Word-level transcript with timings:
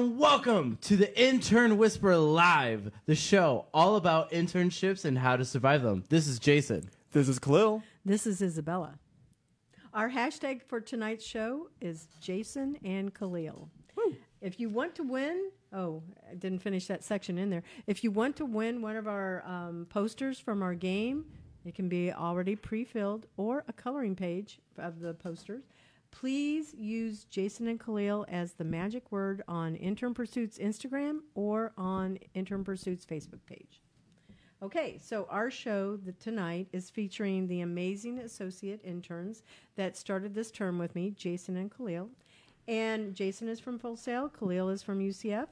everyone, 0.00 0.12
and 0.12 0.18
welcome 0.18 0.78
to 0.80 0.96
the 0.96 1.20
Intern 1.20 1.76
Whisperer 1.76 2.16
Live, 2.16 2.90
the 3.04 3.14
show 3.14 3.66
all 3.74 3.96
about 3.96 4.30
internships 4.30 5.04
and 5.04 5.18
how 5.18 5.36
to 5.36 5.44
survive 5.44 5.82
them. 5.82 6.04
This 6.08 6.26
is 6.26 6.38
Jason. 6.38 6.88
This 7.12 7.28
is 7.28 7.38
Kahlil. 7.38 7.82
This 8.04 8.26
is 8.26 8.40
Isabella. 8.40 8.98
Our 9.92 10.08
hashtag 10.08 10.62
for 10.62 10.80
tonight's 10.80 11.24
show 11.24 11.68
is 11.82 12.08
Jason 12.20 12.78
and 12.82 13.12
Kahlil. 13.12 13.68
If 14.40 14.58
you 14.58 14.70
want 14.70 14.94
to 14.94 15.02
win, 15.02 15.50
oh, 15.74 16.02
I 16.30 16.34
didn't 16.34 16.60
finish 16.60 16.86
that 16.86 17.04
section 17.04 17.36
in 17.36 17.50
there. 17.50 17.62
If 17.86 18.02
you 18.02 18.10
want 18.10 18.36
to 18.36 18.46
win 18.46 18.80
one 18.80 18.96
of 18.96 19.06
our 19.06 19.44
um, 19.44 19.86
posters 19.90 20.40
from 20.40 20.62
our 20.62 20.74
game, 20.74 21.26
it 21.66 21.74
can 21.74 21.90
be 21.90 22.10
already 22.10 22.56
pre 22.56 22.84
filled 22.84 23.26
or 23.36 23.64
a 23.68 23.72
coloring 23.74 24.16
page 24.16 24.60
of 24.78 25.00
the 25.00 25.12
posters. 25.12 25.64
Please 26.10 26.74
use 26.74 27.24
Jason 27.24 27.68
and 27.68 27.80
Kahlil 27.80 28.24
as 28.28 28.52
the 28.52 28.64
magic 28.64 29.10
word 29.10 29.42
on 29.48 29.76
Intern 29.76 30.12
Pursuits 30.12 30.58
Instagram 30.58 31.20
or 31.34 31.72
on 31.78 32.18
Intern 32.34 32.64
Pursuits 32.64 33.06
Facebook 33.06 33.44
page. 33.46 33.80
Okay, 34.62 34.98
so 35.02 35.26
our 35.30 35.50
show 35.50 35.98
tonight 36.18 36.68
is 36.72 36.90
featuring 36.90 37.46
the 37.46 37.62
amazing 37.62 38.18
associate 38.18 38.80
interns 38.84 39.42
that 39.76 39.96
started 39.96 40.34
this 40.34 40.50
term 40.50 40.78
with 40.78 40.94
me, 40.94 41.12
Jason 41.12 41.56
and 41.56 41.70
Kahlil. 41.70 42.08
And 42.68 43.14
Jason 43.14 43.48
is 43.48 43.58
from 43.58 43.78
Full 43.78 43.96
Sail, 43.96 44.28
Kahlil 44.28 44.70
is 44.70 44.82
from 44.82 44.98
UCF. 44.98 45.46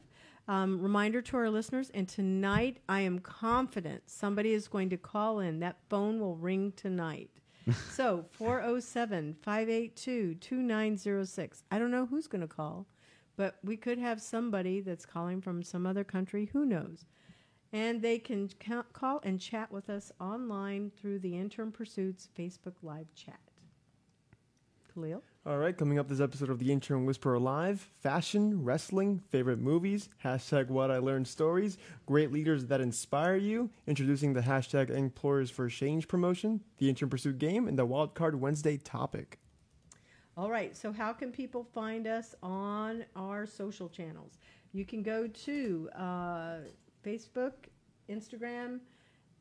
Um, 0.46 0.80
reminder 0.80 1.20
to 1.22 1.36
our 1.36 1.50
listeners, 1.50 1.90
and 1.94 2.08
tonight 2.08 2.78
I 2.88 3.00
am 3.00 3.18
confident 3.18 4.02
somebody 4.06 4.52
is 4.52 4.68
going 4.68 4.90
to 4.90 4.96
call 4.96 5.40
in. 5.40 5.60
That 5.60 5.78
phone 5.88 6.20
will 6.20 6.36
ring 6.36 6.72
tonight. 6.76 7.30
so 7.90 8.24
407 8.32 9.36
582 9.42 10.34
2906. 10.34 11.62
I 11.70 11.78
don't 11.78 11.90
know 11.90 12.06
who's 12.06 12.26
going 12.26 12.40
to 12.40 12.46
call, 12.46 12.86
but 13.36 13.58
we 13.62 13.76
could 13.76 13.98
have 13.98 14.20
somebody 14.20 14.80
that's 14.80 15.06
calling 15.06 15.40
from 15.40 15.62
some 15.62 15.86
other 15.86 16.04
country. 16.04 16.50
Who 16.52 16.64
knows? 16.64 17.06
And 17.72 18.00
they 18.00 18.18
can 18.18 18.48
ca- 18.60 18.84
call 18.92 19.20
and 19.22 19.38
chat 19.38 19.70
with 19.70 19.90
us 19.90 20.10
online 20.20 20.90
through 20.90 21.18
the 21.18 21.36
Intern 21.36 21.70
Pursuits 21.70 22.28
Facebook 22.36 22.74
Live 22.82 23.12
chat. 23.14 23.40
Kahlil? 24.94 25.20
All 25.48 25.56
right, 25.56 25.74
coming 25.74 25.98
up 25.98 26.08
this 26.08 26.20
episode 26.20 26.50
of 26.50 26.58
the 26.58 26.70
Intern 26.70 27.06
Whisperer 27.06 27.38
Live 27.38 27.88
fashion, 28.02 28.64
wrestling, 28.64 29.22
favorite 29.30 29.58
movies, 29.58 30.10
hashtag 30.22 30.68
what 30.68 30.90
I 30.90 30.98
learned 30.98 31.26
stories, 31.26 31.78
great 32.04 32.30
leaders 32.30 32.66
that 32.66 32.82
inspire 32.82 33.36
you, 33.36 33.70
introducing 33.86 34.34
the 34.34 34.42
hashtag 34.42 34.90
Employers 34.90 35.50
for 35.50 35.70
Change 35.70 36.06
promotion, 36.06 36.60
the 36.76 36.90
Intern 36.90 37.08
Pursuit 37.08 37.38
game, 37.38 37.66
and 37.66 37.78
the 37.78 37.86
Wildcard 37.86 38.34
Wednesday 38.34 38.76
topic. 38.76 39.38
All 40.36 40.50
right, 40.50 40.76
so 40.76 40.92
how 40.92 41.14
can 41.14 41.32
people 41.32 41.66
find 41.72 42.06
us 42.06 42.34
on 42.42 43.06
our 43.16 43.46
social 43.46 43.88
channels? 43.88 44.36
You 44.74 44.84
can 44.84 45.02
go 45.02 45.26
to 45.28 45.88
uh, 45.96 46.56
Facebook, 47.02 47.54
Instagram, 48.10 48.80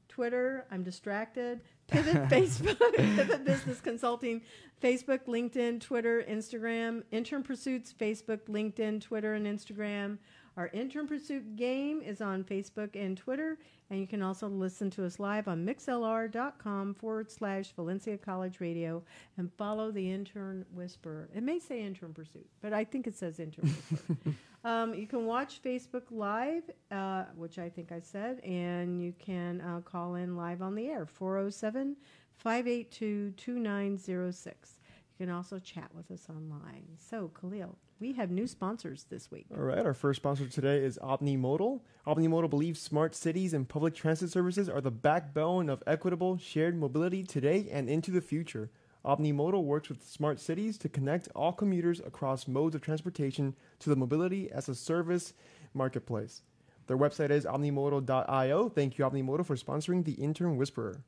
Twitter. 0.08 0.68
I'm 0.72 0.84
distracted. 0.84 1.60
Pivot 1.88 2.16
Facebook, 2.30 2.80
Pivot 2.96 3.46
Business 3.46 3.82
Consulting, 3.82 4.42
Facebook, 4.82 5.26
LinkedIn, 5.26 5.80
Twitter, 5.82 6.24
Instagram, 6.30 7.04
Intern 7.12 7.44
Pursuits, 7.44 7.94
Facebook, 7.98 8.42
LinkedIn, 8.48 9.02
Twitter, 9.02 9.34
and 9.34 9.46
Instagram. 9.48 10.18
Our 10.58 10.72
Intern 10.74 11.08
Pursuit 11.08 11.56
game 11.56 12.02
is 12.02 12.20
on 12.20 12.44
Facebook 12.44 12.96
and 12.96 13.16
Twitter, 13.16 13.60
and 13.92 14.00
you 14.00 14.08
can 14.08 14.24
also 14.24 14.48
listen 14.48 14.90
to 14.92 15.06
us 15.06 15.20
live 15.20 15.48
on 15.48 15.64
mixlr.com 15.64 16.96
forward 16.96 17.32
slash 17.32 17.74
Valencia 17.76 18.18
College 18.18 18.60
Radio 18.60 19.04
and 19.38 19.54
follow 19.54 19.92
the 19.92 20.12
Intern 20.12 20.66
Whisperer. 20.74 21.30
It 21.36 21.44
may 21.44 21.60
say 21.60 21.84
Intern 21.84 22.12
Pursuit, 22.12 22.48
but 22.60 22.74
I 22.74 22.84
think 22.84 23.06
it 23.06 23.16
says 23.16 23.40
Intern 23.40 23.66
Whisperer. 23.92 24.34
um, 24.64 24.96
you 24.96 25.06
can 25.06 25.28
watch 25.28 25.62
Facebook 25.62 26.06
Live, 26.10 26.64
uh, 26.90 27.26
which 27.36 27.60
I 27.60 27.70
think 27.70 27.92
I 27.92 28.00
said, 28.00 28.40
and 28.40 29.00
you 29.00 29.14
can 29.20 29.62
uh, 29.62 29.82
call 29.82 30.16
in 30.16 30.36
live 30.36 30.64
on 30.64 30.74
the 30.74 30.88
air, 30.88 31.06
407 31.06 31.96
582 32.36 33.32
2906. 33.38 34.76
You 35.20 35.26
can 35.28 35.36
also 35.36 35.60
chat 35.60 35.92
with 35.94 36.10
us 36.10 36.28
online. 36.32 36.86
So, 36.98 37.30
Kahlil, 37.40 37.76
we 38.00 38.14
have 38.14 38.30
new 38.30 38.48
sponsors 38.48 39.06
this 39.10 39.32
week. 39.32 39.48
All 39.52 39.64
right, 39.64 39.86
our 39.86 39.94
first 39.94 40.18
sponsor 40.18 40.48
today 40.48 40.78
is 40.78 41.00
OmniModal. 41.02 41.82
OmniModal 42.06 42.50
believes 42.50 42.80
smart 42.80 43.16
cities 43.16 43.54
and 43.54 43.68
public 43.68 43.96
transit 43.96 44.32
services 44.32 44.70
are 44.70 44.82
the 44.82 44.92
backbone 44.92 45.70
of 45.70 45.84
equitable 45.88 46.38
shared 46.38 46.78
mobility 46.78 47.24
today 47.24 47.68
and 47.72 47.90
into 47.90 48.12
the 48.12 48.22
future. 48.22 48.70
OmniModal 49.04 49.64
works 49.64 49.90
with 49.90 50.04
smart 50.04 50.40
cities 50.40 50.78
to 50.80 50.90
connect 50.90 51.30
all 51.36 51.54
commuters 51.54 52.00
across 52.00 52.48
modes 52.48 52.76
of 52.76 52.82
transportation 52.82 53.56
to 53.80 53.90
the 53.90 53.96
mobility 53.96 54.52
as 54.52 54.70
a 54.70 54.76
service 54.76 55.34
marketplace. 55.74 56.42
Their 56.88 56.98
website 56.98 57.32
is 57.32 57.46
omnimodal.io. 57.46 58.70
Thank 58.70 58.98
you, 58.98 59.06
OmniModal, 59.06 59.46
for 59.46 59.56
sponsoring 59.56 60.06
the 60.06 60.14
Intern 60.14 60.58
Whisperer. 60.58 61.02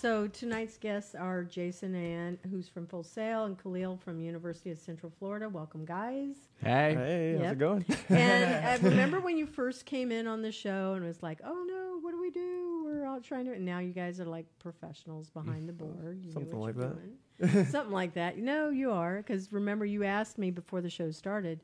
So 0.00 0.28
tonight's 0.28 0.76
guests 0.76 1.16
are 1.16 1.42
Jason 1.42 1.96
Ann, 1.96 2.38
who's 2.52 2.68
from 2.68 2.86
Full 2.86 3.02
Sail 3.02 3.46
and 3.46 3.58
Kahlil 3.58 4.00
from 4.00 4.20
University 4.20 4.70
of 4.70 4.78
Central 4.78 5.10
Florida. 5.18 5.48
Welcome, 5.48 5.84
guys. 5.84 6.36
Hey. 6.62 6.94
Hey, 6.94 7.38
how's 7.42 7.50
it 7.54 7.58
going? 7.58 7.84
And 8.08 8.64
I 8.64 8.74
uh, 8.76 8.78
remember 8.82 9.18
when 9.18 9.36
you 9.36 9.44
first 9.44 9.86
came 9.86 10.12
in 10.12 10.28
on 10.28 10.40
the 10.40 10.52
show 10.52 10.92
and 10.92 11.04
it 11.04 11.08
was 11.08 11.20
like, 11.20 11.40
"Oh 11.44 11.64
no, 11.66 11.98
what 12.00 12.12
do 12.12 12.20
we 12.20 12.30
do? 12.30 12.84
We're 12.84 13.08
all 13.08 13.20
trying 13.20 13.46
to." 13.46 13.54
And 13.54 13.64
now 13.64 13.80
you 13.80 13.92
guys 13.92 14.20
are 14.20 14.24
like 14.24 14.46
professionals 14.60 15.30
behind 15.30 15.68
the 15.68 15.72
board. 15.72 16.20
You 16.24 16.30
Something 16.30 16.60
like 16.60 16.76
that. 16.76 17.66
Something 17.66 17.92
like 17.92 18.14
that. 18.14 18.38
No, 18.38 18.70
you 18.70 18.92
are 18.92 19.16
because 19.16 19.52
remember 19.52 19.84
you 19.84 20.04
asked 20.04 20.38
me 20.38 20.52
before 20.52 20.80
the 20.80 20.90
show 20.90 21.10
started. 21.10 21.58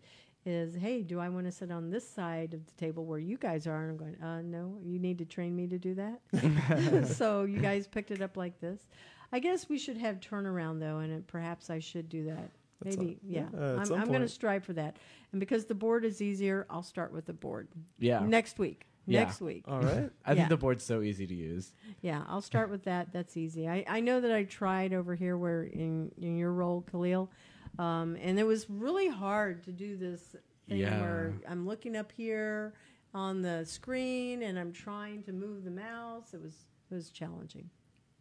Is 0.47 0.75
hey, 0.75 1.03
do 1.03 1.21
I 1.21 1.29
want 1.31 1.47
to 1.47 1.53
sit 1.53 1.71
on 1.71 1.89
this 1.91 2.09
side 2.09 2.53
of 2.53 2.67
the 2.67 2.73
table 2.73 3.07
where 3.07 3.19
you 3.19 3.39
guys 3.39 3.67
are? 3.67 3.83
And 3.83 3.91
I'm 3.93 3.97
going, 3.97 4.23
uh, 4.23 4.43
no, 4.43 4.77
you 4.85 4.99
need 4.99 5.17
to 5.19 5.25
train 5.25 5.57
me 5.57 5.67
to 5.69 5.79
do 5.79 5.95
that. 5.95 7.07
so 7.17 7.45
you 7.45 7.61
guys 7.61 7.87
picked 7.87 8.11
it 8.11 8.21
up 8.21 8.37
like 8.37 8.61
this. 8.61 8.87
I 9.33 9.39
guess 9.39 9.69
we 9.69 9.79
should 9.79 9.97
have 9.97 10.21
turnaround 10.21 10.81
though, 10.81 10.99
and 10.99 11.11
it, 11.13 11.27
perhaps 11.27 11.71
I 11.71 11.79
should 11.79 12.09
do 12.11 12.27
that. 12.27 12.51
That's 12.83 12.97
Maybe, 12.99 13.19
a- 13.27 13.33
yeah. 13.33 13.45
yeah, 13.55 13.59
uh, 13.59 13.77
I'm, 13.81 13.93
I'm 13.95 14.09
going 14.09 14.21
to 14.21 14.29
strive 14.29 14.65
for 14.65 14.75
that. 14.75 14.99
And 15.33 15.41
because 15.41 15.65
the 15.65 15.75
board 15.75 16.05
is 16.05 16.21
easier, 16.21 16.67
I'll 16.69 16.83
start 16.83 17.13
with 17.13 17.25
the 17.25 17.33
board 17.33 17.69
Yeah. 17.99 18.21
next 18.21 18.59
week. 18.59 18.87
Yeah. 19.07 19.21
Next 19.25 19.41
week. 19.41 19.65
All 19.67 19.81
right. 19.81 20.11
I 20.27 20.33
Yeah. 20.33 20.37
think 20.37 20.49
the 20.51 20.57
board's 20.59 20.85
so 20.85 21.01
easy 21.01 21.27
to 21.27 21.35
use. 21.35 21.73
Yeah, 22.03 22.23
I'll 22.29 22.41
start 22.43 22.71
with 22.71 22.85
that. 22.85 23.13
That's 23.13 23.37
easy. 23.37 23.69
I, 23.69 23.85
I 23.89 24.01
know 24.01 24.21
that 24.21 24.33
I 24.33 24.45
tried 24.45 24.93
over 24.93 25.15
here 25.15 25.37
where 25.39 25.63
in, 25.65 26.11
in 26.21 26.37
your 26.37 26.53
role, 26.53 26.85
Kahlil, 26.93 27.29
um, 27.79 28.17
and 28.21 28.39
it 28.39 28.45
was 28.45 28.69
really 28.71 29.09
hard 29.09 29.63
to 29.65 29.73
do 29.73 29.97
this 29.97 30.37
thing 30.69 30.79
Yeah. 30.79 31.01
where 31.01 31.35
I'm 31.49 31.67
looking 31.67 31.97
up 31.97 32.13
here 32.13 32.75
on 33.13 33.43
the 33.43 33.65
screen 33.65 34.43
and 34.43 34.59
I'm 34.59 34.73
trying 34.73 35.23
to 35.25 35.33
move 35.33 35.65
the 35.65 35.71
mouse. 35.71 36.35
It 36.35 36.41
was 36.43 36.55
it 36.91 36.95
was 36.95 37.11
challenging. 37.11 37.71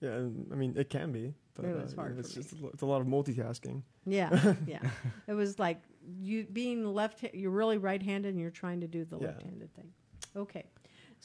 Yeah, 0.01 0.15
I 0.51 0.55
mean, 0.55 0.73
it 0.77 0.89
can 0.89 1.11
be. 1.11 1.33
But, 1.55 1.65
It 1.65 1.75
was 1.81 1.93
uh, 1.93 1.97
hard 1.97 2.19
It's 2.19 2.33
for 2.33 2.39
me. 2.39 2.43
just 2.43 2.59
a 2.59 2.63
lo- 2.63 2.71
it's 2.73 2.81
a 2.81 2.85
lot 2.85 2.99
of 3.01 3.07
multitasking. 3.07 3.83
Yeah, 4.05 4.55
yeah. 4.67 4.79
It 5.27 5.33
was 5.33 5.59
like 5.59 5.81
you 6.19 6.45
being 6.45 6.85
left. 6.85 7.23
You're 7.33 7.51
really 7.51 7.77
right-handed, 7.77 8.29
and 8.29 8.39
you're 8.41 8.49
trying 8.51 8.81
to 8.81 8.87
do 8.87 9.05
the 9.05 9.17
Yeah. 9.19 9.27
left-handed 9.27 9.73
thing. 9.75 9.91
Okay. 10.35 10.65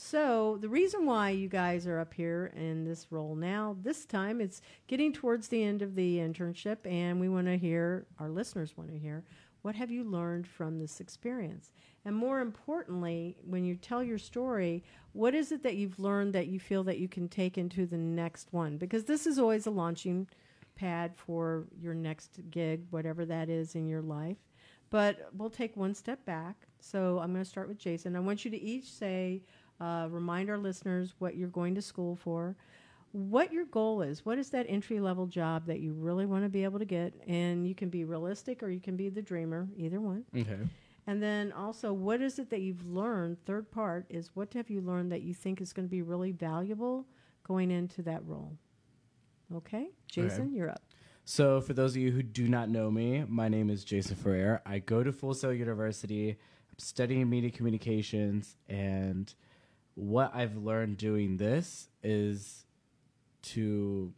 So 0.00 0.58
the 0.60 0.68
reason 0.68 1.06
why 1.06 1.30
you 1.30 1.48
guys 1.48 1.84
are 1.88 1.98
up 1.98 2.14
here 2.14 2.52
in 2.54 2.84
this 2.84 3.08
role 3.10 3.34
now, 3.34 3.76
this 3.82 4.06
time, 4.06 4.40
it's 4.40 4.62
getting 4.86 5.12
towards 5.12 5.48
the 5.48 5.64
end 5.64 5.82
of 5.82 5.96
the 5.96 6.18
internship, 6.18 6.76
and 6.84 7.18
we 7.18 7.28
want 7.28 7.48
to 7.48 7.58
hear 7.58 8.06
our 8.20 8.30
listeners 8.30 8.76
want 8.76 8.90
to 8.92 8.96
hear 8.96 9.24
what 9.62 9.74
have 9.74 9.90
you 9.90 10.04
learned 10.04 10.46
from 10.46 10.78
this 10.78 11.00
experience, 11.00 11.72
and 12.04 12.14
more 12.14 12.38
importantly, 12.38 13.38
when 13.44 13.64
you 13.64 13.74
tell 13.74 14.04
your 14.04 14.18
story, 14.18 14.84
what 15.14 15.34
is 15.34 15.50
it 15.50 15.64
that 15.64 15.74
you've 15.74 15.98
learned 15.98 16.32
that 16.32 16.46
you 16.46 16.60
feel 16.60 16.84
that 16.84 16.98
you 16.98 17.08
can 17.08 17.28
take 17.28 17.58
into 17.58 17.84
the 17.84 17.98
next 17.98 18.52
one? 18.52 18.76
Because 18.78 19.02
this 19.02 19.26
is 19.26 19.36
always 19.36 19.66
a 19.66 19.70
launching 19.72 20.28
pad 20.76 21.16
for 21.16 21.66
your 21.76 21.92
next 21.92 22.38
gig, 22.50 22.84
whatever 22.90 23.26
that 23.26 23.48
is 23.48 23.74
in 23.74 23.88
your 23.88 24.02
life. 24.02 24.38
But 24.90 25.28
we'll 25.36 25.50
take 25.50 25.76
one 25.76 25.94
step 25.94 26.24
back. 26.24 26.54
So 26.80 27.18
I'm 27.18 27.32
going 27.32 27.44
to 27.44 27.50
start 27.50 27.68
with 27.68 27.78
Jason. 27.78 28.16
I 28.16 28.20
want 28.20 28.44
you 28.44 28.50
to 28.50 28.62
each 28.62 28.90
say, 28.90 29.42
uh, 29.80 30.08
remind 30.10 30.50
our 30.50 30.58
listeners 30.58 31.14
what 31.18 31.36
you're 31.36 31.48
going 31.48 31.74
to 31.74 31.82
school 31.82 32.16
for, 32.16 32.56
what 33.12 33.52
your 33.52 33.64
goal 33.66 34.02
is. 34.02 34.24
What 34.24 34.38
is 34.38 34.50
that 34.50 34.66
entry 34.68 35.00
level 35.00 35.26
job 35.26 35.66
that 35.66 35.80
you 35.80 35.92
really 35.92 36.26
want 36.26 36.44
to 36.44 36.48
be 36.48 36.64
able 36.64 36.78
to 36.78 36.84
get? 36.84 37.14
And 37.26 37.66
you 37.66 37.74
can 37.74 37.88
be 37.88 38.04
realistic 38.04 38.62
or 38.62 38.70
you 38.70 38.80
can 38.80 38.96
be 38.96 39.08
the 39.08 39.22
dreamer, 39.22 39.68
either 39.76 40.00
one. 40.00 40.24
Okay. 40.36 40.58
And 41.06 41.22
then 41.22 41.52
also, 41.52 41.92
what 41.92 42.20
is 42.20 42.38
it 42.38 42.50
that 42.50 42.60
you've 42.60 42.86
learned? 42.86 43.38
Third 43.46 43.70
part 43.70 44.04
is 44.10 44.30
what 44.34 44.52
have 44.52 44.68
you 44.68 44.82
learned 44.82 45.10
that 45.12 45.22
you 45.22 45.32
think 45.32 45.62
is 45.62 45.72
going 45.72 45.86
to 45.86 45.90
be 45.90 46.02
really 46.02 46.32
valuable 46.32 47.06
going 47.44 47.70
into 47.70 48.02
that 48.02 48.22
role? 48.26 48.52
Okay, 49.56 49.88
Jason, 50.06 50.52
you're 50.52 50.68
up. 50.68 50.82
So, 51.24 51.62
for 51.62 51.72
those 51.72 51.92
of 51.92 52.02
you 52.02 52.10
who 52.10 52.22
do 52.22 52.46
not 52.46 52.68
know 52.68 52.90
me, 52.90 53.24
my 53.26 53.48
name 53.48 53.70
is 53.70 53.84
Jason 53.84 54.16
Ferrer. 54.16 54.60
I 54.66 54.80
go 54.80 55.02
to 55.02 55.10
Full 55.10 55.32
Sail 55.32 55.54
University. 55.54 56.30
I'm 56.30 56.78
studying 56.78 57.30
media 57.30 57.50
communications, 57.50 58.56
and 58.68 59.34
what 59.98 60.30
I've 60.32 60.56
learned 60.56 60.96
doing 60.96 61.38
this 61.38 61.88
is 62.04 62.64
to 63.42 64.12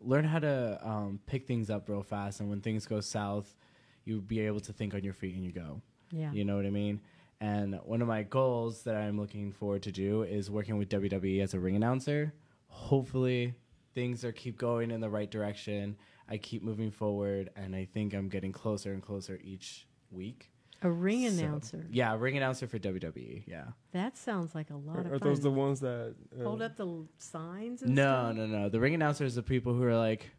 learn 0.00 0.24
how 0.24 0.38
to 0.38 0.78
um, 0.86 1.20
pick 1.26 1.46
things 1.46 1.70
up 1.70 1.88
real 1.88 2.02
fast, 2.02 2.40
and 2.40 2.50
when 2.50 2.60
things 2.60 2.86
go 2.86 3.00
south, 3.00 3.56
you 4.04 4.20
be 4.20 4.40
able 4.40 4.60
to 4.60 4.72
think 4.72 4.94
on 4.94 5.02
your 5.02 5.14
feet 5.14 5.34
and 5.34 5.44
you 5.44 5.52
go. 5.52 5.80
Yeah. 6.10 6.30
You 6.32 6.44
know 6.44 6.56
what 6.56 6.66
I 6.66 6.70
mean? 6.70 7.00
And 7.40 7.80
one 7.84 8.02
of 8.02 8.08
my 8.08 8.22
goals 8.22 8.82
that 8.82 8.94
I'm 8.94 9.18
looking 9.18 9.52
forward 9.52 9.82
to 9.84 9.92
do 9.92 10.24
is 10.24 10.50
working 10.50 10.76
with 10.76 10.90
WWE 10.90 11.42
as 11.42 11.54
a 11.54 11.58
ring 11.58 11.74
announcer. 11.74 12.34
Hopefully, 12.66 13.54
things 13.94 14.24
are 14.24 14.32
keep 14.32 14.58
going 14.58 14.90
in 14.90 15.00
the 15.00 15.10
right 15.10 15.30
direction. 15.30 15.96
I 16.28 16.36
keep 16.36 16.62
moving 16.62 16.90
forward, 16.90 17.50
and 17.56 17.74
I 17.74 17.86
think 17.86 18.12
I'm 18.12 18.28
getting 18.28 18.52
closer 18.52 18.92
and 18.92 19.02
closer 19.02 19.40
each 19.42 19.86
week. 20.10 20.50
A 20.84 20.90
ring 20.90 21.28
So- 21.30 21.38
announcer. 21.44 21.86
Yeah, 21.90 22.16
ring 22.18 22.36
announcer 22.36 22.66
for 22.66 22.78
WWE. 22.78 23.44
Yeah. 23.46 23.66
That 23.92 24.16
sounds 24.16 24.54
like 24.54 24.70
a 24.70 24.76
lot 24.76 24.96
Are, 24.96 25.00
of 25.00 25.06
are 25.12 25.18
fun. 25.20 25.28
those 25.28 25.40
the 25.40 25.50
ones 25.50 25.80
that 25.80 26.14
uh, 26.38 26.42
Hold 26.44 26.60
up 26.62 26.76
the 26.76 27.04
signs 27.18 27.82
and 27.82 27.94
No, 27.94 28.02
stuff? 28.32 28.36
no, 28.36 28.46
no. 28.46 28.68
The 28.68 28.80
ring 28.80 28.94
announcers 28.94 29.36
are 29.36 29.42
the 29.42 29.46
people 29.46 29.74
who 29.74 29.84
are 29.84 29.96
like, 29.96 30.30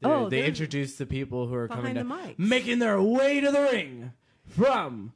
they 0.00 0.08
Oh, 0.08 0.28
they 0.28 0.44
introduce 0.46 0.96
the 0.96 1.06
people 1.06 1.46
who 1.46 1.54
are 1.54 1.68
coming 1.68 1.94
behind 1.94 2.10
the 2.10 2.14
down, 2.14 2.34
making 2.38 2.78
their 2.78 3.00
way 3.00 3.40
to 3.40 3.50
the 3.50 3.60
ring 3.60 4.12
from 4.46 5.12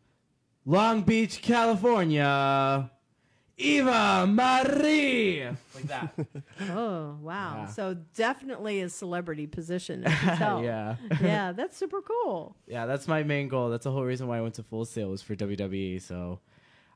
Long 0.67 1.03
Beach, 1.03 1.41
California. 1.43 2.91
Eva 3.58 4.26
Marie, 4.26 5.44
like 5.75 5.84
that. 5.84 6.14
Oh, 6.70 7.16
wow. 7.20 7.62
Yeah. 7.62 7.66
So 7.66 7.96
definitely 8.14 8.81
a 8.82 8.88
celebrity 8.88 9.46
position. 9.46 10.02
Tell. 10.37 10.62
yeah, 10.62 10.96
yeah, 11.20 11.52
that's 11.52 11.76
super 11.76 12.00
cool. 12.02 12.56
yeah. 12.66 12.87
That's 12.87 13.06
my 13.08 13.22
main 13.22 13.49
goal. 13.49 13.70
That's 13.70 13.84
the 13.84 13.90
whole 13.93 14.05
reason 14.05 14.26
why 14.28 14.38
I 14.38 14.40
went 14.40 14.55
to 14.55 14.62
Full 14.62 14.84
Sail 14.84 15.08
was 15.10 15.22
for 15.22 15.34
WWE. 15.37 16.00
So, 16.00 16.40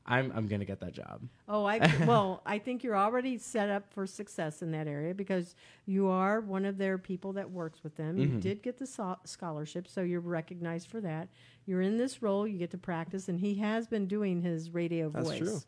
I'm 0.05 0.31
I'm 0.35 0.47
gonna 0.47 0.65
get 0.65 0.79
that 0.81 0.93
job. 0.93 1.21
Oh, 1.47 1.63
I 1.65 1.79
well, 2.05 2.41
I 2.45 2.59
think 2.59 2.83
you're 2.83 2.97
already 2.97 3.37
set 3.37 3.69
up 3.69 3.91
for 3.93 4.05
success 4.05 4.61
in 4.61 4.71
that 4.71 4.85
area 4.87 5.13
because 5.13 5.55
you 5.85 6.07
are 6.07 6.41
one 6.41 6.65
of 6.65 6.77
their 6.77 6.97
people 6.97 7.33
that 7.33 7.49
works 7.51 7.83
with 7.83 7.95
them. 7.95 8.17
You 8.17 8.27
Mhm. 8.27 8.41
did 8.41 8.61
get 8.61 8.77
the 8.79 8.85
so- 8.87 9.19
scholarship, 9.23 9.87
so 9.87 10.01
you're 10.01 10.19
recognized 10.19 10.87
for 10.89 10.99
that. 11.01 11.29
You're 11.65 11.81
in 11.81 11.97
this 11.97 12.21
role, 12.21 12.45
you 12.45 12.57
get 12.57 12.71
to 12.71 12.77
practice, 12.77 13.29
and 13.29 13.39
he 13.39 13.55
has 13.55 13.87
been 13.87 14.05
doing 14.07 14.41
his 14.41 14.71
radio 14.73 15.09
That's 15.09 15.29
voice. 15.29 15.39
true. 15.39 15.59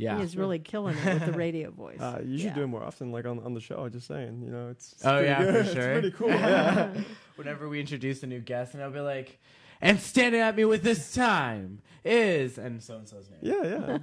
Yeah. 0.00 0.16
He 0.18 0.22
is 0.24 0.36
really 0.36 0.58
killing 0.58 0.96
it 0.96 1.04
with 1.14 1.26
the 1.26 1.32
radio 1.32 1.70
voice. 1.84 2.00
Uh, 2.00 2.20
you 2.24 2.38
should 2.38 2.46
Yeah. 2.48 2.54
do 2.54 2.62
it 2.62 2.66
more 2.68 2.82
often, 2.82 3.12
like 3.12 3.26
on 3.26 3.38
on 3.40 3.54
the 3.54 3.60
show. 3.60 3.88
Just 3.88 4.06
saying, 4.06 4.42
you 4.42 4.50
know, 4.50 4.68
it's, 4.70 4.92
it's 4.92 5.04
Oh, 5.04 5.10
pretty 5.18 5.26
yeah, 5.28 5.38
good. 5.42 5.54
for 5.54 5.60
it's 5.60 5.72
sure. 5.72 5.92
pretty 5.92 6.10
cool. 6.12 6.28
Yeah, 6.30 6.94
Whenever 7.36 7.68
we 7.68 7.80
introduce 7.80 8.22
a 8.22 8.26
new 8.26 8.40
guest, 8.40 8.74
and 8.74 8.82
I'll 8.82 8.90
be 8.90 9.00
like, 9.00 9.38
and 9.80 9.98
standing 10.00 10.40
at 10.40 10.56
me 10.56 10.64
with 10.64 10.82
this 10.82 11.12
time 11.14 11.80
is 12.04 12.58
and 12.58 12.82
so 12.82 12.96
and 12.96 13.08
so's 13.08 13.28
name. 13.30 13.40
yeah, 13.42 13.98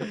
yeah. 0.00 0.06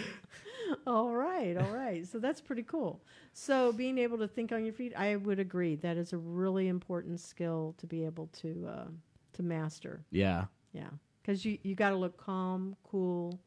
all 0.87 1.09
right, 1.11 1.57
all 1.57 1.71
right. 1.71 2.07
So 2.07 2.19
that's 2.19 2.41
pretty 2.41 2.63
cool. 2.63 3.01
So 3.33 3.71
being 3.71 3.97
able 3.97 4.17
to 4.19 4.27
think 4.27 4.51
on 4.51 4.63
your 4.63 4.73
feet, 4.73 4.93
I 4.95 5.15
would 5.15 5.39
agree 5.39 5.75
that 5.77 5.97
is 5.97 6.13
a 6.13 6.17
really 6.17 6.67
important 6.67 7.19
skill 7.19 7.75
to 7.79 7.87
be 7.87 8.05
able 8.05 8.27
to 8.41 8.67
uh, 8.67 8.87
to 9.33 9.43
master. 9.43 10.03
Yeah. 10.11 10.45
Yeah, 10.73 10.89
because 11.21 11.43
you 11.43 11.57
you 11.63 11.75
got 11.75 11.89
to 11.89 11.97
look 11.97 12.17
calm, 12.17 12.75
cool. 12.83 13.39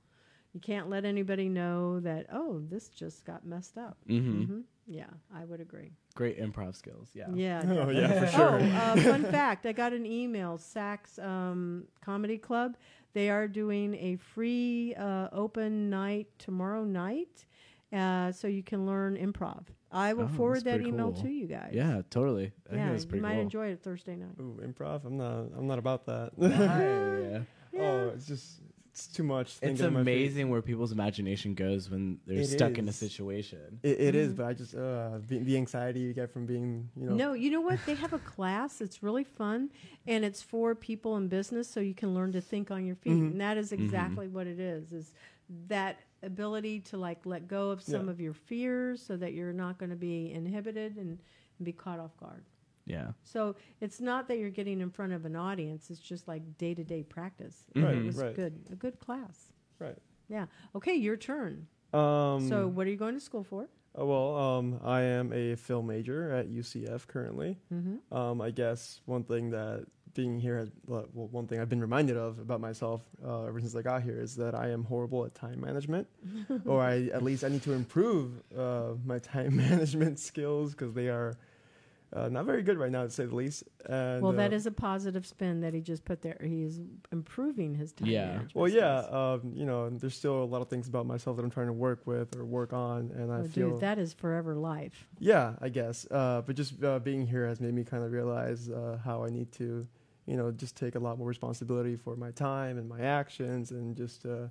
You 0.55 0.61
can't 0.61 0.89
let 0.89 1.05
anybody 1.05 1.49
know 1.49 2.01
that 2.01 2.27
oh 2.33 2.63
this 2.71 2.89
just 2.89 3.25
got 3.25 3.45
messed 3.45 3.77
up. 3.77 3.99
Mm-hmm. 4.09 4.45
hmm 4.45 4.61
Yeah, 4.87 5.07
I 5.35 5.45
would 5.45 5.61
agree. 5.61 5.91
Great 6.15 6.41
improv 6.41 6.77
skills. 6.77 7.11
Yeah. 7.13 7.27
Yeah. 7.35 7.61
Oh 7.65 7.69
definitely. 7.75 8.01
yeah, 8.01 8.21
for 8.21 8.27
sure. 8.29 8.59
Oh, 8.61 8.65
uh, 8.65 8.97
fun 8.97 9.25
fact! 9.39 9.67
I 9.67 9.73
got 9.73 9.93
an 9.93 10.07
email. 10.07 10.57
Saks 10.57 11.19
um, 11.23 11.85
Comedy 12.01 12.39
Club. 12.39 12.77
They 13.15 13.31
are 13.31 13.47
doing 13.49 13.95
a 13.95 14.17
free 14.17 14.95
uh, 14.97 15.29
open 15.33 15.91
night 15.91 16.29
tomorrow 16.39 16.85
night, 16.85 17.47
uh, 17.93 18.31
so 18.33 18.47
you 18.49 18.63
can 18.63 18.87
learn 18.87 19.17
improv. 19.17 19.65
I 19.93 20.13
will 20.15 20.25
Oh, 20.25 20.37
forward 20.37 20.65
that 20.65 20.81
email 20.81 21.13
cool. 21.13 21.23
to 21.23 21.29
you 21.29 21.47
guys. 21.47 21.71
Yeah, 21.73 22.03
totally. 22.11 22.47
I 22.67 22.71
think 22.71 22.83
yeah. 22.83 22.91
that's 22.91 23.07
You 23.13 23.21
might 23.21 23.35
cool. 23.35 23.43
enjoy 23.43 23.67
it 23.69 23.83
Thursday 23.85 24.17
night. 24.17 24.35
Ooh, 24.41 24.61
improv. 24.65 25.05
I'm 25.05 25.17
not. 25.17 25.51
I'm 25.57 25.67
not 25.69 25.79
about 25.79 26.07
that. 26.07 26.33
yeah. 26.39 27.81
Oh, 27.81 28.09
it's 28.15 28.27
just 28.27 28.61
it's 28.61 28.64
too 29.15 29.23
much. 29.23 29.49
It's 29.49 29.59
thinking 29.61 29.87
on 29.87 29.93
my 29.95 30.05
feet. 30.05 30.13
amazing 30.13 30.51
where 30.51 30.61
people's 30.63 30.93
imagination 30.93 31.55
goes 31.55 31.89
when 31.91 32.19
they're 32.27 32.39
It 32.41 32.47
stuck 32.49 32.77
in 32.79 32.89
a 32.89 32.93
situation. 32.93 33.81
It, 33.83 34.01
it 34.01 34.15
is, 34.15 34.33
Mhm. 34.33 34.37
but 34.37 34.47
I 34.47 34.53
just 34.53 34.75
uh, 34.75 35.19
the, 35.29 35.39
the 35.39 35.57
anxiety 35.57 36.01
you 36.01 36.13
get 36.13 36.31
from 36.33 36.45
being, 36.47 36.89
you 36.97 37.07
know. 37.07 37.15
No, 37.15 37.33
you 37.33 37.51
know 37.51 37.61
what? 37.61 37.79
They 37.87 37.95
have 37.95 38.13
a 38.13 38.19
class. 38.19 38.81
It's 38.81 39.03
really 39.03 39.25
fun, 39.25 39.71
and 40.07 40.25
it's 40.25 40.43
for 40.43 40.75
people 40.75 41.17
in 41.17 41.29
business, 41.29 41.67
so 41.69 41.81
you 41.81 41.95
can 41.95 42.15
learn 42.15 42.33
to 42.33 42.41
think 42.41 42.71
on 42.71 42.85
your 42.85 42.97
feet. 42.97 43.13
Mhm. 43.15 43.31
And 43.33 43.41
that 43.41 43.57
is 43.57 43.73
exactly 43.73 44.29
what 44.29 44.47
it 44.47 44.59
is: 44.61 44.93
is 44.93 45.15
that 45.69 46.01
ability 46.23 46.81
to 46.81 46.97
like 46.97 47.25
let 47.27 47.47
go 47.49 47.71
of 47.71 47.83
some 47.83 48.07
Yeah. 48.07 48.11
of 48.13 48.21
your 48.21 48.33
fears, 48.35 49.03
so 49.03 49.17
that 49.17 49.33
you're 49.35 49.53
not 49.53 49.79
going 49.79 49.91
to 49.91 49.97
be 49.97 50.31
inhibited 50.33 50.97
and, 50.97 51.19
and 51.59 51.65
be 51.65 51.73
caught 51.73 51.99
off 52.01 52.17
guard. 52.17 52.45
Yeah. 52.87 53.13
So 53.23 53.57
it's 53.81 54.01
not 54.01 54.29
that 54.29 54.39
you're 54.39 54.51
getting 54.51 54.81
in 54.81 54.91
front 54.91 55.13
of 55.13 55.25
an 55.25 55.37
audience; 55.37 55.91
it's 55.91 56.01
just 56.01 56.29
like 56.29 56.59
day 56.59 56.75
to 56.75 56.85
day 56.85 57.03
practice. 57.03 57.65
Right, 57.75 57.97
It 57.97 58.05
was 58.05 58.17
right. 58.17 58.35
good, 58.35 58.61
a 58.71 58.77
good 58.77 58.99
class. 59.01 59.53
Right. 59.79 59.97
Yeah. 60.29 60.47
Okay, 60.75 60.95
your 60.95 61.17
turn. 61.17 61.67
Um. 61.93 62.49
so, 62.49 62.67
what 62.67 62.87
are 62.87 62.91
you 62.91 62.97
going 62.97 63.15
to 63.15 63.21
school 63.21 63.45
for? 63.45 63.69
uh, 63.99 64.05
well, 64.05 64.37
um, 64.37 64.81
I 64.85 65.03
am 65.03 65.33
a 65.33 65.55
film 65.55 65.87
major 65.87 66.31
at 66.33 66.49
UCF 66.49 67.07
currently. 67.07 67.59
Mm-hmm. 67.73 68.15
Um, 68.17 68.41
I 68.41 68.51
guess 68.51 69.01
one 69.07 69.23
thing 69.25 69.51
that 69.51 69.87
being 70.15 70.39
here 70.39 70.59
has, 70.59 70.71
well, 70.87 71.07
one 71.13 71.47
thing 71.47 71.61
I've 71.61 71.69
been 71.69 71.81
reminded 71.81 72.17
of 72.17 72.39
about 72.39 72.61
myself 72.61 73.03
uh, 73.25 73.45
ever 73.45 73.61
since 73.61 73.75
I 73.75 73.83
got 73.83 74.03
here 74.03 74.19
is 74.21 74.35
that 74.37 74.55
I 74.55 74.71
am 74.71 74.85
horrible 74.85 75.25
at 75.25 75.35
time 75.35 75.61
management, 75.61 76.09
or 76.67 76.81
I 76.83 77.09
at 77.13 77.23
least 77.23 77.45
I 77.45 77.49
need 77.49 77.63
to 77.63 77.73
improve 77.73 78.43
uh, 78.57 78.95
my 79.05 79.19
time 79.19 79.57
management 79.69 80.19
skills 80.19 80.73
because 80.73 80.93
they 80.93 81.09
are 81.09 81.37
uh, 82.15 82.29
not 82.29 82.45
very 82.47 82.63
good 82.63 82.79
right 82.79 82.93
now, 82.93 83.03
to 83.03 83.11
say 83.11 83.25
the 83.27 83.35
least. 83.35 83.65
And, 83.87 84.23
Well, 84.23 84.33
that 84.35 84.53
uh, 84.53 84.57
is 84.57 84.67
a 84.67 84.71
positive 84.71 85.27
spin 85.27 85.61
that 85.63 85.75
he 85.75 85.81
just 85.81 86.05
put 86.05 86.23
there. 86.23 86.39
He 86.43 86.63
is 86.63 86.81
improving 87.13 87.75
his 87.75 87.93
time 87.93 88.09
Yeah. 88.09 88.41
Well, 88.55 88.69
yeah, 88.69 88.99
um, 89.11 89.53
you 89.55 89.67
know, 89.67 89.91
there's 89.91 90.17
still 90.17 90.43
a 90.43 90.45
lot 90.45 90.63
of 90.63 90.69
things 90.69 90.87
about 90.89 91.07
myself 91.07 91.37
that 91.37 91.43
I'm 91.45 91.51
trying 91.51 91.67
to 91.67 91.73
work 91.73 92.07
with 92.07 92.37
or 92.37 92.45
work 92.45 92.73
on, 92.73 93.11
and 93.17 93.33
I 93.33 93.41
Oh, 93.41 93.43
feel, 93.45 93.71
dude, 93.73 93.81
that 93.81 93.99
is 93.99 94.13
forever 94.13 94.55
life. 94.55 95.09
yeah, 95.19 95.55
I 95.61 95.69
guess. 95.69 96.07
Uh, 96.11 96.43
but 96.47 96.55
just 96.57 96.83
uh, 96.85 96.99
being 97.01 97.27
here 97.27 97.47
has 97.47 97.61
made 97.61 97.75
me 97.75 97.85
kind 97.85 98.05
of 98.05 98.13
realize 98.13 98.69
uh, 98.71 98.99
how 99.05 99.25
I 99.25 99.31
need 99.31 99.51
to, 99.53 99.87
you 100.27 100.37
know, 100.37 100.51
just 100.53 100.77
take 100.77 100.95
a 100.95 101.01
lot 101.01 101.19
more 101.19 101.27
responsibility 101.29 101.97
for 101.97 102.17
my 102.17 102.31
time 102.31 102.79
and 102.79 102.89
my 102.89 103.01
actions, 103.01 103.71
and 103.73 103.97
just 103.97 104.25
uh, 104.25 104.49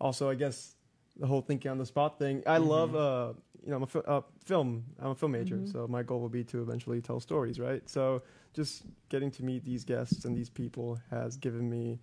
also, 0.00 0.28
I 0.28 0.34
guess, 0.34 0.74
the 1.18 1.26
whole 1.26 1.40
thinking 1.42 1.70
on 1.70 1.78
the 1.78 1.86
spot 1.86 2.18
thing. 2.18 2.42
I 2.46 2.58
Mhm. 2.58 2.66
love, 2.68 2.94
uh, 2.96 3.32
you 3.62 3.70
know, 3.70 3.76
I'm 3.76 3.82
a 3.84 3.86
fi- 3.86 4.00
uh, 4.00 4.20
film. 4.44 4.84
I'm 5.00 5.10
a 5.10 5.14
film 5.14 5.32
major, 5.32 5.56
Mhm. 5.56 5.72
so 5.72 5.86
my 5.88 6.02
goal 6.02 6.20
will 6.20 6.28
be 6.28 6.44
to 6.44 6.62
eventually 6.62 7.00
tell 7.00 7.20
stories, 7.20 7.58
right? 7.58 7.88
So 7.88 8.22
just 8.52 8.84
getting 9.08 9.30
to 9.32 9.44
meet 9.44 9.64
these 9.64 9.84
guests 9.84 10.24
and 10.24 10.36
these 10.36 10.50
people 10.50 10.98
has 11.10 11.36
given 11.36 11.68
me 11.70 12.00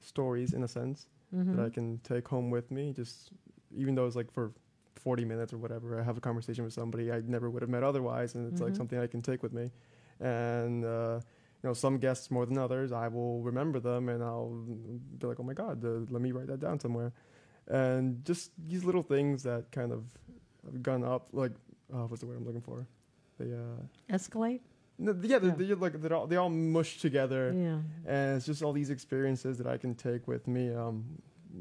stories 0.00 0.52
in 0.52 0.62
a 0.62 0.68
sense 0.68 1.08
Mhm. 1.34 1.56
that 1.56 1.64
I 1.64 1.70
can 1.70 1.98
take 1.98 2.28
home 2.28 2.50
with 2.50 2.70
me. 2.70 2.92
Just 2.92 3.32
even 3.74 3.94
though 3.94 4.06
it's 4.06 4.16
like 4.16 4.30
for 4.30 4.52
40 4.94 5.24
minutes 5.24 5.52
or 5.52 5.58
whatever, 5.58 5.98
I 5.98 6.02
have 6.02 6.16
a 6.16 6.20
conversation 6.20 6.64
with 6.64 6.72
somebody 6.72 7.10
I 7.10 7.20
never 7.20 7.50
would 7.50 7.62
have 7.62 7.70
met 7.70 7.82
otherwise, 7.82 8.34
and 8.34 8.46
it's 8.50 8.60
like 8.60 8.72
Mhm. 8.72 8.76
something 8.76 8.98
I 8.98 9.06
can 9.06 9.22
take 9.22 9.42
with 9.42 9.52
me. 9.52 9.70
And 10.20 10.84
uh, 10.84 11.20
you 11.62 11.68
know, 11.68 11.74
some 11.74 11.98
guests 11.98 12.30
more 12.30 12.46
than 12.46 12.58
others, 12.58 12.92
I 12.92 13.08
will 13.08 13.40
remember 13.42 13.80
them, 13.80 14.08
and 14.08 14.22
I'll 14.22 14.50
be 15.18 15.26
like, 15.26 15.40
"Oh 15.40 15.42
my 15.42 15.54
God, 15.54 15.84
uh, 15.84 16.04
let 16.10 16.20
me 16.22 16.32
write 16.32 16.46
that 16.48 16.60
down 16.60 16.78
somewhere." 16.78 17.12
And 17.68 18.24
just 18.24 18.50
these 18.68 18.84
little 18.84 19.02
things 19.02 19.42
that 19.44 19.70
kind 19.72 19.92
of 19.92 20.04
have 20.64 20.82
gone 20.82 21.04
up, 21.04 21.28
like 21.32 21.52
uh, 21.92 22.06
what's 22.06 22.20
the 22.20 22.26
word 22.26 22.36
I'm 22.38 22.44
looking 22.44 22.60
for? 22.60 22.86
They, 23.38 23.52
uh, 23.52 24.14
Escalate? 24.16 24.60
no, 24.98 25.16
yeah, 25.22 25.38
they're, 25.38 25.50
Yeah. 25.50 25.54
they're 25.56 25.76
like 25.76 26.00
they're 26.00 26.14
all, 26.14 26.26
they 26.26 26.36
all 26.36 26.50
mush 26.50 26.98
together 27.00 27.52
Yeah. 27.56 27.78
and 28.06 28.36
it's 28.36 28.46
just 28.46 28.62
all 28.62 28.72
these 28.72 28.90
experiences 28.90 29.58
that 29.58 29.66
I 29.66 29.76
can 29.76 29.94
take 29.94 30.28
with 30.28 30.46
me. 30.46 30.72
Um, 30.72 31.04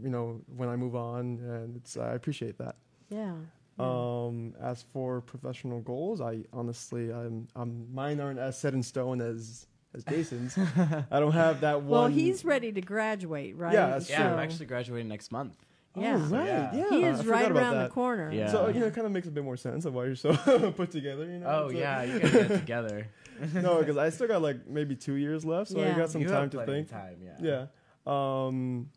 you 0.02 0.10
know, 0.10 0.42
when 0.56 0.70
I 0.70 0.76
move 0.76 0.96
on, 0.96 1.38
and 1.40 1.76
it's 1.78 1.98
I 1.98 2.14
appreciate 2.14 2.58
that. 2.58 2.76
Yeah. 3.10 3.36
yeah. 3.80 3.86
Um, 4.26 4.54
as 4.62 4.84
for 4.94 5.22
professional 5.22 5.82
goals, 5.82 6.20
I 6.22 6.44
honestly, 6.52 7.12
I'm, 7.14 7.48
I'm 7.56 7.94
mine 7.94 8.20
aren't 8.20 8.40
as 8.40 8.58
set 8.58 8.74
in 8.74 8.84
stone 8.84 9.22
as 9.22 9.68
as 9.96 10.04
Jason's. 10.04 10.58
I 11.12 11.20
don't 11.20 11.32
have 11.34 11.62
that 11.62 11.82
one. 11.82 11.90
well, 11.90 12.08
he's 12.08 12.44
ready 12.44 12.72
to 12.72 12.82
graduate, 12.82 13.56
right? 13.56 13.74
Yeah, 13.74 13.90
that's 13.92 14.10
Yeah, 14.10 14.34
I'm 14.34 14.40
actually 14.40 14.66
graduating 14.66 15.08
next 15.08 15.32
month. 15.32 15.56
Yeah. 15.96 16.16
Oh, 16.16 16.18
right. 16.36 16.46
Yeah. 16.48 16.76
Yeah, 16.76 16.90
he 16.90 17.04
is 17.04 17.20
forgot 17.22 17.32
right 17.34 17.52
about 17.52 17.62
around 17.76 17.84
the 17.84 17.90
corner. 17.90 18.32
Yeah. 18.32 18.52
So 18.52 18.68
you 18.68 18.80
know, 18.80 18.88
it 18.88 18.94
kind 18.96 19.06
of 19.06 19.14
makes 19.14 19.28
a 19.28 19.32
bit 19.32 19.44
more 19.44 19.58
sense 19.58 19.86
of 19.86 19.94
why 19.94 20.06
you're 20.06 20.16
so 20.16 20.34
put 20.76 20.92
together. 20.92 21.26
You 21.26 21.40
know. 21.40 21.48
Oh 21.48 21.66
It's, 21.68 21.76
uh, 21.76 21.78
yeah, 21.80 22.04
you 22.04 22.20
gotta 22.20 22.32
get 22.34 22.52
it 22.52 22.60
together. 22.60 23.08
no, 23.54 23.80
because 23.80 23.98
I 23.98 24.10
still 24.16 24.28
got 24.28 24.42
like 24.42 24.68
maybe 24.68 24.96
two 24.96 25.16
years 25.16 25.46
left, 25.46 25.70
so 25.72 25.84
I 25.84 25.94
got 25.94 26.10
some 26.10 26.22
You 26.22 26.28
time 26.28 26.50
have 26.50 26.52
to 26.52 26.66
think. 26.66 26.90
Time, 26.90 27.18
yeah. 27.24 27.68
Yeah. 28.08 28.46
Um, 28.46 28.90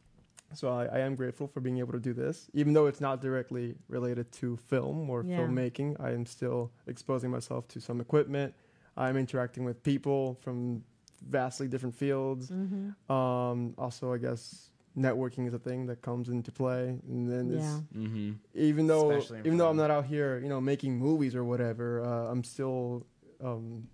so 0.55 0.69
I, 0.71 0.87
I 0.87 0.99
am 1.01 1.17
grateful 1.17 1.49
for 1.49 1.61
being 1.61 1.79
able 1.79 1.93
to 1.93 1.99
do 2.01 2.13
this, 2.15 2.49
even 2.55 2.73
though 2.73 2.87
it's 2.87 3.01
not 3.01 3.21
directly 3.21 3.75
related 3.89 4.31
to 4.33 4.57
film 4.57 5.11
or 5.11 5.23
Yeah. 5.25 5.39
filmmaking. 5.39 6.01
I 6.01 6.13
am 6.13 6.25
still 6.25 6.71
exposing 6.87 7.31
myself 7.31 7.67
to 7.69 7.81
some 7.81 8.01
equipment. 8.01 8.55
I'm 8.97 9.17
interacting 9.17 9.65
with 9.65 9.83
people 9.83 10.39
from 10.43 10.83
vastly 11.29 11.67
different 11.69 11.95
fields. 11.95 12.51
Mm-hmm. 12.51 13.13
Um, 13.13 13.75
also, 13.77 14.13
I 14.15 14.19
guess 14.19 14.71
networking 14.97 15.47
is 15.47 15.55
a 15.55 15.59
thing 15.59 15.87
that 15.87 16.01
comes 16.03 16.29
into 16.29 16.51
play, 16.51 16.99
and 17.09 17.31
then 17.31 17.51
it's- 17.51 17.83
Yeah. 17.95 18.01
Mm-hmm. 18.03 18.33
even 18.55 18.87
though 18.87 19.11
Especially 19.11 19.41
even 19.41 19.59
though 19.59 19.69
I'm 19.69 19.77
not 19.77 19.91
out 19.91 20.07
here, 20.07 20.39
you 20.39 20.49
know, 20.49 20.61
making 20.61 20.97
movies 20.99 21.35
or 21.35 21.45
whatever, 21.45 22.03
uh, 22.03 22.31
I'm 22.31 22.43
still. 22.45 23.07
Um, 23.43 23.89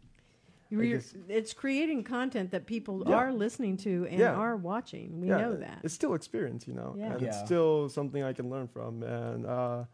You're, 0.71 0.85
guess- 0.85 1.15
it's 1.29 1.53
creating 1.53 2.05
content 2.05 2.51
that 2.53 2.67
people 2.67 3.03
Yeah. 3.07 3.17
are 3.17 3.33
listening 3.33 3.77
to 3.79 4.07
and 4.09 4.19
Yeah. 4.21 4.33
are 4.35 4.57
watching. 4.57 5.21
We 5.21 5.29
yeah, 5.29 5.39
know 5.39 5.57
that. 5.57 5.81
it's 5.83 5.93
still 5.93 6.15
experience, 6.15 6.67
you 6.67 6.73
know, 6.75 6.95
Yeah. 6.97 7.13
and 7.15 7.23
it's 7.23 7.39
still 7.41 7.89
something 7.91 8.23
I 8.23 8.33
can 8.33 8.49
learn 8.49 8.69
from, 8.69 9.03
and 9.03 9.45
uh, 9.45 9.85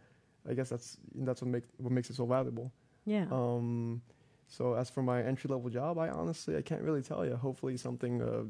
I 0.49 0.55
guess 0.55 0.69
that's 0.69 0.99
that's 1.17 1.41
what 1.43 1.50
makes 1.50 1.69
what 1.79 1.93
makes 1.93 2.11
it 2.11 2.17
so 2.17 2.27
valuable. 2.27 2.71
Yeah. 3.07 3.27
Um, 3.33 4.03
so 4.47 4.75
as 4.75 4.88
for 4.91 5.03
my 5.03 5.23
entry 5.23 5.49
level 5.49 5.69
job, 5.71 5.99
I 5.99 6.11
honestly 6.11 6.57
I 6.57 6.62
can't 6.62 6.83
really 6.83 7.03
tell 7.03 7.25
you. 7.27 7.35
Hopefully 7.37 7.77
something, 7.77 8.23
uh, 8.23 8.45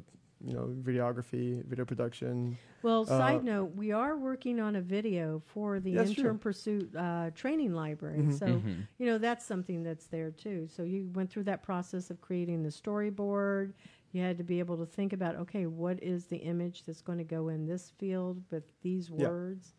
you 0.45 0.55
know, 0.55 0.75
videography, 0.83 1.65
video 1.65 1.85
production. 1.85 2.57
Well, 2.83 3.05
side 3.05 3.41
Uh, 3.41 3.43
note, 3.43 3.75
we 3.77 3.91
are 3.93 4.17
working 4.17 4.61
on 4.61 4.77
a 4.77 4.81
video 4.81 5.43
for 5.47 5.81
the 5.81 5.97
That's 5.97 6.11
Intern 6.11 6.33
true. 6.33 6.39
Pursuit 6.39 6.95
uh, 6.97 7.31
training 7.35 7.73
library. 7.75 8.23
Mhm. 8.23 8.39
So, 8.39 8.47
Mhm. 8.47 8.87
you 8.99 9.07
know, 9.07 9.19
that's 9.19 9.45
something 9.45 9.83
that's 9.83 10.07
there 10.07 10.31
too. 10.31 10.69
So 10.69 10.85
you 10.85 11.11
went 11.13 11.31
through 11.31 11.45
that 11.45 11.63
process 11.63 12.11
of 12.11 12.21
creating 12.21 12.63
the 12.63 12.69
storyboard. 12.71 13.73
You 14.13 14.23
had 14.23 14.39
to 14.39 14.45
be 14.45 14.59
able 14.59 14.77
to 14.79 14.87
think 14.87 15.13
about, 15.13 15.37
okay, 15.37 15.67
what 15.67 16.03
is 16.03 16.27
the 16.27 16.37
image 16.39 16.85
that's 16.85 17.03
going 17.03 17.19
to 17.19 17.25
go 17.25 17.49
in 17.49 17.67
this 17.67 17.91
field 17.99 18.43
with 18.51 18.65
these 18.83 19.11
Yeah. 19.11 19.27
words? 19.29 19.75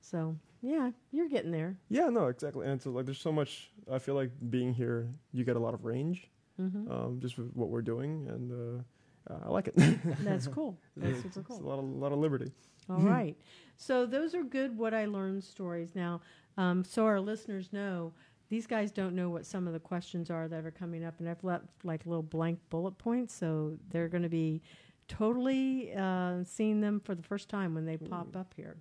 So, 0.00 0.36
yeah, 0.60 0.90
you're 1.10 1.28
getting 1.28 1.50
there. 1.52 1.76
Yeah, 1.88 2.08
no, 2.10 2.26
exactly. 2.28 2.66
And 2.66 2.80
so 2.80 2.90
like, 2.90 3.06
there's 3.06 3.18
so 3.20 3.32
much. 3.32 3.70
I 3.90 3.98
feel 3.98 4.14
like 4.14 4.30
being 4.50 4.74
here, 4.74 5.08
you 5.32 5.44
get 5.44 5.56
a 5.56 5.60
lot 5.60 5.74
of 5.74 5.84
range, 5.84 6.28
hmm 6.56 6.90
um, 6.90 7.18
just 7.20 7.38
with 7.38 7.50
what 7.54 7.70
we're 7.70 7.82
doing, 7.82 8.28
and 8.28 8.52
uh, 8.52 8.82
uh, 9.30 9.34
I 9.46 9.48
like 9.48 9.68
it. 9.68 9.74
That's 10.24 10.46
cool. 10.46 10.78
That's 10.96 11.22
super 11.22 11.40
It's 11.40 11.50
a 11.50 11.62
lot 11.62 11.78
of 11.78 11.84
lot 11.84 12.12
of 12.12 12.18
liberty. 12.18 12.50
All 12.90 12.96
right. 13.00 13.36
So 13.76 14.06
those 14.06 14.34
are 14.34 14.42
good 14.42 14.76
what 14.76 14.94
I 14.94 15.06
learned 15.06 15.44
stories. 15.44 15.94
Now, 15.94 16.20
um, 16.56 16.84
so 16.84 17.04
our 17.06 17.20
listeners 17.20 17.72
know, 17.72 18.12
these 18.48 18.66
guys 18.66 18.90
don't 18.92 19.14
know 19.14 19.30
what 19.30 19.46
some 19.46 19.66
of 19.66 19.72
the 19.72 19.80
questions 19.80 20.30
are 20.30 20.48
that 20.48 20.64
are 20.64 20.70
coming 20.70 21.04
up, 21.04 21.18
and 21.20 21.28
I've 21.28 21.42
left 21.42 21.64
like 21.84 22.04
little 22.06 22.22
blank 22.22 22.58
bullet 22.70 22.98
points, 22.98 23.34
so 23.34 23.78
they're 23.90 24.08
going 24.08 24.24
to 24.24 24.28
be 24.28 24.62
totally 25.08 25.92
uh, 25.94 26.42
seeing 26.44 26.80
them 26.80 27.00
for 27.04 27.14
the 27.14 27.22
first 27.22 27.48
time 27.48 27.74
when 27.74 27.84
they 27.84 27.96
pop 27.96 28.36
up 28.36 28.52
here. 28.56 28.76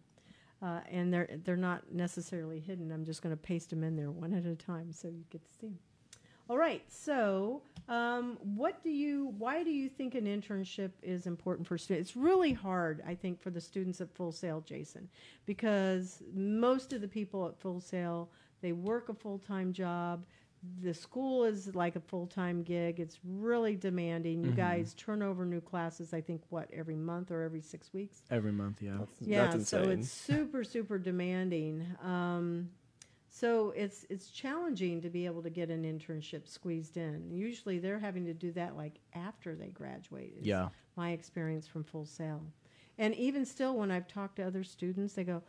Uh, 0.62 0.79
and 0.91 1.12
they're 1.12 1.27
they're 1.43 1.57
not 1.57 1.91
necessarily 1.91 2.60
hidden. 2.60 2.91
I'm 2.91 3.03
just 3.03 3.24
going 3.24 3.36
to 3.36 3.41
paste 3.41 3.71
them 3.71 3.83
in 3.83 3.95
there 3.95 4.12
one 4.12 4.33
at 4.33 4.45
a 4.45 4.55
time 4.55 4.91
so 4.91 5.07
you 5.07 5.24
get 5.31 5.43
to 5.43 5.51
see 5.60 5.67
'em. 5.67 5.79
All 6.51 6.58
right. 6.58 6.84
So, 6.89 7.62
um, 7.88 8.38
what 8.43 8.84
do 8.84 8.89
you? 8.89 9.34
Why 9.38 9.63
do 9.63 9.72
you 9.72 9.88
think 9.88 10.15
an 10.15 10.25
internship 10.25 10.91
is 11.01 11.25
important 11.25 11.65
for 11.65 11.77
students? 11.77 12.10
It's 12.10 12.17
really 12.17 12.51
hard, 12.51 13.01
I 13.08 13.15
think, 13.15 13.41
for 13.41 13.51
the 13.51 13.62
students 13.62 14.01
at 14.01 14.13
Full 14.13 14.34
Sail, 14.34 14.60
Jason, 14.60 15.08
because 15.46 16.22
most 16.34 16.91
of 16.91 17.00
the 17.00 17.08
people 17.08 17.48
at 17.48 17.58
Full 17.58 17.79
Sail 17.79 18.29
they 18.60 18.74
work 18.74 19.08
a 19.08 19.13
full 19.13 19.39
time 19.39 19.72
job. 19.72 20.25
The 20.84 20.93
school 20.93 21.46
is 21.46 21.74
like 21.74 21.96
a 21.96 22.01
full 22.01 22.27
time 22.27 22.63
gig. 22.63 23.00
It's 23.00 23.20
really 23.24 23.77
demanding. 23.77 24.43
You 24.43 24.51
Mhm. 24.51 24.58
guys 24.58 24.93
turn 24.96 25.22
over 25.22 25.46
new 25.46 25.62
classes. 25.62 26.13
I 26.13 26.20
think 26.20 26.41
what 26.50 26.70
every 26.74 26.98
month 26.98 27.31
or 27.31 27.43
every 27.43 27.62
six 27.62 27.93
weeks. 27.93 28.24
Every 28.29 28.51
month, 28.51 28.81
yeah. 28.81 28.98
That's, 29.00 29.22
Yeah, 29.22 29.51
that's 29.51 29.70
so 29.70 29.84
it's 29.84 30.12
super 30.12 30.65
super 30.65 31.00
demanding. 31.00 31.88
Um, 32.03 32.72
so 33.33 33.71
it's 33.77 34.05
it's 34.09 34.29
challenging 34.29 35.00
to 35.01 35.09
be 35.09 35.25
able 35.25 35.41
to 35.41 35.50
get 35.50 35.69
an 35.69 35.83
internship 35.83 36.47
squeezed 36.47 36.97
in. 36.97 37.31
Usually 37.31 37.79
they're 37.79 37.97
having 38.00 38.25
to 38.25 38.33
do 38.33 38.51
that 38.51 38.75
like 38.75 39.00
after 39.15 39.55
they 39.55 39.69
graduate. 39.69 40.33
is 40.39 40.45
Yeah. 40.45 40.67
my 40.97 41.11
experience 41.11 41.65
from 41.65 41.83
Full 41.85 42.05
Sail. 42.05 42.43
And 42.97 43.15
even 43.15 43.45
still, 43.45 43.77
when 43.77 43.89
I've 43.89 44.07
talked 44.07 44.35
to 44.35 44.43
other 44.43 44.63
students, 44.65 45.13
they 45.13 45.23
go, 45.23 45.41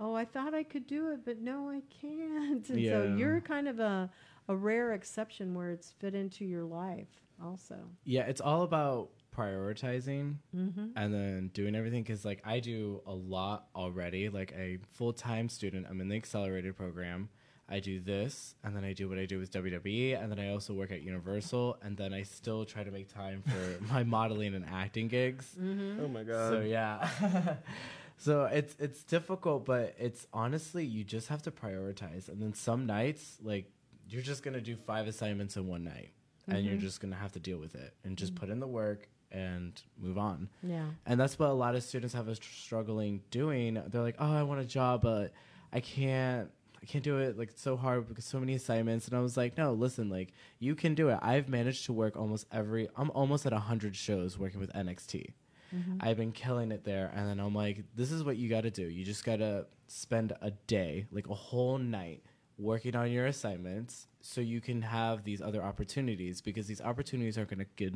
"Oh, 0.00 0.14
I 0.14 0.24
thought 0.24 0.54
I 0.54 0.62
could 0.62 0.86
do 0.86 1.10
it, 1.12 1.24
but 1.26 1.38
no, 1.40 1.68
I 1.68 1.82
can't." 1.90 2.66
And 2.70 2.84
so 2.88 3.14
you're 3.18 3.40
kind 3.42 3.68
of 3.68 3.78
a 3.80 4.10
a 4.48 4.56
rare 4.56 4.92
exception 4.94 5.54
where 5.54 5.70
it's 5.72 5.90
fit 5.90 6.14
into 6.14 6.44
your 6.44 6.64
life, 6.64 7.08
also. 7.42 7.90
Yeah, 8.04 8.22
it's 8.22 8.40
all 8.40 8.62
about 8.62 9.10
prioritizing 9.36 10.36
Mm-hmm. 10.56 10.86
and 10.96 11.12
then 11.14 11.50
doing 11.52 11.74
everything 11.74 12.02
because 12.02 12.24
like 12.24 12.40
i 12.44 12.60
do 12.60 13.02
a 13.06 13.12
lot 13.12 13.66
already 13.74 14.28
like 14.28 14.52
a 14.56 14.78
full-time 14.96 15.48
student 15.48 15.86
i'm 15.88 16.00
in 16.00 16.08
the 16.08 16.16
accelerated 16.16 16.76
program 16.76 17.28
i 17.68 17.78
do 17.80 18.00
this 18.00 18.54
and 18.64 18.74
then 18.76 18.84
i 18.84 18.92
do 18.92 19.08
what 19.08 19.18
i 19.18 19.26
do 19.26 19.38
with 19.38 19.50
wwe 19.52 20.20
and 20.20 20.30
then 20.30 20.38
i 20.38 20.50
also 20.50 20.72
work 20.72 20.90
at 20.92 21.02
universal 21.02 21.76
and 21.82 21.96
then 21.96 22.12
i 22.14 22.22
still 22.22 22.64
try 22.64 22.82
to 22.84 22.90
make 22.90 23.12
time 23.12 23.42
for 23.42 23.84
my 23.92 24.02
modeling 24.02 24.54
and 24.54 24.64
acting 24.72 25.08
gigs 25.08 25.54
Mm-hmm. 25.60 26.04
oh 26.04 26.08
my 26.08 26.22
god. 26.22 26.50
so 26.52 26.60
yeah 26.60 27.08
so 28.18 28.44
it's 28.44 28.74
it's 28.78 29.02
difficult 29.04 29.64
but 29.66 29.94
it's 29.98 30.26
honestly 30.32 30.84
you 30.84 31.04
just 31.04 31.28
have 31.28 31.42
to 31.42 31.50
prioritize 31.50 32.28
and 32.28 32.40
then 32.40 32.54
some 32.54 32.86
nights 32.86 33.38
like 33.42 33.70
you're 34.08 34.22
just 34.22 34.42
gonna 34.42 34.60
do 34.60 34.76
five 34.76 35.06
assignments 35.06 35.56
in 35.56 35.66
one 35.66 35.84
night 35.84 36.10
and 36.48 36.64
you're 36.64 36.76
Mhm. 36.76 36.80
just 36.80 37.00
gonna 37.00 37.16
have 37.16 37.32
to 37.32 37.40
deal 37.40 37.58
with 37.58 37.74
it 37.74 37.92
and 38.04 38.16
just 38.16 38.34
put 38.36 38.48
in 38.48 38.60
the 38.60 38.68
work 38.68 39.08
and 39.36 39.82
move 39.98 40.16
on 40.18 40.48
Yeah. 40.62 40.86
and 41.04 41.20
that's 41.20 41.38
what 41.38 41.50
a 41.50 41.52
lot 41.64 41.74
of 41.74 41.82
students 41.82 42.14
have 42.14 42.28
us 42.28 42.38
struggling 42.42 43.22
doing. 43.30 43.74
They're 43.88 44.02
like, 44.02 44.16
"Oh, 44.18 44.32
I 44.32 44.42
want 44.42 44.60
a 44.60 44.64
job, 44.64 45.02
but 45.02 45.32
I 45.72 45.80
can't. 45.80 46.50
I 46.82 46.86
can't 46.86 47.02
do 47.04 47.18
it. 47.18 47.36
Like 47.38 47.50
it's 47.50 47.62
so 47.62 47.76
hard 47.76 48.06
because 48.08 48.24
so 48.24 48.38
many 48.40 48.54
assignments." 48.54 49.08
And 49.08 49.16
I 49.16 49.20
was 49.20 49.36
like, 49.36 49.56
"No, 49.58 49.72
listen. 49.72 50.08
Like 50.08 50.32
you 50.58 50.74
can 50.74 50.94
do 50.94 51.08
it. 51.10 51.18
I've 51.22 51.48
managed 51.48 51.84
to 51.86 51.92
work 51.92 52.16
almost 52.16 52.46
every. 52.52 52.88
I'm 52.96 53.10
almost 53.10 53.44
at 53.46 53.52
hundred 53.52 53.94
shows 53.96 54.38
working 54.38 54.60
with 54.60 54.72
NXT. 54.74 55.32
Mhm. 55.74 55.96
I've 56.00 56.16
been 56.16 56.32
killing 56.32 56.70
it 56.72 56.84
there. 56.84 57.10
And 57.14 57.28
then 57.28 57.40
I'm 57.40 57.54
like, 57.54 57.82
this 57.96 58.12
is 58.12 58.22
what 58.22 58.36
you 58.36 58.48
got 58.48 58.62
to 58.62 58.70
do. 58.70 58.84
You 58.88 59.04
just 59.04 59.24
got 59.24 59.36
to 59.38 59.66
spend 59.88 60.32
a 60.40 60.52
day, 60.68 61.06
like 61.10 61.28
a 61.28 61.34
whole 61.34 61.76
night, 61.78 62.22
working 62.56 62.94
on 62.94 63.10
your 63.10 63.26
assignments 63.26 64.06
so 64.20 64.40
you 64.40 64.60
can 64.60 64.82
have 64.82 65.24
these 65.24 65.42
other 65.42 65.62
opportunities 65.62 66.40
because 66.40 66.66
these 66.68 66.80
opportunities 66.80 67.36
aren't 67.36 67.50
going 67.50 67.58
to 67.58 67.70
get. 67.76 67.94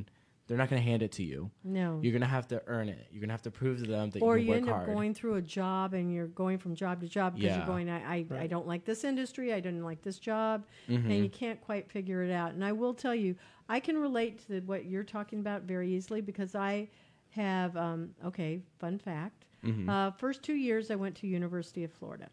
They're 0.50 0.59
not 0.59 0.69
going 0.69 0.83
to 0.83 0.88
hand 0.88 1.02
it 1.04 1.12
to 1.12 1.23
you. 1.23 1.49
No. 1.62 2.00
You're 2.02 2.12
gonna 2.12 2.26
have 2.26 2.49
to 2.49 2.61
earn 2.66 2.88
it. 2.88 3.07
You're 3.12 3.21
gonna 3.21 3.33
have 3.33 3.42
to 3.42 3.52
prove 3.52 3.78
to 3.78 3.87
them 3.87 4.11
that 4.11 4.19
you 4.19 4.26
work 4.26 4.30
hard. 4.33 4.38
or 4.38 4.42
you 4.42 4.49
you 4.49 4.54
end 4.54 4.69
up 4.69 4.75
hard. 4.78 4.87
going 4.88 5.14
through 5.14 5.35
a 5.37 5.40
job 5.40 5.95
and 5.95 6.12
you're 6.12 6.26
going 6.26 6.59
from 6.59 6.75
job 6.75 7.00
to 7.02 7.07
job 7.07 7.35
because 7.37 7.50
Yeah. 7.50 7.59
you're 7.59 7.66
going 7.66 7.88
I, 7.88 8.16
I, 8.16 8.26
I 8.37 8.47
don't 8.49 8.66
like 8.66 8.85
this 8.85 9.04
industry 9.04 9.52
i 9.54 9.61
didn't 9.61 9.85
like 9.85 10.02
this 10.02 10.19
job 10.19 10.64
Mhm. 10.88 11.04
and 11.04 11.14
you 11.23 11.28
can't 11.28 11.61
quite 11.61 11.88
figure 11.88 12.25
it 12.25 12.33
out 12.33 12.52
and 12.54 12.64
i 12.64 12.73
will 12.73 12.95
tell 12.95 13.14
you 13.14 13.37
i 13.69 13.78
can 13.78 13.97
relate 13.97 14.45
to 14.49 14.59
what 14.62 14.87
you're 14.87 15.04
talking 15.04 15.38
about 15.38 15.62
very 15.62 15.88
easily 15.95 16.21
because 16.21 16.57
i 16.57 16.88
have 17.28 17.76
um, 17.76 18.11
okay 18.25 18.61
fun 18.80 18.99
fact 18.99 19.47
Mhm. 19.64 19.88
uh, 19.88 20.11
first 20.11 20.42
two 20.42 20.54
years 20.57 20.90
i 20.90 20.97
went 20.97 21.14
to 21.19 21.28
university 21.28 21.85
of 21.85 21.92
florida 21.92 22.28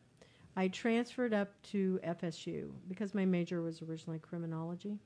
i 0.55 0.67
transferred 0.69 1.36
up 1.36 1.50
to 1.74 2.00
fsu 2.03 2.71
because 2.88 3.13
my 3.13 3.25
major 3.25 3.62
was 3.62 3.83
originally 3.83 4.17
criminology 4.17 4.97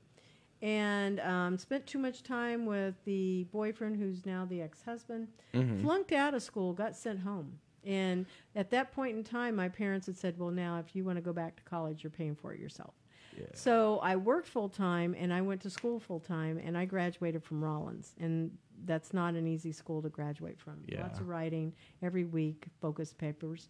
and 0.62 1.18
um, 1.20 1.58
spent 1.58 1.86
too 1.86 1.98
much 1.98 2.22
time 2.22 2.64
with 2.64 2.94
the 3.04 3.44
boyfriend 3.52 3.96
who's 3.96 4.24
now 4.24 4.46
the 4.48 4.62
ex-husband 4.62 5.28
Mhm. 5.52 5.82
flunked 5.82 6.12
out 6.12 6.34
of 6.34 6.42
school, 6.42 6.72
got 6.72 6.96
sent 6.96 7.20
home. 7.20 7.58
And 7.84 8.26
at 8.54 8.70
that 8.70 8.92
point 8.92 9.16
in 9.16 9.24
time, 9.24 9.56
my 9.56 9.68
parents 9.68 10.06
had 10.06 10.16
said, 10.16 10.38
Well, 10.38 10.52
now 10.52 10.78
if 10.78 10.94
you 10.94 11.04
want 11.04 11.16
to 11.16 11.20
go 11.22 11.32
back 11.32 11.56
to 11.56 11.62
college, 11.64 12.04
you're 12.04 12.10
paying 12.12 12.36
for 12.36 12.54
it 12.54 12.60
yourself. 12.60 12.94
Yeah. 13.36 13.46
So 13.54 13.98
I 13.98 14.14
worked 14.16 14.46
full 14.46 14.68
time 14.68 15.16
and 15.18 15.32
I 15.32 15.40
went 15.40 15.62
to 15.62 15.70
school 15.70 15.98
full 15.98 16.20
time 16.20 16.58
and 16.58 16.78
I 16.78 16.84
graduated 16.84 17.42
from 17.42 17.64
Rollins. 17.64 18.14
And 18.20 18.56
that's 18.84 19.12
not 19.12 19.34
an 19.34 19.48
easy 19.48 19.72
school 19.72 20.00
to 20.02 20.08
graduate 20.10 20.60
from. 20.60 20.84
Yeah. 20.86 21.02
Lots 21.02 21.18
of 21.18 21.26
writing 21.28 21.72
every 22.02 22.24
week, 22.24 22.66
focus 22.80 23.12
papers. 23.12 23.68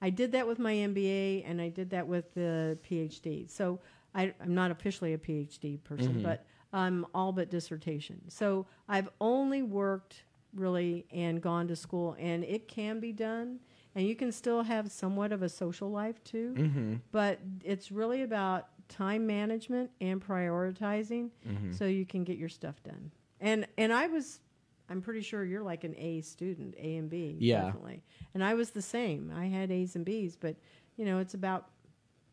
I 0.00 0.10
did 0.10 0.30
that 0.32 0.46
with 0.46 0.60
my 0.60 0.74
MBA 0.74 1.42
and 1.44 1.60
I 1.60 1.68
did 1.68 1.90
that 1.90 2.06
with 2.06 2.32
the 2.34 2.78
PhD. 2.88 3.50
So 3.50 3.80
I, 4.14 4.34
I'm 4.40 4.54
not 4.54 4.70
officially 4.70 5.12
a 5.14 5.18
PhD 5.18 5.82
person, 5.84 6.16
Mhm. 6.16 6.22
but 6.22 6.44
I'm 6.72 7.06
all 7.14 7.32
but 7.32 7.50
dissertation. 7.50 8.20
So 8.28 8.66
I've 8.88 9.08
only 9.20 9.62
worked 9.62 10.24
really 10.54 11.06
and 11.10 11.40
gone 11.42 11.68
to 11.68 11.76
school, 11.76 12.16
and 12.18 12.42
it 12.44 12.68
can 12.68 13.00
be 13.00 13.12
done. 13.12 13.60
And 13.94 14.06
you 14.06 14.14
can 14.16 14.30
still 14.32 14.62
have 14.62 14.90
somewhat 14.90 15.32
of 15.32 15.42
a 15.42 15.48
social 15.48 15.90
life 15.90 16.22
too, 16.24 16.54
Mhm. 16.56 17.00
but 17.10 17.40
it's 17.64 17.90
really 17.90 18.22
about 18.22 18.68
time 18.88 19.26
management 19.26 19.90
and 20.00 20.20
prioritizing 20.24 21.30
Mhm. 21.46 21.74
so 21.74 21.84
you 21.86 22.06
can 22.06 22.24
get 22.24 22.38
your 22.38 22.48
stuff 22.48 22.82
done. 22.82 23.10
And 23.40 23.66
and 23.76 23.92
I 23.92 24.06
was 24.06 24.40
I'm 24.90 25.02
pretty 25.02 25.20
sure 25.20 25.44
you're 25.44 25.62
like 25.62 25.84
an 25.84 25.94
A 25.98 26.22
student, 26.22 26.74
A 26.78 26.96
and 26.96 27.10
B, 27.10 27.36
Yeah. 27.40 27.64
definitely. 27.66 28.02
And 28.32 28.42
I 28.42 28.54
was 28.54 28.70
the 28.70 28.80
same. 28.80 29.30
I 29.30 29.46
had 29.46 29.70
A's 29.70 29.94
and 29.96 30.04
B's, 30.04 30.34
but 30.34 30.56
you 30.96 31.04
know, 31.04 31.18
it's 31.18 31.34
about 31.34 31.70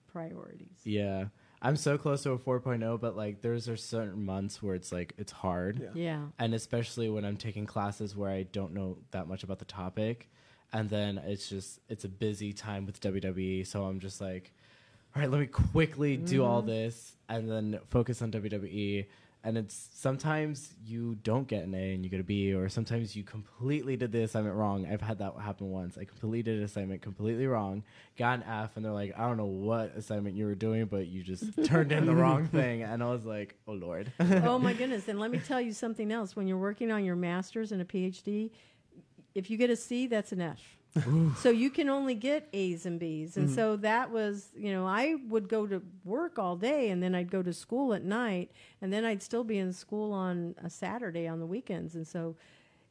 priorities. 0.08 0.80
Yeah. 0.86 1.28
I'm 1.66 1.76
so 1.76 1.98
close 1.98 2.24
to 2.24 2.32
a 2.32 2.38
4.0, 2.38 3.00
but 3.02 3.18
like 3.18 3.42
there's 3.42 3.68
are 3.68 3.76
certain 3.78 4.24
months 4.24 4.62
where 4.62 4.76
it's 4.76 4.92
like 4.92 5.14
it's 5.18 5.32
hard, 5.32 5.80
Yeah. 5.82 5.90
Yeah. 5.96 6.22
and 6.40 6.54
especially 6.54 7.10
when 7.10 7.26
I'm 7.26 7.38
taking 7.38 7.66
classes 7.66 8.16
where 8.16 8.30
I 8.30 8.44
don't 8.44 8.74
know 8.74 8.98
that 9.12 9.28
much 9.28 9.44
about 9.44 9.60
the 9.60 9.66
topic, 9.66 10.30
and 10.72 10.90
then 10.90 11.18
it's 11.18 11.50
just 11.50 11.80
it's 11.90 12.06
a 12.06 12.10
busy 12.10 12.54
time 12.54 12.86
with 12.86 13.00
WWE, 13.02 13.66
so 13.66 13.84
I'm 13.86 14.00
just 14.00 14.22
like, 14.22 14.54
all 15.16 15.22
right, 15.22 15.32
let 15.32 15.40
me 15.42 15.48
quickly 15.48 16.18
do 16.18 16.44
all 16.44 16.60
Mm-hmm. 16.62 16.70
this 16.70 17.16
and 17.30 17.50
then 17.50 17.80
focus 17.90 18.22
on 18.22 18.32
WWE. 18.32 19.06
And 19.46 19.60
it's 19.60 19.90
sometimes 19.94 20.74
you 20.84 21.16
don't 21.22 21.48
get 21.48 21.64
an 21.64 21.76
A 21.76 21.94
and 21.94 22.04
you 22.04 22.10
get 22.10 22.20
a 22.20 22.24
B, 22.24 22.52
or 22.56 22.68
sometimes 22.68 23.16
you 23.16 23.24
completely 23.24 23.96
did 23.96 24.12
the 24.12 24.24
assignment 24.24 24.56
wrong. 24.56 24.88
I've 24.92 25.02
had 25.02 25.20
that 25.20 25.36
happen 25.40 25.70
once. 25.70 26.00
I 26.00 26.04
completely 26.04 26.42
did 26.42 26.58
an 26.58 26.66
assignment 26.66 27.04
completely 27.04 27.46
wrong, 27.46 27.84
got 28.18 28.40
an 28.40 28.44
F, 28.44 28.76
and 28.76 28.84
they're 28.84 28.92
like, 28.92 29.14
I 29.16 29.28
don't 29.28 29.38
know 29.38 29.46
what 29.46 29.96
assignment 29.96 30.36
you 30.36 30.48
were 30.48 30.56
doing, 30.56 30.86
but 30.86 31.06
you 31.06 31.22
just 31.22 31.46
turned 31.64 31.92
in 31.92 32.08
the 32.08 32.16
wrong 32.16 32.48
thing. 32.48 32.82
And 32.82 33.04
I 33.04 33.12
was 33.12 33.24
like, 33.24 33.56
oh, 33.68 33.74
Lord. 33.74 34.12
oh 34.20 34.58
my 34.58 34.74
goodness! 34.80 35.08
And 35.08 35.20
let 35.20 35.30
me 35.30 35.40
tell 35.40 35.62
you 35.62 35.74
something 35.74 36.12
else. 36.12 36.36
When 36.36 36.48
you're 36.48 36.58
working 36.58 36.92
on 36.92 37.06
your 37.06 37.16
master's 37.16 37.72
and 37.72 37.84
a 37.84 37.86
PhD, 37.86 38.50
if 39.36 39.52
you 39.52 39.58
get 39.58 39.70
a 39.70 39.76
C, 39.76 40.08
that's 40.08 40.32
an 40.32 40.42
F. 40.42 40.60
so 41.42 41.50
you 41.50 41.70
can 41.70 41.90
only 41.90 42.16
get 42.16 42.48
A's 42.54 42.86
and 42.86 43.00
B's, 43.00 43.38
and 43.38 43.50
so 43.50 43.76
that 43.78 44.12
was, 44.12 44.50
you 44.56 44.72
know, 44.72 44.86
I 44.86 45.16
would 45.28 45.50
go 45.50 45.68
to 45.68 45.82
work 46.04 46.40
all 46.40 46.56
day, 46.56 46.90
and 46.90 47.04
then 47.04 47.14
I'd 47.14 47.30
go 47.30 47.44
to 47.44 47.52
school 47.54 47.94
at 47.94 48.04
night, 48.04 48.52
and 48.82 48.94
then 48.94 49.04
I'd 49.04 49.22
still 49.22 49.44
be 49.44 49.58
in 49.58 49.74
school 49.74 50.14
on 50.14 50.56
a 50.64 50.70
Saturday 50.70 51.28
on 51.28 51.40
the 51.40 51.46
weekends, 51.46 51.96
and 51.96 52.08
so 52.08 52.36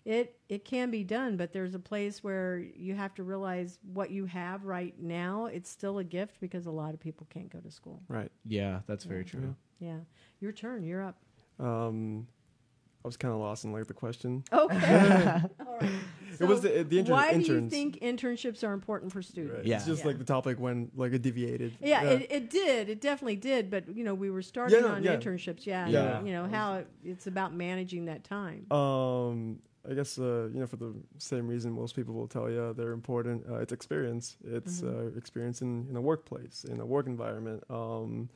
it 0.05 0.39
it 0.51 0.65
can 0.67 0.91
be 0.91 1.03
done, 1.03 1.37
but 1.37 1.53
there's 1.53 1.75
a 1.75 1.79
place 1.79 2.23
where 2.23 2.59
you 2.59 2.95
have 2.95 3.15
to 3.15 3.23
realize 3.23 3.79
what 3.93 4.11
you 4.11 4.27
have 4.27 4.65
right 4.65 4.95
now. 5.01 5.47
It's 5.47 5.71
still 5.71 5.99
a 5.99 6.05
gift 6.05 6.41
because 6.41 6.67
a 6.67 6.71
lot 6.71 6.93
of 6.93 7.01
people 7.01 7.27
can't 7.31 7.51
go 7.51 7.61
to 7.61 7.71
school. 7.71 8.03
Right. 8.09 8.31
yeah, 8.45 8.81
that's 8.87 9.05
very 9.05 9.25
true. 9.25 9.55
Yeah, 9.81 10.01
your 10.41 10.53
turn. 10.53 10.85
You're 10.85 11.03
up. 11.03 11.17
Um, 11.59 12.27
I 13.05 13.09
was 13.09 13.17
kind 13.17 13.33
of 13.35 13.41
lost 13.41 13.65
in 13.65 13.73
like 13.73 13.87
the 13.87 13.95
question. 13.95 14.45
Okay. 14.53 15.43
All 15.67 15.79
right. 15.81 15.91
It 16.41 16.45
was 16.45 16.61
the- 16.63 16.83
the 16.83 16.99
intern- 16.99 17.13
Why 17.13 17.33
do 17.35 17.41
you 17.41 17.69
think 17.69 18.01
internships 18.01 18.67
are 18.67 18.73
important 18.73 19.13
for 19.13 19.23
students? 19.23 19.67
Yeah. 19.67 19.77
It's 19.77 19.87
just 19.87 20.01
Yeah. 20.03 20.09
like 20.09 20.19
the 20.19 20.25
topic 20.25 20.59
when 20.59 20.91
like 20.97 21.13
it 21.13 21.23
deviated. 21.23 21.77
Yeah, 21.83 22.03
It, 22.05 22.27
it 22.31 22.51
did. 22.51 22.89
It 22.89 23.01
definitely 23.01 23.37
did. 23.37 23.71
But 23.71 23.95
you 23.97 24.05
know, 24.05 24.15
we 24.15 24.31
were 24.31 24.43
starting 24.43 24.77
Yeah, 24.79 24.87
no, 24.87 24.95
on 24.95 25.03
yeah. 25.03 25.17
internships. 25.17 25.67
Yeah, 25.67 25.87
Yeah. 25.89 26.19
and, 26.19 26.27
you 26.27 26.33
know 26.33 26.47
how 26.47 26.75
it, 26.79 26.87
it's 27.05 27.27
about 27.27 27.55
managing 27.55 28.07
that 28.07 28.25
time. 28.25 28.71
Um, 28.73 29.61
I 29.89 29.93
guess 29.93 30.19
uh, 30.19 30.49
you 30.53 30.61
know 30.61 30.67
for 30.67 30.77
the 30.77 30.95
same 31.19 31.47
reason 31.47 31.73
most 31.73 31.95
people 31.95 32.15
will 32.15 32.27
tell 32.29 32.49
you 32.51 32.73
they're 32.75 32.93
important. 32.93 33.45
Uh, 33.49 33.57
it's 33.59 33.73
experience. 33.73 34.37
It's 34.43 34.81
Mhm. 34.81 35.13
uh, 35.15 35.17
experience 35.19 35.61
in, 35.63 35.87
in 35.91 35.97
a 35.97 36.01
workplace, 36.01 36.65
in 36.65 36.81
a 36.81 36.87
work 36.87 37.07
environment. 37.07 37.63
Um, 37.69 38.31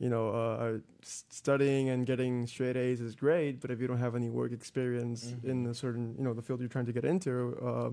you 0.00 0.08
know, 0.08 0.30
uh, 0.30 0.78
studying 1.02 1.90
and 1.90 2.06
getting 2.06 2.46
straight 2.46 2.76
A's 2.76 3.00
is 3.00 3.14
great, 3.14 3.60
but 3.60 3.70
if 3.70 3.80
you 3.80 3.86
don't 3.86 3.98
have 4.06 4.14
any 4.16 4.30
work 4.30 4.50
experience 4.60 5.34
in 5.44 5.66
a 5.66 5.74
certain 5.74 6.14
you 6.18 6.24
know 6.24 6.32
the 6.32 6.42
field 6.42 6.58
you're 6.60 6.68
trying 6.76 6.86
to 6.86 6.92
get 6.98 7.04
into, 7.04 7.32
uh, 7.70 7.90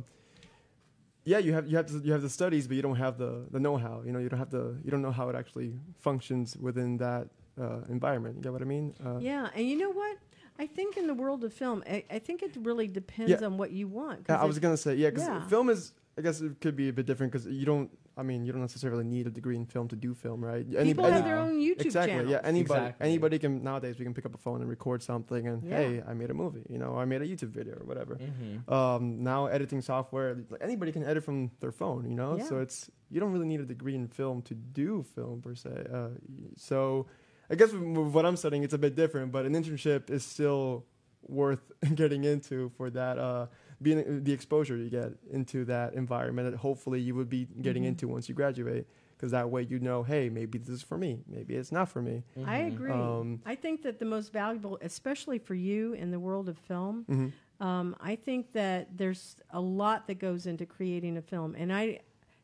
yeah, 1.25 1.37
you 1.39 1.51
have 1.53 1.67
you 1.67 1.75
have 1.75 1.87
to, 1.87 1.99
you 1.99 2.13
have 2.13 2.21
the 2.21 2.29
studies, 2.29 2.65
but 2.67 2.75
you 2.77 2.81
don't 2.81 2.95
have 2.95 3.17
the 3.17 3.45
the 3.51 3.59
know-how. 3.59 4.01
You 4.05 4.13
know, 4.13 4.19
you 4.19 4.29
don't 4.29 4.39
have 4.39 4.49
the 4.49 4.65
you 4.83 4.89
don't 4.89 5.01
know 5.01 5.11
how 5.11 5.27
it 5.29 5.35
actually 5.35 5.73
functions 5.99 6.55
within 6.67 6.97
that 6.97 7.27
uh, 7.61 7.81
environment. 7.89 8.35
You 8.37 8.41
get 8.43 8.53
what 8.53 8.61
I 8.61 8.65
mean? 8.65 8.93
Uh, 9.05 9.17
Yeah, 9.19 9.49
and 9.55 9.67
you 9.67 9.77
know 9.77 9.91
what? 9.91 10.17
I 10.59 10.65
think 10.65 10.97
in 10.97 11.05
the 11.05 11.13
world 11.13 11.43
of 11.43 11.53
film, 11.53 11.83
I, 11.85 12.03
I 12.09 12.19
think 12.19 12.41
it 12.41 12.53
really 12.69 12.87
depends 12.87 13.29
Yeah. 13.31 13.45
on 13.47 13.57
what 13.57 13.71
you 13.71 13.87
want. 13.89 14.29
I 14.29 14.41
if- 14.41 14.47
was 14.47 14.59
gonna 14.59 14.77
say 14.77 14.95
yeah, 14.95 15.09
because 15.09 15.27
Yeah. 15.27 15.47
film 15.47 15.69
is. 15.69 15.93
I 16.17 16.21
guess 16.23 16.41
it 16.41 16.59
could 16.61 16.75
be 16.75 16.87
a 16.89 16.93
bit 16.93 17.05
different 17.05 17.31
because 17.33 17.45
you 17.47 17.65
don't. 17.65 17.89
I 18.17 18.23
mean, 18.23 18.43
you 18.45 18.51
don't 18.51 18.61
necessarily 18.61 19.03
need 19.03 19.27
a 19.27 19.29
degree 19.29 19.55
in 19.55 19.65
film 19.65 19.87
to 19.89 19.95
do 19.95 20.13
film, 20.13 20.43
right? 20.43 20.65
Any- 20.75 20.89
people 20.89 21.05
any- 21.05 21.13
have 21.15 21.23
their 21.25 21.37
own 21.37 21.59
YouTube 21.59 21.81
exactly. 21.85 22.13
channels. 22.13 22.31
Yeah, 22.31 22.39
anybody. 22.43 22.79
Exactly. 22.81 23.07
Anybody 23.07 23.39
can 23.39 23.63
nowadays. 23.63 23.99
We 23.99 24.05
can 24.05 24.13
pick 24.13 24.25
up 24.25 24.33
a 24.33 24.37
phone 24.37 24.61
and 24.61 24.69
record 24.69 25.03
something, 25.03 25.47
and 25.47 25.63
Yeah. 25.63 25.77
hey, 25.77 26.03
I 26.07 26.13
made 26.13 26.31
a 26.31 26.33
movie. 26.33 26.63
You 26.69 26.77
know, 26.79 26.97
I 26.97 27.05
made 27.05 27.21
a 27.21 27.27
YouTube 27.27 27.49
video 27.49 27.75
or 27.75 27.85
whatever. 27.85 28.15
Mm-hmm. 28.15 28.73
Um, 28.73 29.23
now 29.23 29.45
editing 29.45 29.81
software, 29.81 30.35
like 30.49 30.61
anybody 30.61 30.91
can 30.91 31.03
edit 31.03 31.23
from 31.23 31.51
their 31.59 31.71
phone. 31.71 32.09
You 32.09 32.15
know, 32.15 32.37
Yeah. 32.37 32.45
so 32.45 32.59
it's 32.59 32.89
you 33.09 33.19
don't 33.19 33.31
really 33.31 33.45
need 33.47 33.59
a 33.61 33.65
degree 33.65 33.95
in 33.95 34.07
film 34.07 34.41
to 34.43 34.55
do 34.55 35.03
film 35.15 35.41
per 35.41 35.55
se. 35.55 35.85
Uh, 35.93 36.09
so, 36.57 37.07
I 37.49 37.55
guess 37.55 37.71
with, 37.71 37.81
with 37.83 38.13
what 38.13 38.25
I'm 38.25 38.35
studying, 38.35 38.63
it's 38.63 38.73
a 38.73 38.77
bit 38.77 38.95
different, 38.95 39.31
but 39.31 39.45
an 39.45 39.53
internship 39.53 40.09
is 40.09 40.25
still 40.25 40.85
worth 41.27 41.71
getting 41.95 42.23
into 42.23 42.69
for 42.77 42.89
that. 42.89 43.17
Uh, 43.17 43.47
being 43.81 44.23
the 44.23 44.31
exposure 44.33 44.75
you 44.77 44.89
get 44.89 45.11
into 45.31 45.65
that 45.65 45.93
environment 45.93 46.49
that 46.51 46.57
hopefully 46.57 46.99
you 46.99 47.13
would 47.15 47.29
be 47.29 47.47
getting 47.61 47.83
Mhm. 47.83 47.87
into 47.89 48.07
once 48.07 48.27
you 48.27 48.33
graduate, 48.35 48.87
because 49.15 49.31
that 49.31 49.49
way 49.51 49.61
you 49.63 49.79
know, 49.79 50.03
hey, 50.03 50.29
maybe 50.29 50.57
this 50.57 50.69
is 50.69 50.81
for 50.83 50.97
me, 50.97 51.19
maybe 51.27 51.55
it's 51.55 51.71
not 51.71 51.87
for 51.89 52.01
me. 52.01 52.23
I 52.43 52.57
agree. 52.59 52.91
Um, 52.91 53.41
I 53.45 53.55
think 53.55 53.83
that 53.83 53.99
the 53.99 54.05
most 54.05 54.33
valuable, 54.33 54.77
especially 54.81 55.37
for 55.39 55.53
you 55.55 55.93
in 55.93 56.09
the 56.11 56.19
world 56.19 56.49
of 56.49 56.57
film, 56.57 57.05
Mhm. 57.09 57.31
Um, 57.59 57.95
I 57.99 58.15
think 58.15 58.51
that 58.51 58.95
there's 58.97 59.35
a 59.49 59.59
lot 59.59 60.05
that 60.07 60.19
goes 60.19 60.45
into 60.45 60.67
creating 60.67 61.17
a 61.17 61.23
film, 61.23 61.55
and 61.55 61.73
I, 61.73 62.01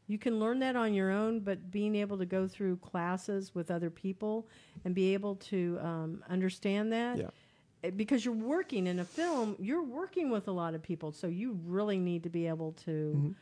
you 0.08 0.18
can 0.18 0.40
learn 0.40 0.58
that 0.60 0.76
on 0.76 0.92
your 0.96 1.12
own. 1.12 1.40
But 1.42 1.70
being 1.70 1.94
able 1.96 2.18
to 2.18 2.26
go 2.26 2.48
through 2.48 2.78
classes 2.78 3.54
with 3.54 3.70
other 3.70 3.92
people 3.92 4.48
and 4.84 4.96
be 4.96 5.14
able 5.14 5.36
to 5.36 5.78
um, 5.82 6.24
understand 6.28 6.92
that, 6.94 7.20
Yeah. 7.20 7.30
Because 7.92 8.24
you're 8.24 8.34
working 8.34 8.88
in 8.88 9.00
a 9.00 9.06
film, 9.06 9.56
you're 9.60 9.84
working 9.84 10.30
with 10.30 10.48
a 10.48 10.52
lot 10.52 10.74
of 10.74 10.82
people, 10.82 11.12
so 11.12 11.28
you 11.28 11.60
really 11.66 12.00
need 12.00 12.24
to 12.24 12.30
be 12.30 12.48
able 12.48 12.72
to 12.86 12.92
Mhm. 13.22 13.36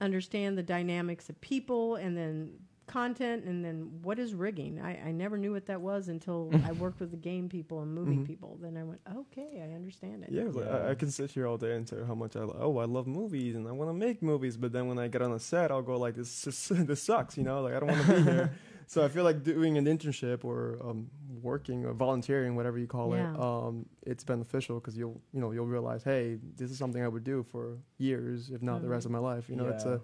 understand 0.00 0.56
the 0.56 0.62
dynamics 0.62 1.28
of 1.28 1.40
people 1.40 1.96
and 1.96 2.16
then 2.16 2.52
content 2.86 3.44
and 3.44 3.62
then 3.62 4.00
what 4.00 4.18
is 4.18 4.32
rigging 4.32 4.80
I, 4.80 5.08
I 5.08 5.12
never 5.12 5.36
knew 5.36 5.52
what 5.52 5.66
that 5.66 5.82
was 5.82 6.08
until 6.08 6.50
i 6.64 6.72
worked 6.72 7.00
with 7.00 7.10
the 7.10 7.18
game 7.18 7.50
people 7.50 7.82
and 7.82 7.92
movie 7.92 8.16
Mhm. 8.16 8.24
people 8.26 8.58
then 8.62 8.78
i 8.78 8.84
went 8.84 9.00
okay 9.14 9.60
i 9.62 9.74
understand 9.74 10.22
it 10.24 10.30
Yeah, 10.32 10.44
like, 10.44 10.66
I, 10.70 10.90
I 10.92 10.94
can 10.94 11.10
sit 11.10 11.32
here 11.32 11.46
all 11.46 11.58
day 11.58 11.74
and 11.76 11.86
tell 11.86 12.02
how 12.06 12.14
much 12.14 12.34
I 12.34 12.40
oh 12.40 12.78
I 12.78 12.86
love 12.86 13.06
movies 13.06 13.56
and 13.56 13.68
I 13.68 13.72
want 13.72 13.90
to 13.90 13.94
make 14.06 14.22
movies, 14.22 14.56
but 14.56 14.72
then 14.72 14.86
when 14.88 14.98
I 14.98 15.08
get 15.08 15.20
on 15.20 15.32
a 15.32 15.38
set, 15.38 15.70
I'll 15.70 15.82
go 15.82 15.98
like 15.98 16.14
this 16.14 16.44
just, 16.44 16.68
this 16.86 17.02
sucks, 17.02 17.36
you 17.36 17.42
know, 17.44 17.60
like 17.60 17.74
I 17.74 17.80
don't 17.80 17.90
want 17.90 18.06
to 18.06 18.12
be 18.14 18.22
here. 18.22 18.52
So 18.90 19.04
I 19.04 19.08
feel 19.08 19.22
like 19.22 19.42
doing 19.42 19.76
an 19.76 19.84
internship 19.84 20.46
or 20.46 20.78
um, 20.82 21.10
working 21.42 21.84
or 21.84 21.92
volunteering, 21.92 22.54
whatever 22.56 22.78
you 22.78 22.86
call 22.86 23.14
Yeah. 23.14 23.32
it, 23.34 23.40
um, 23.40 23.86
it's 24.02 24.24
beneficial 24.24 24.78
because 24.80 24.96
you'll 24.96 25.20
you 25.32 25.40
know 25.40 25.50
you'll 25.52 25.66
realize, 25.66 26.02
hey, 26.02 26.38
this 26.56 26.70
is 26.70 26.78
something 26.78 27.02
I 27.02 27.08
would 27.08 27.24
do 27.24 27.42
for 27.42 27.78
years, 27.98 28.50
if 28.50 28.62
not 28.62 28.82
the 28.82 28.88
rest 28.88 29.06
of 29.06 29.12
my 29.12 29.18
life. 29.18 29.48
You 29.48 29.56
know, 29.56 29.68
it's 29.68 29.84
Yeah. 29.84 29.92
a 29.94 30.00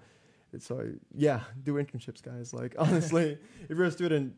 it's 0.52 0.70
a 0.70 0.92
yeah, 1.14 1.40
do 1.62 1.74
internships, 1.74 2.22
guys. 2.22 2.54
Like 2.54 2.74
honestly, 2.78 3.38
if 3.68 3.76
you're 3.76 3.84
a 3.84 3.90
student, 3.90 4.34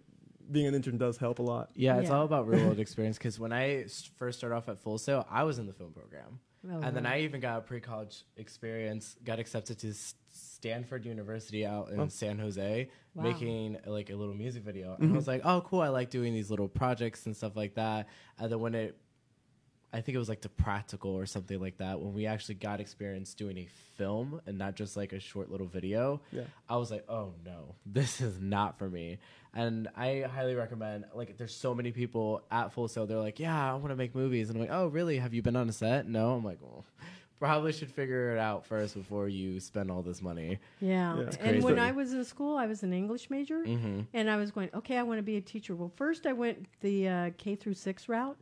being 0.50 0.66
an 0.66 0.74
intern 0.74 0.96
does 0.96 1.16
help 1.18 1.38
a 1.40 1.42
lot. 1.42 1.70
Yeah, 1.74 1.98
it's 1.98 2.11
all 2.11 2.24
about 2.24 2.46
real 2.46 2.64
world 2.64 2.78
experience. 2.87 3.18
Because 3.18 3.38
when 3.38 3.52
I 3.52 3.87
first 4.16 4.38
started 4.38 4.56
off 4.56 4.68
at 4.68 4.78
Full 4.78 4.96
Sail, 4.98 5.26
I 5.30 5.42
was 5.44 5.59
in 5.59 5.66
the 5.66 5.72
film 5.72 5.92
program, 5.92 6.38
Oh, 6.70 6.81
and 6.81 6.96
then. 6.96 7.07
I 7.07 7.20
even 7.22 7.40
got 7.40 7.59
a 7.59 7.61
pre 7.61 7.81
college 7.81 8.24
experience. 8.37 9.16
Got 9.24 9.38
accepted 9.38 9.79
to 9.81 9.94
Stanford 10.33 11.05
University 11.05 11.64
out 11.66 11.90
in 11.90 12.00
Oh. 12.00 12.09
San 12.09 12.38
Jose, 12.38 12.88
Wow. 13.14 13.22
making 13.22 13.79
like 13.87 14.11
a 14.11 14.14
little 14.16 14.35
music 14.35 14.62
video. 14.64 14.94
And 14.94 15.11
Mhm. 15.11 15.12
I 15.12 15.16
was 15.16 15.29
like, 15.29 15.42
oh, 15.44 15.61
cool. 15.62 15.81
I 15.83 15.88
like 15.88 16.11
doing 16.11 16.33
these 16.35 16.50
little 16.50 16.68
projects 16.68 17.26
and 17.26 17.37
stuff 17.37 17.57
like 17.57 17.74
that. 17.74 18.09
And 18.38 18.50
then 18.50 18.61
when 18.61 18.74
it 18.74 18.98
I 19.92 20.00
think 20.02 20.16
it 20.16 20.18
was 20.18 20.29
like 20.29 20.42
the 20.42 20.48
practical 20.50 21.12
or 21.12 21.24
something 21.24 21.59
like 21.59 21.79
that. 21.79 22.00
When 22.00 22.12
we 22.12 22.26
actually 22.26 22.57
got 22.57 22.81
experience 22.81 23.33
doing 23.35 23.57
a 23.57 23.66
film 23.96 24.42
and 24.44 24.59
not 24.59 24.74
just 24.74 24.94
like 24.94 25.12
a 25.14 25.20
short 25.20 25.48
little 25.50 25.68
video, 25.68 26.20
Yeah. 26.33 26.42
I 26.68 26.76
was 26.76 26.90
like, 26.90 27.09
oh 27.09 27.33
no, 27.46 27.76
this 27.87 28.20
is 28.20 28.38
not 28.38 28.79
for 28.79 28.90
me. 28.90 29.18
And 29.57 29.88
I 29.97 30.27
highly 30.33 30.55
recommend, 30.55 31.07
like, 31.14 31.38
there's 31.38 31.55
so 31.55 31.75
many 31.75 31.90
people 31.90 32.42
at 32.51 32.73
Full 32.75 32.88
Sail, 32.88 33.07
they're 33.07 33.16
like, 33.19 33.40
yeah, 33.40 33.73
I 33.73 33.75
want 33.75 33.88
to 33.88 33.97
make 33.97 34.14
movies. 34.14 34.51
And 34.51 34.57
I'm 34.59 34.61
like, 34.69 34.71
oh, 34.71 34.88
really? 34.88 35.16
Have 35.19 35.33
you 35.33 35.40
been 35.40 35.57
on 35.57 35.66
a 35.69 35.73
set? 35.73 36.07
No. 36.07 36.33
I'm 36.35 36.45
like, 36.45 36.59
well, 36.61 36.85
probably 37.40 37.73
should 37.73 37.90
figure 37.90 38.35
it 38.35 38.38
out 38.38 38.66
first 38.66 38.95
before 38.95 39.29
you 39.29 39.59
spend 39.61 39.90
all 39.90 40.03
this 40.03 40.21
money. 40.21 40.59
Yeah. 40.81 41.16
Yeah. 41.16 41.23
It's 41.23 41.37
And 41.38 41.62
when. 41.64 41.79
I 41.79 41.92
was 41.92 42.12
in 42.12 42.23
school, 42.25 42.59
I 42.59 42.66
was 42.66 42.83
an 42.83 42.92
English 42.92 43.31
major, 43.31 43.64
Mm-hmm. 43.64 44.01
and 44.12 44.31
I 44.31 44.37
was 44.37 44.51
going, 44.51 44.69
okay, 44.75 44.99
I 44.99 45.03
want 45.03 45.19
to 45.19 45.23
be 45.23 45.37
a 45.37 45.40
teacher. 45.40 45.75
Well, 45.75 45.90
first 45.97 46.27
I 46.27 46.35
went 46.35 46.66
the 46.83 47.09
uh, 47.09 47.31
K 47.38 47.55
through 47.57 47.75
six 47.75 48.09
route, 48.11 48.37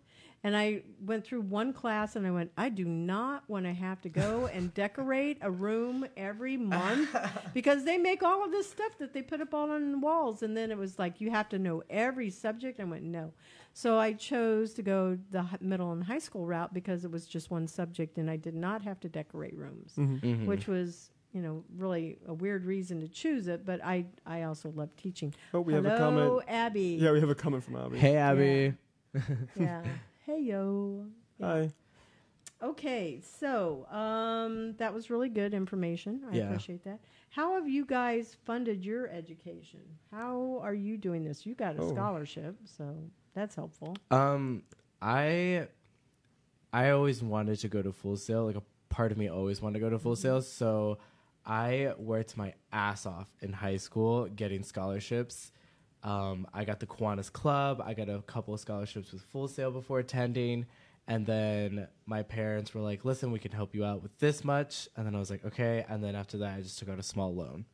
and 0.45 0.57
I 0.57 0.83
went 1.05 1.25
through 1.25 1.41
one 1.41 1.73
class, 1.73 2.15
and 2.15 2.25
I 2.27 2.31
went, 2.31 2.53
I 2.57 2.69
do 2.69 2.85
not 2.85 3.43
want 3.49 3.65
to 3.65 3.73
have 3.73 4.01
to 4.03 4.09
go 4.09 4.47
and 4.53 4.73
decorate 4.75 5.39
a 5.41 5.51
room 5.51 6.07
every 6.17 6.57
month 6.57 7.17
because 7.55 7.85
they 7.85 7.99
make 7.99 8.23
all 8.23 8.45
of 8.45 8.53
this 8.53 8.71
stuff 8.71 8.97
that 8.99 9.13
they 9.13 9.23
put 9.23 9.41
up 9.41 9.53
all 9.55 9.71
on 9.73 9.91
the 9.93 9.99
walls, 9.99 10.43
and 10.43 10.57
then 10.57 10.71
it 10.71 10.79
was 10.79 10.99
like 10.99 11.21
you 11.21 11.31
have 11.31 11.49
to 11.49 11.59
know 11.59 11.83
every 11.91 12.31
subject. 12.31 12.79
I 12.79 12.85
went, 12.85 13.03
no. 13.03 13.33
So 13.73 13.99
I 13.99 14.13
chose 14.13 14.73
to 14.75 14.83
go 14.83 15.19
the 15.33 15.45
middle 15.61 15.91
and 15.91 16.05
high 16.05 16.21
school 16.21 16.47
route 16.47 16.73
because 16.73 17.05
it 17.05 17.11
was 17.11 17.27
just 17.27 17.51
one 17.51 17.67
subject, 17.67 18.19
and 18.19 18.31
I 18.31 18.37
did 18.37 18.55
not 18.55 18.83
have 18.83 19.01
to 19.01 19.09
decorate 19.09 19.57
rooms 19.57 19.95
Mhm. 19.99 20.21
Mm-hmm. 20.21 20.47
which 20.47 20.69
was 20.69 21.11
you 21.33 21.41
know 21.43 21.65
really 21.77 22.19
a 22.29 22.35
weird 22.35 22.65
reason 22.65 23.01
to 23.01 23.09
choose 23.09 23.49
it 23.49 23.67
but 23.67 23.85
i 23.85 24.05
i 24.25 24.43
also 24.45 24.71
love 24.77 24.95
teaching 24.97 25.35
Oh, 25.53 25.63
we 25.63 25.73
hello 25.73 25.89
have 25.91 25.99
a 25.99 26.01
comment. 26.01 26.45
abby 26.49 26.99
Yeah, 27.01 27.11
we 27.11 27.19
have 27.19 27.29
a 27.29 27.35
comment 27.35 27.65
from 27.65 27.75
Abby. 27.75 27.99
Hey, 27.99 28.15
Abby. 28.17 28.75
yeah 29.59 29.83
hey 30.27 30.41
yo 30.41 31.07
Yeah. 31.39 31.47
Hi. 31.47 31.71
okay 32.63 33.21
so 33.39 33.87
um 33.91 34.75
that 34.79 34.93
was 34.95 35.11
really 35.11 35.29
good 35.29 35.55
information 35.55 36.23
i 36.31 36.37
Yeah. 36.37 36.45
appreciate 36.45 36.85
that 36.85 37.01
how 37.31 37.55
have 37.55 37.69
you 37.69 37.85
guys 37.85 38.37
funded 38.45 38.85
your 38.85 39.09
education 39.09 39.81
how 40.11 40.61
are 40.63 40.75
you 40.75 40.97
doing 40.97 41.25
this 41.25 41.45
you 41.47 41.55
got 41.55 41.77
a 41.77 41.83
Oh. 41.83 41.89
scholarship 41.89 42.57
so 42.65 42.97
that's 43.35 43.55
helpful 43.55 43.97
Um, 44.11 44.63
I 45.03 45.69
I 46.73 46.91
always 46.91 47.23
wanted 47.23 47.59
to 47.61 47.69
go 47.69 47.83
to 47.83 47.93
Full 47.93 48.17
Sail. 48.17 48.47
Like 48.47 48.57
a 48.57 48.63
part 48.89 49.13
of 49.13 49.19
me 49.19 49.29
always 49.29 49.61
wanted 49.63 49.75
to 49.75 49.81
go 49.81 49.91
to 49.91 49.99
Full 49.99 50.17
Sail. 50.17 50.41
So 50.43 50.99
I 51.47 51.93
worked 51.99 52.37
my 52.37 52.55
ass 52.73 53.07
off 53.07 53.29
in 53.41 53.53
high 53.53 53.77
school 53.77 54.27
getting 54.27 54.63
scholarships. 54.65 55.53
Um, 56.05 56.47
I 56.53 56.65
got 56.65 56.79
the 56.81 56.87
Kiwanis 56.87 57.33
Club. 57.33 57.83
I 57.85 57.95
got 57.95 58.09
a 58.09 58.21
couple 58.23 58.55
of 58.55 58.61
scholarships 58.61 59.11
with 59.13 59.23
Full 59.23 59.49
Sail 59.49 59.71
before 59.71 59.99
attending. 59.99 60.67
And 61.07 61.27
then 61.27 61.89
my 62.07 62.23
parents 62.23 62.73
were 62.75 62.81
like, 62.81 63.05
listen, 63.05 63.33
we 63.33 63.39
can 63.39 63.53
help 63.53 63.75
you 63.75 63.85
out 63.85 64.03
with 64.03 64.17
this 64.19 64.45
much. 64.45 64.89
And 64.97 65.07
then 65.07 65.15
I 65.15 65.19
was 65.19 65.31
like, 65.31 65.45
okay. 65.45 65.85
And 65.89 66.03
then 66.05 66.15
after 66.15 66.39
that, 66.39 66.57
I 66.59 66.61
just 66.61 66.79
took 66.79 66.89
out 66.89 66.99
a 66.99 67.03
small 67.03 67.35
loan. 67.35 67.65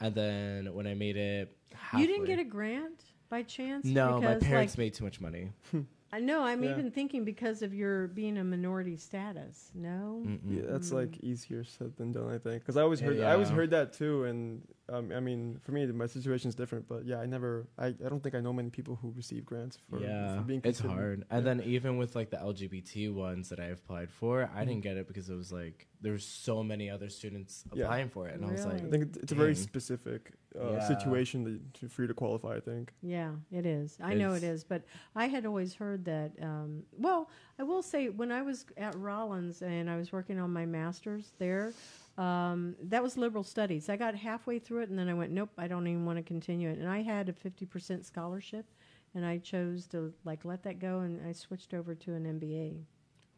And 0.00 0.14
then 0.14 0.74
when 0.74 0.86
I 0.86 0.94
made 0.94 1.16
it, 1.16 1.56
You 1.96 2.06
didn't 2.06 2.24
get 2.26 2.38
a 2.38 2.44
grant 2.44 3.02
by 3.28 3.42
chance? 3.42 3.84
No, 3.84 4.20
my 4.20 4.36
parents 4.36 4.74
like, 4.74 4.78
made 4.78 4.94
too 4.94 5.04
much 5.04 5.20
money. 5.20 5.50
I 6.12 6.20
know. 6.20 6.42
I'm 6.44 6.62
Yeah. 6.62 6.70
even 6.70 6.90
thinking 6.92 7.24
because 7.24 7.62
of 7.62 7.74
your 7.74 8.06
being 8.08 8.38
a 8.38 8.44
minority 8.44 8.96
status. 8.96 9.70
No. 9.74 10.22
Mm-mm. 10.24 10.38
Yeah, 10.48 10.62
that's 10.68 10.92
like 10.92 11.18
easier 11.22 11.64
said 11.64 11.96
than 11.96 12.12
done, 12.12 12.28
I 12.32 12.38
think. 12.38 12.62
Because 12.62 12.76
I 12.76 12.82
always 12.82 13.00
heard, 13.00 13.20
I 13.20 13.32
always 13.32 13.48
heard 13.50 13.70
that 13.70 13.92
too, 13.92 14.24
and 14.24 14.62
um, 14.88 15.10
I 15.14 15.20
mean, 15.20 15.58
for 15.62 15.72
me, 15.72 15.86
my 15.86 16.06
situation 16.06 16.48
is 16.48 16.54
different. 16.54 16.86
But 16.88 17.04
yeah, 17.06 17.18
I 17.18 17.26
never, 17.26 17.66
I, 17.78 17.86
I 17.86 18.08
don't 18.08 18.22
think 18.22 18.34
I 18.34 18.40
know 18.40 18.52
many 18.52 18.70
people 18.70 18.98
who 19.00 19.12
receive 19.16 19.44
grants 19.44 19.78
for, 19.88 19.98
yeah, 20.00 20.36
for 20.36 20.42
being 20.42 20.60
it's 20.64 20.80
hard. 20.80 21.24
And 21.30 21.44
Yeah. 21.44 21.54
then 21.54 21.62
even 21.66 21.96
with 21.96 22.14
like 22.14 22.30
the 22.30 22.36
LGBT 22.36 23.12
ones 23.14 23.48
that 23.48 23.60
I 23.60 23.66
applied 23.66 24.10
for, 24.10 24.50
I 24.54 24.62
Mhm. 24.64 24.68
didn't 24.68 24.80
get 24.82 24.96
it 24.96 25.06
because 25.08 25.30
it 25.30 25.34
was 25.34 25.50
like 25.52 25.86
there's 26.00 26.24
so 26.26 26.62
many 26.62 26.90
other 26.90 27.08
students 27.08 27.64
Yeah. 27.72 27.84
applying 27.84 28.10
for 28.10 28.28
it, 28.28 28.34
and 28.34 28.44
I 28.44 28.52
was 28.52 28.66
like, 28.66 28.74
I 28.84 28.90
think 28.90 29.04
it's, 29.04 29.16
it's 29.18 29.32
a 29.32 29.34
very 29.34 29.54
specific 29.54 30.32
uh, 30.60 30.72
Yeah. 30.74 30.86
situation 30.86 31.42
that, 31.44 31.74
to, 31.74 31.88
for 31.88 32.02
you 32.02 32.08
to 32.08 32.14
qualify. 32.14 32.54
I 32.56 32.60
think. 32.60 32.92
Yeah, 33.02 33.32
it 33.50 33.66
is. 33.66 33.96
I 34.00 34.14
know 34.14 34.34
It's- 34.34 34.62
but 34.64 34.82
I 35.16 35.26
had 35.26 35.46
always 35.46 35.74
heard 35.74 36.04
that. 36.04 36.30
Um, 36.40 36.84
well, 36.96 37.28
I 37.58 37.62
will 37.64 37.82
say 37.82 38.08
when 38.10 38.30
I 38.30 38.42
was 38.42 38.66
at 38.76 38.94
Rollins 38.96 39.62
and 39.62 39.88
I 39.90 39.96
was 39.96 40.12
working 40.12 40.38
on 40.38 40.52
my 40.52 40.64
master's 40.66 41.32
there, 41.38 41.72
um, 42.18 42.76
that 42.82 43.02
was 43.02 43.16
liberal 43.16 43.42
studies. 43.44 43.88
I 43.88 43.96
got 43.96 44.14
halfway 44.14 44.58
through 44.58 44.82
it 44.82 44.88
and 44.90 44.98
then 44.98 45.08
I 45.08 45.14
went, 45.14 45.32
nope, 45.32 45.50
I 45.58 45.66
don't 45.66 45.86
even 45.86 46.04
want 46.06 46.18
to 46.18 46.22
continue 46.22 46.68
it. 46.70 46.78
And 46.78 46.88
I 46.88 47.02
had 47.02 47.28
a 47.28 47.32
fifty 47.32 47.66
percent 47.66 48.04
scholarship, 48.06 48.66
and 49.14 49.24
I 49.26 49.38
chose 49.38 49.86
to 49.88 50.12
like 50.24 50.44
let 50.44 50.62
that 50.64 50.78
go, 50.78 51.00
and 51.00 51.26
I 51.26 51.32
switched 51.32 51.74
over 51.74 51.94
to 51.94 52.14
an 52.14 52.24
MBA. 52.40 52.84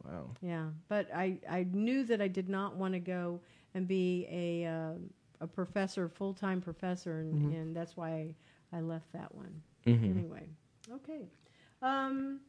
wow. 0.05 0.31
Yeah, 0.43 0.67
but 0.89 1.09
I, 1.15 1.39
I 1.51 1.65
knew 1.73 2.05
that 2.05 2.21
I 2.21 2.29
did 2.29 2.49
not 2.49 2.77
want 2.77 2.93
to 2.95 3.01
go 3.01 3.41
and 3.75 3.87
be 3.89 4.27
a 4.31 4.67
uh, 4.67 4.93
a 5.41 5.47
professor, 5.47 6.09
full 6.09 6.33
time 6.35 6.61
professor, 6.61 7.21
and, 7.21 7.35
Mhm. 7.53 7.61
and 7.61 7.77
that's 7.77 7.97
why 7.97 8.11
I, 8.73 8.77
I 8.79 8.81
left 8.81 9.13
that 9.13 9.35
one. 9.35 9.63
Mhm. 9.87 10.11
Anyway, 10.17 10.49
okay. 10.91 11.29
Um, 11.83 12.41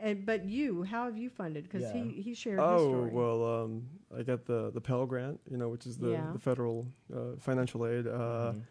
and 0.00 0.24
but 0.26 0.44
you, 0.46 0.82
how 0.82 1.04
have 1.04 1.16
you 1.18 1.30
funded? 1.30 1.64
Because 1.64 1.82
Yeah. 1.82 2.02
he 2.02 2.22
he 2.22 2.34
shared 2.34 2.58
his 2.58 2.66
Oh 2.68 2.88
story. 2.88 3.10
well, 3.12 3.44
um, 3.64 3.86
I 4.16 4.22
got 4.22 4.44
the 4.46 4.70
the 4.70 4.80
Pell 4.80 5.06
Grant, 5.06 5.40
you 5.50 5.56
know, 5.56 5.68
which 5.68 5.86
is 5.86 5.96
the, 5.98 6.10
Yeah. 6.10 6.32
the 6.32 6.38
federal 6.38 6.86
uh, 7.14 7.36
financial 7.38 7.86
aid. 7.86 8.06
Uh, 8.06 8.52
Mhm. 8.54 8.62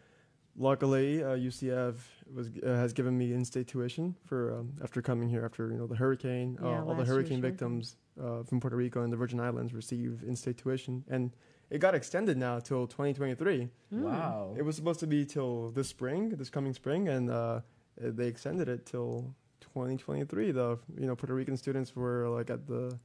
Luckily, 0.56 1.22
uh, 1.22 1.36
UCF 1.36 1.94
was 2.34 2.48
uh, 2.62 2.66
has 2.74 2.92
given 2.92 3.16
me 3.16 3.32
in-state 3.32 3.68
tuition 3.68 4.16
for 4.24 4.52
um, 4.58 4.72
after 4.82 5.00
coming 5.00 5.28
here 5.28 5.44
after 5.44 5.70
you 5.70 5.78
know 5.78 5.86
the 5.86 5.94
hurricane. 5.94 6.58
Yeah, 6.60 6.80
uh, 6.80 6.84
all 6.84 6.94
the 6.96 7.04
hurricane 7.04 7.40
hurricane. 7.40 7.40
victims 7.40 7.96
uh, 8.20 8.42
from 8.42 8.60
Puerto 8.60 8.76
Rico 8.76 9.02
and 9.02 9.12
the 9.12 9.16
Virgin 9.16 9.38
Islands 9.40 9.72
receive 9.72 10.22
in-state 10.26 10.58
tuition, 10.58 11.04
and 11.08 11.30
it 11.70 11.78
got 11.78 11.94
extended 11.94 12.36
now 12.36 12.58
till 12.58 12.86
2023. 12.88 13.68
Mm. 13.94 14.02
Wow. 14.02 14.54
It 14.58 14.62
was 14.62 14.74
supposed 14.76 15.00
to 15.00 15.06
be 15.06 15.24
till 15.24 15.70
this 15.70 15.88
spring, 15.88 16.30
this 16.30 16.50
coming 16.50 16.74
spring, 16.74 17.08
and 17.08 17.30
uh, 17.30 17.60
they 17.96 18.26
extended 18.26 18.68
it 18.68 18.84
till 18.84 19.32
2023. 19.60 20.50
The 20.52 20.78
you 20.98 21.06
know 21.06 21.14
Puerto 21.16 21.34
Rican 21.34 21.56
students 21.56 21.94
were 21.94 22.28
like 22.28 22.50
at 22.50 22.66
the 22.66 22.98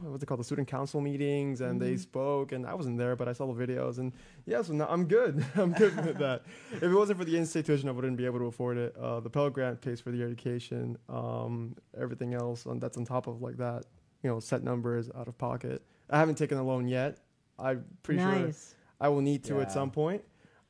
what's 0.00 0.22
it 0.22 0.26
called 0.26 0.40
the 0.40 0.44
student 0.44 0.66
council 0.68 1.00
meetings, 1.00 1.60
and 1.60 1.80
they 1.80 1.92
Mhm. 1.94 1.98
spoke, 1.98 2.52
and 2.52 2.66
I 2.66 2.74
wasn't 2.74 2.98
there, 2.98 3.14
but 3.14 3.28
I 3.28 3.34
saw 3.34 3.46
the 3.52 3.66
videos, 3.66 3.98
and 3.98 4.12
yeah, 4.46 4.62
so 4.62 4.72
now 4.72 4.86
I'm 4.88 5.04
good. 5.04 5.44
I'm 5.54 5.72
good 5.74 5.94
with 6.04 6.16
that. 6.18 6.42
If 6.72 6.82
it 6.82 6.94
wasn't 6.94 7.18
for 7.18 7.24
the 7.24 7.36
in-state 7.36 7.68
I 7.68 7.90
wouldn't 7.90 8.16
be 8.16 8.24
able 8.24 8.38
to 8.40 8.46
afford 8.46 8.78
it. 8.78 8.96
Uh, 8.96 9.20
the 9.20 9.30
Pell 9.30 9.50
Grant 9.50 9.80
pays 9.80 10.00
for 10.00 10.10
the 10.10 10.22
education. 10.22 10.96
Um, 11.08 11.76
everything 11.96 12.32
else 12.34 12.66
on 12.66 12.78
that's 12.80 12.96
on 12.96 13.04
top 13.04 13.26
of 13.26 13.42
like 13.42 13.58
that, 13.58 13.84
you 14.22 14.30
know, 14.30 14.40
set 14.40 14.64
numbers 14.64 15.10
out 15.14 15.28
of 15.28 15.36
pocket. 15.38 15.82
I 16.10 16.18
haven't 16.18 16.36
taken 16.36 16.58
a 16.58 16.62
loan 16.64 16.88
yet. 16.88 17.18
I'm 17.58 17.84
pretty 18.02 18.22
sure. 18.22 18.50
I 19.00 19.08
will 19.08 19.20
need 19.20 19.44
to 19.44 19.56
Yeah. 19.56 19.62
at 19.62 19.72
some 19.72 19.90
point, 19.90 20.22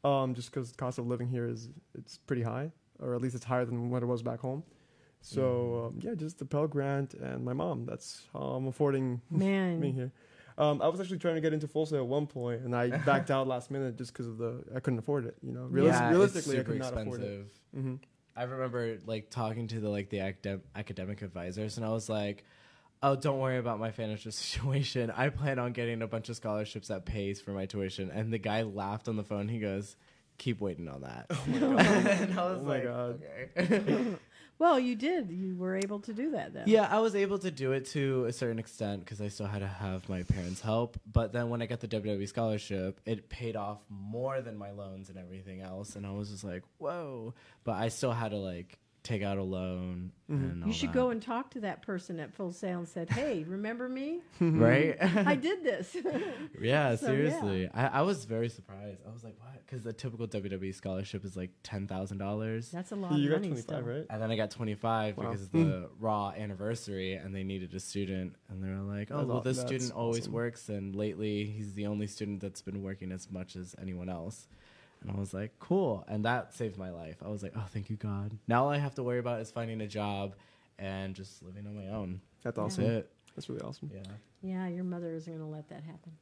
um, 0.04 0.34
just 0.34 0.50
because 0.50 0.72
the 0.72 0.76
cost 0.76 0.98
of 0.98 1.06
living 1.06 1.28
here 1.28 1.46
is 1.46 1.70
it's 1.94 2.18
pretty 2.18 2.42
high, 2.42 2.72
or 2.98 3.14
at 3.14 3.22
least 3.22 3.34
it's 3.36 3.44
higher 3.44 3.64
than 3.64 3.88
what 3.88 4.02
it 4.02 4.06
was 4.06 4.22
back 4.22 4.40
home. 4.40 4.62
So 5.22 5.86
um, 5.94 6.00
yeah, 6.00 6.14
just 6.14 6.38
the 6.38 6.44
Pell 6.44 6.66
Grant 6.66 7.14
and 7.14 7.44
my 7.44 7.52
mom. 7.52 7.86
That's 7.86 8.22
how 8.32 8.40
I'm 8.40 8.66
affording 8.66 9.20
Man, 9.30 9.80
me 9.80 9.92
here. 9.92 10.12
Um, 10.58 10.82
I 10.82 10.88
was 10.88 11.00
actually 11.00 11.18
trying 11.18 11.36
to 11.36 11.40
get 11.40 11.52
into 11.54 11.66
full 11.66 11.86
sail 11.86 12.00
at 12.00 12.06
one 12.06 12.26
point, 12.26 12.62
and 12.62 12.76
I 12.76 12.90
backed 13.06 13.30
out 13.30 13.46
last 13.48 13.70
minute 13.70 13.96
just 13.96 14.12
because 14.12 14.26
of 14.26 14.36
the 14.38 14.62
I 14.74 14.80
couldn't 14.80 14.98
afford 14.98 15.24
it. 15.26 15.36
You 15.42 15.52
know, 15.52 15.68
Realis- 15.70 15.86
yeah, 15.92 16.10
realistically, 16.10 16.56
I 16.58 16.62
could 16.62 16.66
super 16.74 16.78
not 16.78 16.92
afford 17.00 17.22
it. 17.22 17.24
expensive. 17.24 17.46
hmm 17.74 17.94
I 18.34 18.42
remember 18.44 18.98
like 19.06 19.28
talking 19.30 19.68
to 19.68 19.80
the 19.80 19.88
like 19.88 20.08
the 20.10 20.18
academ- 20.18 20.62
academic 20.74 21.22
advisors, 21.22 21.76
and 21.76 21.86
I 21.86 21.90
was 21.90 22.08
like, 22.08 22.44
"Oh, 23.02 23.14
don't 23.14 23.38
worry 23.38 23.58
about 23.58 23.78
my 23.78 23.90
financial 23.90 24.32
situation. 24.42 25.10
I 25.10 25.28
plan 25.28 25.58
on 25.58 25.72
getting 25.72 26.02
a 26.02 26.06
bunch 26.06 26.28
of 26.30 26.36
scholarships 26.36 26.88
that 26.88 27.04
pays 27.04 27.40
for 27.40 27.52
my 27.52 27.66
tuition." 27.66 28.10
And 28.10 28.32
the 28.32 28.38
guy 28.38 28.62
laughed 28.62 29.06
on 29.08 29.16
the 29.16 29.22
phone. 29.24 29.48
He 29.48 29.58
goes, 29.58 29.96
"Keep 30.38 30.60
waiting 30.60 30.88
on 30.88 31.02
that." 31.02 31.26
Oh 31.30 31.44
my 31.46 31.58
god! 31.60 31.86
and 32.06 32.38
I 32.40 32.44
was 32.50 32.58
Oh 32.60 32.62
my 32.64 32.74
like, 32.74 32.84
God. 32.84 33.22
"Okay." 33.58 34.16
Well, 34.62 34.78
you 34.78 34.94
did. 34.94 35.28
You 35.32 35.56
were 35.56 35.74
able 35.76 35.98
to 35.98 36.12
do 36.12 36.30
that 36.30 36.54
then. 36.54 36.64
yeah, 36.68 36.86
I 36.88 37.00
was 37.00 37.16
able 37.16 37.40
to 37.40 37.50
do 37.50 37.72
it 37.72 37.86
to 37.86 38.26
a 38.26 38.32
certain 38.32 38.60
extent 38.60 39.04
because 39.04 39.20
I 39.20 39.26
still 39.26 39.46
had 39.46 39.58
to 39.58 39.66
have 39.66 40.08
my 40.08 40.22
parents' 40.22 40.60
help. 40.60 41.00
But 41.10 41.32
then 41.32 41.50
when 41.50 41.60
I 41.62 41.66
got 41.66 41.80
the 41.80 41.88
WWE 41.88 42.28
scholarship, 42.28 43.00
it 43.04 43.28
paid 43.28 43.56
off 43.56 43.80
more 43.88 44.40
than 44.40 44.56
my 44.56 44.70
loans 44.70 45.08
and 45.08 45.18
everything 45.18 45.62
else, 45.62 45.96
and 45.96 46.06
I 46.06 46.12
was 46.12 46.30
just 46.30 46.44
like, 46.44 46.62
"Whoa!" 46.78 47.34
But 47.64 47.72
I 47.72 47.88
still 47.88 48.12
had 48.12 48.30
to 48.30 48.36
like 48.36 48.78
take 49.02 49.22
out 49.22 49.36
a 49.38 49.42
loan. 49.42 50.12
Mhm. 50.30 50.34
And 50.52 50.62
all 50.62 50.68
You 50.68 50.72
should 50.72 50.90
that. 50.90 50.94
go 50.94 51.10
and 51.10 51.20
talk 51.20 51.50
to 51.52 51.60
that 51.60 51.82
person 51.82 52.20
at 52.20 52.32
Full 52.32 52.52
Sail 52.52 52.78
and 52.78 52.88
said, 52.88 53.10
"Hey, 53.10 53.42
remember 53.44 53.88
me? 53.88 54.20
right? 54.40 54.96
I 55.00 55.34
did 55.34 55.64
this." 55.64 55.96
yeah, 56.60 56.94
So, 56.94 57.06
seriously. 57.06 57.68
I, 57.74 57.86
I 57.98 58.02
was 58.02 58.24
very 58.24 58.48
surprised. 58.48 59.00
I 59.08 59.12
was 59.12 59.24
like, 59.24 59.34
what? 59.40 59.48
Because 59.66 59.82
the 59.82 59.92
typical 59.92 60.26
WWE 60.28 60.72
scholarship 60.74 61.24
is 61.24 61.36
like 61.36 61.50
ten 61.62 61.86
thousand 61.86 62.18
dollars, 62.18 62.70
That's 62.70 62.92
a 62.92 62.96
lot 62.96 63.12
You 63.12 63.32
of 63.34 63.40
got 63.42 63.48
25, 63.48 63.86
right? 63.86 64.06
and 64.10 64.22
then 64.22 64.30
I 64.30 64.36
got 64.36 64.50
twenty 64.50 64.74
five 64.74 65.16
Wow. 65.16 65.24
because 65.30 65.42
of 65.46 65.52
the 65.52 65.88
Raw 65.98 66.30
anniversary, 66.36 67.14
and 67.14 67.34
they 67.34 67.42
needed 67.42 67.74
a 67.74 67.80
student, 67.80 68.36
and 68.48 68.62
they 68.62 68.68
were 68.68 68.82
like, 68.82 69.08
oh, 69.10 69.16
That's 69.18 69.28
well, 69.28 69.40
this 69.40 69.56
that's 69.58 69.68
student 69.68 69.92
always 69.92 70.22
awesome. 70.22 70.32
works, 70.32 70.68
and 70.68 70.94
lately 70.94 71.44
he's 71.46 71.74
the 71.74 71.86
only 71.86 72.06
student 72.06 72.40
that's 72.40 72.62
been 72.62 72.82
working 72.82 73.10
as 73.12 73.30
much 73.30 73.56
as 73.56 73.74
anyone 73.80 74.08
else. 74.08 74.46
And 75.02 75.10
I 75.10 75.18
was 75.18 75.34
like, 75.34 75.52
cool. 75.58 76.04
And 76.08 76.24
that 76.24 76.54
saved 76.54 76.78
my 76.78 76.90
life. 76.90 77.16
I 77.24 77.28
was 77.28 77.42
like, 77.42 77.52
oh, 77.56 77.64
thank 77.72 77.90
you, 77.90 77.96
God. 77.96 78.36
Now 78.48 78.64
all 78.64 78.70
I 78.70 78.78
have 78.78 78.94
to 78.96 79.02
worry 79.02 79.18
about 79.18 79.40
is 79.40 79.50
finding 79.50 79.80
a 79.80 79.86
job 79.86 80.34
and 80.78 81.14
just 81.14 81.42
living 81.42 81.66
on 81.66 81.76
my 81.76 81.88
own. 81.88 82.20
That's 82.42 82.56
Yeah. 82.56 82.62
That's 82.62 82.74
awesome. 82.78 82.84
it. 82.84 83.10
That's 83.36 83.48
really 83.48 83.62
awesome. 83.62 83.90
Yeah. 83.92 84.02
Yeah, 84.42 84.68
your 84.68 84.84
mother 84.84 85.14
isn't 85.14 85.32
going 85.32 85.44
to 85.44 85.54
let 85.54 85.68
that 85.68 85.82
happen. 85.84 86.12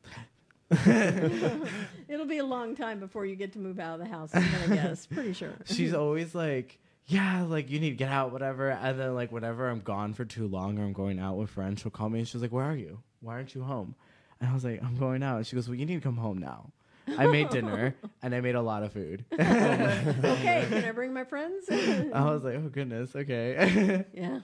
It'll 2.09 2.27
be 2.27 2.39
a 2.39 2.45
long 2.45 2.77
time 2.77 3.01
before 3.01 3.27
you 3.27 3.35
get 3.35 3.55
to 3.55 3.59
move 3.59 3.81
out 3.81 3.99
of 4.01 4.07
the 4.07 4.13
house. 4.13 4.31
I'm 4.35 4.49
going 4.51 4.69
to 4.69 4.75
guess. 4.77 5.07
Pretty 5.07 5.33
sure. 5.33 5.55
she's 5.65 5.95
always 5.95 6.35
like, 6.35 6.79
yeah, 7.07 7.43
like 7.43 7.71
you 7.71 7.81
need 7.81 7.91
to 7.91 7.97
get 7.97 8.11
out, 8.11 8.31
whatever. 8.33 8.71
And 8.71 8.99
then 9.01 9.15
like 9.15 9.33
whenever 9.33 9.69
I'm 9.69 9.81
gone 9.81 10.15
for 10.15 10.25
too 10.25 10.47
long 10.47 10.79
or 10.79 10.85
I'm 10.85 10.93
going 10.93 11.19
out 11.19 11.37
with 11.37 11.51
friends, 11.51 11.81
she'll 11.83 11.91
call 11.91 12.09
me 12.09 12.21
and 12.21 12.29
she's 12.29 12.43
like, 12.43 12.53
where 12.53 12.65
are 12.65 12.77
you? 12.77 13.01
Why 13.21 13.35
aren't 13.35 13.55
you 13.55 13.63
home? 13.65 13.95
And 14.41 14.49
I 14.49 14.55
was 14.55 14.65
like, 14.65 14.83
I'm 14.83 14.97
going 14.97 15.23
out. 15.23 15.39
And 15.39 15.47
she 15.47 15.57
goes, 15.57 15.69
well, 15.69 15.75
you 15.75 15.87
need 15.87 15.97
to 15.97 16.01
come 16.01 16.17
home 16.17 16.39
now. 16.39 16.71
I 17.19 17.27
made 17.27 17.51
dinner 17.51 17.95
and 18.23 18.35
I 18.35 18.41
made 18.41 18.55
a 18.55 18.63
lot 18.63 18.83
of 18.83 18.93
food. 18.93 19.25
okay, 19.33 20.67
can 20.69 20.85
I 20.85 20.93
bring 20.93 21.13
my 21.13 21.25
friends? 21.25 21.69
I 21.71 22.25
was 22.31 22.43
like, 22.45 22.55
oh 22.57 22.69
goodness, 22.69 23.15
okay. 23.17 24.05
yeah. 24.15 24.41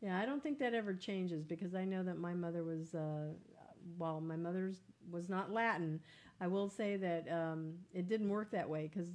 Yeah, 0.00 0.18
I 0.18 0.26
don't 0.26 0.42
think 0.42 0.58
that 0.60 0.74
ever 0.74 0.94
changes 0.94 1.44
because 1.44 1.74
I 1.74 1.84
know 1.84 2.02
that 2.04 2.18
my 2.18 2.32
mother 2.32 2.62
was, 2.62 2.94
uh, 2.94 3.32
while 3.96 4.20
my 4.20 4.36
mother's 4.36 4.76
was 5.10 5.28
not 5.28 5.50
Latin, 5.50 5.98
I 6.40 6.46
will 6.46 6.68
say 6.68 6.96
that 6.96 7.26
um, 7.32 7.74
it 7.92 8.06
didn't 8.06 8.28
work 8.28 8.52
that 8.52 8.68
way 8.68 8.88
because 8.92 9.08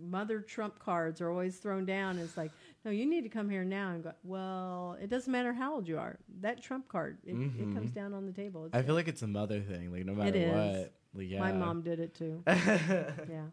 mother 0.00 0.40
trump 0.40 0.78
cards 0.78 1.20
are 1.20 1.30
always 1.30 1.58
thrown 1.58 1.84
down. 1.84 2.18
It's 2.18 2.38
like, 2.38 2.52
no, 2.86 2.90
you 2.90 3.04
need 3.04 3.20
to 3.22 3.28
come 3.28 3.50
here 3.50 3.64
now 3.64 3.90
and 3.90 4.02
go. 4.02 4.12
Well, 4.24 4.96
it 5.02 5.10
doesn't 5.10 5.30
matter 5.30 5.52
how 5.52 5.74
old 5.74 5.86
you 5.86 5.98
are. 5.98 6.18
That 6.40 6.62
trump 6.62 6.88
card, 6.88 7.18
it, 7.26 7.32
it 7.32 7.36
Mhm. 7.68 7.74
comes 7.74 7.90
down 7.90 8.14
on 8.14 8.24
the 8.24 8.32
table. 8.32 8.64
It's 8.64 8.74
I 8.74 8.80
feel 8.80 8.94
like 8.94 9.08
it's 9.08 9.20
a 9.20 9.26
mother 9.26 9.60
thing. 9.60 9.92
Like 9.92 10.06
no 10.06 10.14
matter 10.14 10.38
what, 10.48 10.94
yeah. 11.18 11.40
My 11.40 11.52
mom 11.52 11.82
did 11.82 12.00
it 12.00 12.14
too. 12.14 12.42
yeah. 12.46 13.46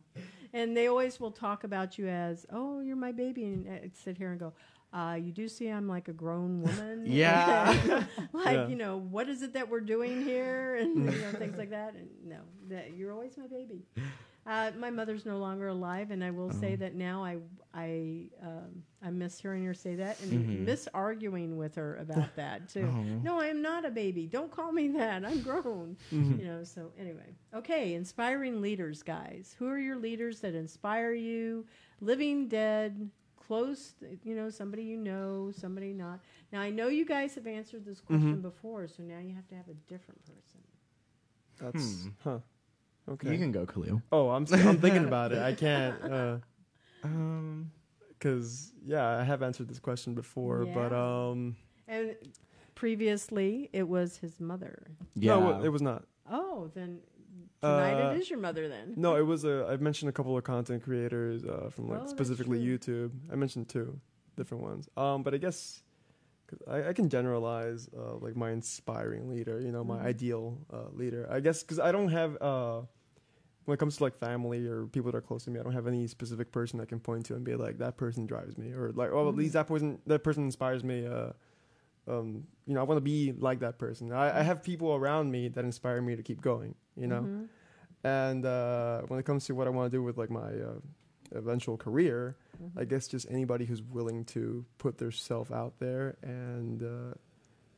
And 0.54 0.76
they 0.76 0.88
always 0.88 1.20
will 1.20 1.32
talk 1.32 1.64
about 1.64 1.98
you 1.98 2.08
as, 2.08 2.46
oh, 2.52 2.80
you're 2.82 2.96
my 2.96 3.12
baby. 3.12 3.46
And 3.46 3.70
I'd 3.70 3.96
sit 3.96 4.18
here 4.18 4.32
and 4.32 4.40
go, 4.40 4.54
uh, 4.94 5.18
you 5.20 5.32
do 5.32 5.48
see 5.50 5.68
I'm 5.68 5.88
like 5.88 6.08
a 6.08 6.14
grown 6.14 6.62
woman. 6.62 7.04
Yeah. 7.06 8.04
like, 8.34 8.56
Yeah. 8.56 8.68
you 8.68 8.76
know, 8.76 8.98
what 8.98 9.28
is 9.30 9.42
it 9.42 9.54
that 9.54 9.70
we're 9.70 9.82
doing 9.82 10.24
here? 10.24 10.76
And, 10.76 11.12
you 11.12 11.20
know, 11.20 11.32
things 11.32 11.58
like 11.58 11.72
that. 11.72 11.94
And 11.96 12.08
no, 12.26 12.40
that 12.70 12.96
you're 12.96 13.12
always 13.12 13.38
my 13.38 13.48
baby. 13.48 13.84
Uh, 14.48 14.72
my 14.80 14.90
mother's 14.90 15.26
no 15.26 15.38
longer 15.40 15.68
alive, 15.68 16.10
and 16.10 16.24
I 16.24 16.32
will 16.32 16.52
say 16.52 16.74
Oh. 16.74 16.78
that 16.78 16.96
now 16.96 17.24
I 17.24 17.38
I 17.74 18.30
um, 18.42 18.82
I 19.04 19.10
miss 19.12 19.38
hearing 19.40 19.66
her 19.66 19.74
say 19.74 19.96
that 19.96 20.20
and 20.22 20.32
Mhm. 20.32 20.60
miss 20.66 20.88
arguing 20.94 21.58
with 21.58 21.76
her 21.76 21.98
about 21.98 22.34
that 22.38 22.70
too. 22.70 22.90
Oh. 22.92 23.20
No, 23.24 23.40
I 23.42 23.48
am 23.48 23.62
not 23.62 23.84
a 23.84 23.92
baby. 23.92 24.26
Don't 24.26 24.50
call 24.50 24.72
me 24.72 24.88
that. 24.90 25.26
I'm 25.26 25.42
grown. 25.42 25.98
Mhm. 26.12 26.40
You 26.40 26.46
know, 26.46 26.64
so 26.64 26.92
anyway. 26.98 27.36
Okay, 27.54 27.94
inspiring 27.94 28.62
leaders, 28.62 29.04
guys. 29.04 29.54
Who 29.60 29.68
are 29.68 29.78
your 29.80 29.98
leaders 29.98 30.40
that 30.40 30.56
inspire 30.56 31.12
you? 31.12 31.66
Living, 32.00 32.48
dead, 32.48 33.10
close, 33.36 33.96
you 34.24 34.34
know, 34.36 34.50
somebody 34.50 34.84
you 34.84 34.98
know, 34.98 35.52
somebody 35.52 35.92
not. 35.94 36.22
Now 36.54 36.62
I 36.62 36.70
know 36.70 36.88
you 36.88 37.06
guys 37.06 37.36
have 37.36 37.48
answered 37.48 37.84
this 37.84 38.00
question 38.00 38.38
Mhm. 38.38 38.42
before, 38.42 38.88
so 38.88 39.04
now 39.04 39.20
you 39.20 39.34
have 39.36 39.48
to 39.50 39.56
have 39.56 39.68
a 39.68 39.74
different 39.74 40.22
person. 40.26 40.62
That's 41.60 42.04
Hmm. 42.04 42.10
huh. 42.24 42.40
Okay. 43.10 43.32
You 43.32 43.38
can 43.38 43.52
go, 43.52 43.66
Kahlil. 43.66 44.02
oh, 44.12 44.30
I'm 44.30 44.44
s- 44.44 44.54
I'm 44.54 44.80
thinking 44.80 45.06
about 45.06 45.32
it. 45.32 45.40
I 45.40 45.54
can't. 45.54 45.96
Uh, 46.12 46.38
Um, 47.04 47.72
Cause 48.20 48.74
yeah, 48.84 49.06
I 49.20 49.24
have 49.24 49.44
answered 49.44 49.68
this 49.70 49.80
question 49.80 50.16
before, 50.16 50.66
but 50.66 50.92
um, 50.92 51.56
And 51.88 52.16
previously, 52.76 53.70
it 53.74 53.88
was 53.88 54.18
his 54.18 54.40
mother. 54.40 54.88
yeah, 55.16 55.38
no, 55.38 55.62
it 55.64 55.70
was 55.70 55.82
not. 55.82 56.06
Oh, 56.30 56.70
then 56.74 57.00
tonight 57.62 58.00
Uh, 58.00 58.14
it 58.16 58.20
is 58.22 58.30
your 58.30 58.40
mother. 58.40 58.68
Then 58.68 58.94
No, 58.98 59.16
it 59.16 59.22
was 59.26 59.44
a. 59.46 59.68
I 59.70 59.78
mentioned 59.78 60.10
a 60.10 60.12
couple 60.14 60.36
of 60.36 60.44
content 60.44 60.84
creators 60.84 61.46
uh, 61.46 61.70
from 61.70 61.90
like 61.90 62.02
Oh, 62.04 62.08
specifically. 62.08 62.60
YouTube. 62.60 63.12
I 63.32 63.36
mentioned 63.36 63.70
two 63.70 64.00
different 64.36 64.64
ones. 64.64 64.90
Um, 64.98 65.22
but 65.24 65.34
I 65.34 65.38
guess 65.38 65.84
'cause 66.48 66.60
I, 66.68 66.90
I 66.90 66.94
can 66.94 67.08
generalize 67.10 67.88
uh, 67.96 68.16
like 68.20 68.36
my 68.36 68.50
inspiring 68.52 69.30
leader. 69.30 69.62
You 69.62 69.72
know, 69.72 69.84
my 69.84 69.98
Mhm. 70.00 70.06
ideal 70.14 70.58
uh, 70.74 70.90
leader. 70.94 71.28
I 71.30 71.40
guess 71.40 71.62
because 71.62 71.80
I 71.80 71.92
don't 71.92 72.10
have 72.10 72.38
uh, 72.42 72.82
when 73.68 73.76
it 73.76 73.80
comes 73.80 73.98
to 73.98 74.04
like 74.04 74.18
family 74.18 74.66
or 74.66 74.86
people 74.88 75.12
that 75.12 75.18
are 75.18 75.22
close 75.22 75.44
to 75.44 75.52
me, 75.52 75.60
I 75.60 75.64
don't 75.64 75.74
have 75.74 75.88
any 75.88 76.08
specific 76.08 76.52
person 76.52 76.80
I 76.82 76.86
can 76.86 77.00
point 77.00 77.26
to 77.28 77.36
and 77.36 77.44
be 77.44 77.56
like 77.56 77.78
that 77.80 77.98
person 77.98 78.26
drives 78.26 78.58
me 78.58 78.72
or 78.72 78.92
like 78.94 79.12
oh 79.12 79.28
at 79.30 79.36
Mhm. 79.36 79.38
least 79.38 79.54
that 79.54 79.68
person 79.68 80.00
that 80.08 80.24
person 80.24 80.44
inspires 80.46 80.84
me. 80.84 81.06
Uh, 81.06 81.34
um, 82.08 82.48
you 82.66 82.74
know, 82.74 82.80
I 82.80 82.84
want 82.84 82.98
to 82.98 83.02
be 83.02 83.34
like 83.38 83.60
that 83.60 83.78
person. 83.78 84.14
I, 84.14 84.40
I 84.40 84.42
have 84.44 84.64
people 84.64 84.96
around 84.96 85.30
me 85.30 85.50
that 85.50 85.66
inspire 85.66 86.02
me 86.02 86.16
to 86.16 86.24
keep 86.24 86.40
going. 86.42 86.74
You 86.96 87.08
know. 87.08 87.22
Mhm. 87.24 87.48
And 88.04 88.46
uh, 88.46 89.02
when 89.10 89.20
it 89.20 89.24
comes 89.26 89.46
to 89.46 89.56
what 89.56 89.68
I 89.68 89.72
want 89.72 89.92
to 89.92 89.98
do 89.98 90.02
with 90.02 90.18
like 90.18 90.30
my 90.30 90.48
uh, 90.70 90.80
eventual 91.34 91.76
career, 91.78 92.38
Mhm. 92.64 92.80
I 92.82 92.86
guess 92.86 93.08
just 93.10 93.28
anybody 93.30 93.66
who's 93.66 93.84
willing 93.84 94.24
to 94.26 94.66
put 94.78 94.98
their 94.98 95.12
self 95.12 95.52
out 95.52 95.78
there 95.80 96.16
and 96.24 96.82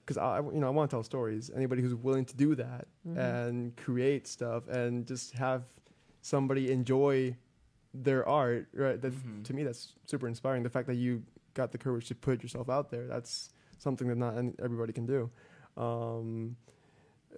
because 0.10 0.18
I, 0.18 0.40
you 0.40 0.60
know 0.60 0.66
I 0.66 0.72
want 0.72 0.90
to 0.90 0.96
tell 0.96 1.04
stories. 1.04 1.52
Anybody 1.56 1.84
who's 1.84 1.94
willing 1.94 2.26
to 2.26 2.36
do 2.36 2.56
that 2.56 2.88
Mhm. 3.08 3.18
and 3.18 3.78
create 3.78 4.26
stuff 4.28 4.68
and 4.68 5.06
just 5.06 5.34
have 5.36 5.66
somebody 6.22 6.72
enjoy 6.72 7.38
their 7.94 8.28
art, 8.28 8.68
right? 8.74 9.00
That 9.00 9.14
Mhm. 9.14 9.44
to 9.44 9.54
me 9.54 9.64
that's 9.64 9.94
super 10.08 10.28
inspiring. 10.28 10.64
The 10.64 10.70
fact 10.70 10.88
that 10.88 10.96
you 10.96 11.22
got 11.54 11.72
the 11.72 11.78
courage 11.78 12.08
to 12.08 12.16
put 12.16 12.42
yourself 12.42 12.70
out 12.70 12.90
there, 12.90 13.06
that's 13.06 13.52
something 13.78 14.08
that 14.08 14.18
not 14.18 14.36
any- 14.36 14.56
everybody 14.58 14.94
can 14.94 15.06
do. 15.06 15.30
Um, 15.78 16.56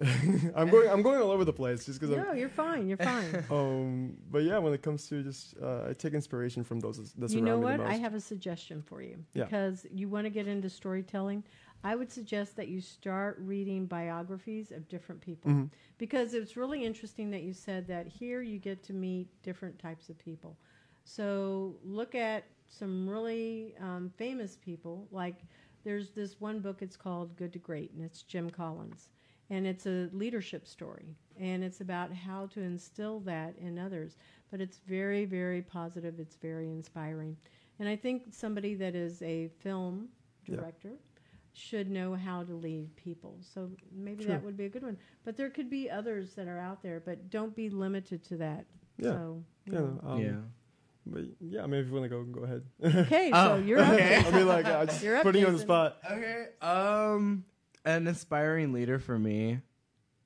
I'm 0.56 0.70
going. 0.70 0.88
I'm 0.88 1.02
going 1.02 1.20
all 1.20 1.30
over 1.30 1.44
the 1.44 1.52
place 1.52 1.84
just 1.84 2.00
because 2.00 2.16
I'm 2.16 2.24
No, 2.24 2.32
you're 2.32 2.48
fine. 2.48 2.88
You're 2.88 2.96
fine. 2.96 3.44
um, 3.50 4.16
but 4.30 4.42
yeah, 4.42 4.56
when 4.56 4.72
it 4.72 4.80
comes 4.80 5.06
to 5.10 5.22
just, 5.22 5.54
uh, 5.60 5.88
I 5.90 5.92
take 5.92 6.14
inspiration 6.14 6.64
from 6.64 6.80
those 6.80 7.12
that 7.12 7.30
you 7.30 7.42
know 7.42 7.58
what? 7.58 7.78
I 7.80 7.94
have 7.94 8.14
a 8.14 8.20
suggestion 8.20 8.80
for 8.80 9.02
you 9.02 9.22
Yeah. 9.34 9.44
because 9.44 9.86
you 9.92 10.08
want 10.08 10.24
to 10.24 10.30
get 10.30 10.48
into 10.48 10.70
storytelling. 10.70 11.44
I 11.84 11.96
would 11.96 12.10
suggest 12.12 12.56
that 12.56 12.68
you 12.68 12.80
start 12.80 13.38
reading 13.40 13.86
biographies 13.86 14.70
of 14.70 14.88
different 14.88 15.20
people 15.20 15.50
Mhm. 15.50 15.70
because 15.98 16.34
it's 16.34 16.56
really 16.56 16.84
interesting 16.84 17.30
that 17.30 17.42
you 17.42 17.52
said 17.52 17.86
that 17.88 18.06
here 18.06 18.40
you 18.40 18.58
get 18.58 18.82
to 18.84 18.92
meet 18.92 19.28
different 19.42 19.78
types 19.78 20.08
of 20.08 20.18
people. 20.18 20.58
So 21.04 21.76
look 21.82 22.14
at 22.14 22.44
some 22.68 23.08
really 23.08 23.74
um, 23.78 24.10
famous 24.16 24.56
people. 24.56 25.08
Like 25.10 25.44
there's 25.84 26.10
this 26.12 26.40
one 26.40 26.60
book. 26.60 26.82
It's 26.82 26.96
called 26.96 27.36
Good 27.36 27.52
to 27.54 27.58
Great, 27.58 27.92
and 27.92 28.02
it's 28.04 28.22
Jim 28.22 28.48
Collins, 28.50 29.10
and 29.50 29.66
it's 29.66 29.86
a 29.86 30.08
leadership 30.12 30.66
story, 30.66 31.16
and 31.36 31.64
it's 31.64 31.80
about 31.80 32.12
how 32.12 32.46
to 32.46 32.60
instill 32.60 33.20
that 33.20 33.56
in 33.58 33.78
others. 33.78 34.16
But 34.50 34.60
it's 34.60 34.78
very, 34.78 35.24
very 35.24 35.62
positive. 35.62 36.20
It's 36.20 36.36
very 36.36 36.70
inspiring, 36.70 37.36
and 37.80 37.88
I 37.88 37.96
think 37.96 38.32
somebody 38.32 38.74
that 38.76 38.94
is 38.94 39.20
a 39.22 39.48
film 39.58 40.08
Yeah. 40.46 40.56
Director. 41.54 41.68
Should 41.68 41.90
know 41.90 42.14
how 42.14 42.42
to 42.44 42.54
lead 42.54 42.94
people, 42.96 43.38
so 43.54 43.70
maybe 43.92 44.24
Sure. 44.24 44.32
that 44.32 44.44
would 44.44 44.56
be 44.56 44.64
a 44.64 44.68
good 44.68 44.82
one. 44.82 44.96
But 45.24 45.36
there 45.36 45.50
could 45.50 45.68
be 45.70 45.90
others 45.90 46.34
that 46.34 46.48
are 46.48 46.58
out 46.58 46.82
there, 46.82 47.00
but 47.04 47.30
don't 47.30 47.54
be 47.54 47.68
limited 47.70 48.22
to 48.24 48.36
that. 48.38 48.66
Yeah. 48.98 49.10
So, 49.12 49.44
you 49.66 49.72
yeah, 49.72 50.10
um, 50.10 50.20
yeah. 50.20 50.36
But 51.04 51.24
yeah, 51.40 51.66
maybe 51.66 51.80
if 51.80 51.86
you 51.88 51.92
want 51.92 52.04
to 52.04 52.08
go, 52.08 52.22
go 52.24 52.42
ahead. 52.44 52.62
Okay, 52.82 53.30
so 53.34 53.36
Oh, 53.36 53.56
you're 53.56 53.80
up. 53.80 53.92
okay. 53.94 54.16
I 54.24 54.30
mean, 54.30 54.46
like, 54.46 54.66
uh, 54.66 54.86
just 54.86 55.02
You're 55.02 55.16
up, 55.16 55.22
putting 55.24 55.40
you 55.42 55.48
on 55.48 55.54
the 55.54 55.58
spot. 55.58 55.98
Okay. 56.10 56.46
Um, 56.60 57.44
an 57.84 58.06
inspiring 58.06 58.72
leader 58.72 58.98
for 58.98 59.18
me. 59.18 59.60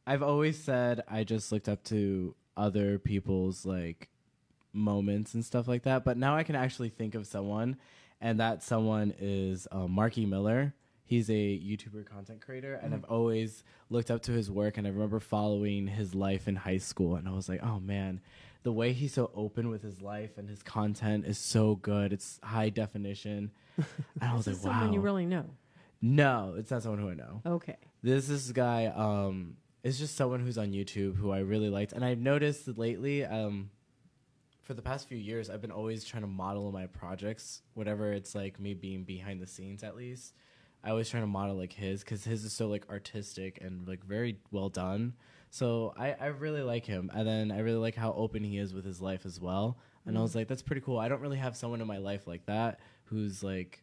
I've 0.06 0.22
always 0.22 0.62
said 0.62 1.02
I 1.08 1.24
just 1.24 1.50
looked 1.50 1.68
up 1.68 1.82
to 1.84 2.34
other 2.56 2.98
people's 2.98 3.64
like 3.66 4.08
moments 4.72 5.34
and 5.34 5.44
stuff 5.44 5.66
like 5.66 5.82
that, 5.84 6.04
but 6.04 6.16
now 6.18 6.36
I 6.36 6.42
can 6.44 6.54
actually 6.56 6.90
think 6.90 7.14
of 7.14 7.26
someone, 7.26 7.76
and 8.20 8.38
that 8.40 8.62
someone 8.62 9.14
is 9.18 9.66
uh, 9.72 9.88
Marky 9.88 10.26
Miller. 10.26 10.74
He's 11.06 11.30
a 11.30 11.32
YouTuber 11.32 12.04
content 12.06 12.40
creator, 12.40 12.74
and 12.74 12.92
I've 12.92 13.04
always 13.04 13.62
looked 13.90 14.10
up 14.10 14.22
to 14.22 14.32
his 14.32 14.50
work. 14.50 14.76
And 14.76 14.86
I 14.86 14.90
remember 14.90 15.20
following 15.20 15.86
his 15.86 16.14
life 16.14 16.48
in 16.48 16.56
high 16.56 16.78
school, 16.78 17.14
and 17.14 17.28
I 17.28 17.30
was 17.30 17.48
like, 17.48 17.62
"Oh 17.62 17.78
man, 17.78 18.20
the 18.64 18.72
way 18.72 18.92
he's 18.92 19.14
so 19.14 19.30
open 19.34 19.68
with 19.68 19.82
his 19.82 20.02
life 20.02 20.36
and 20.36 20.48
his 20.48 20.62
content 20.64 21.24
is 21.24 21.38
so 21.38 21.76
good. 21.76 22.12
It's 22.12 22.40
high 22.42 22.70
definition." 22.70 23.52
And 24.20 24.30
I 24.30 24.34
was 24.34 24.46
This 24.46 24.58
is 24.58 24.64
like, 24.64 24.72
"Wow." 24.74 24.78
someone 24.80 24.94
you 24.94 25.00
really 25.00 25.26
know. 25.26 25.44
No, 26.02 26.54
it's 26.58 26.70
not 26.70 26.82
someone 26.82 27.00
who 27.00 27.08
I 27.10 27.14
know. 27.14 27.40
Okay. 27.46 27.76
This 28.02 28.28
is 28.28 28.46
this 28.46 28.52
guy 28.52 28.86
um 28.86 29.56
is 29.84 29.98
just 30.00 30.16
someone 30.16 30.40
who's 30.40 30.58
on 30.58 30.72
YouTube 30.72 31.14
who 31.16 31.30
I 31.30 31.38
really 31.38 31.70
liked, 31.70 31.92
and 31.92 32.04
I've 32.04 32.18
noticed 32.18 32.66
that 32.66 32.78
lately 32.78 33.24
um 33.24 33.70
for 34.62 34.74
the 34.74 34.82
past 34.82 35.06
few 35.08 35.16
years 35.16 35.48
I've 35.48 35.60
been 35.60 35.70
always 35.70 36.04
trying 36.04 36.22
to 36.22 36.28
model 36.28 36.72
my 36.72 36.86
projects, 36.88 37.62
whatever 37.74 38.12
it's 38.12 38.34
like 38.34 38.58
me 38.58 38.74
being 38.74 39.04
behind 39.04 39.40
the 39.40 39.46
scenes 39.46 39.84
at 39.84 39.94
least. 39.96 40.34
I 40.86 40.90
always 40.90 41.08
trying 41.10 41.24
to 41.24 41.26
model 41.26 41.56
like 41.56 41.72
his 41.72 42.02
because 42.04 42.24
his 42.24 42.44
is 42.44 42.52
so 42.52 42.68
like 42.68 42.88
artistic 42.88 43.58
and 43.60 43.86
like 43.88 44.04
very 44.04 44.38
well 44.52 44.68
done. 44.68 45.14
So 45.50 45.92
I, 45.98 46.12
I 46.12 46.26
really 46.26 46.62
like 46.62 46.86
him, 46.86 47.10
and 47.14 47.26
then 47.26 47.50
I 47.50 47.58
really 47.60 47.78
like 47.78 47.94
how 47.96 48.12
open 48.12 48.44
he 48.44 48.56
is 48.58 48.72
with 48.72 48.84
his 48.84 49.00
life 49.02 49.26
as 49.26 49.40
well. 49.40 49.78
And 50.06 50.16
I 50.16 50.22
was 50.22 50.36
like, 50.36 50.46
that's 50.46 50.62
pretty 50.62 50.82
cool. 50.82 50.98
I 50.98 51.08
don't 51.08 51.20
really 51.20 51.38
have 51.38 51.56
someone 51.56 51.80
in 51.80 51.86
my 51.88 51.98
life 51.98 52.26
like 52.28 52.46
that 52.46 52.78
who's 53.06 53.42
like 53.42 53.82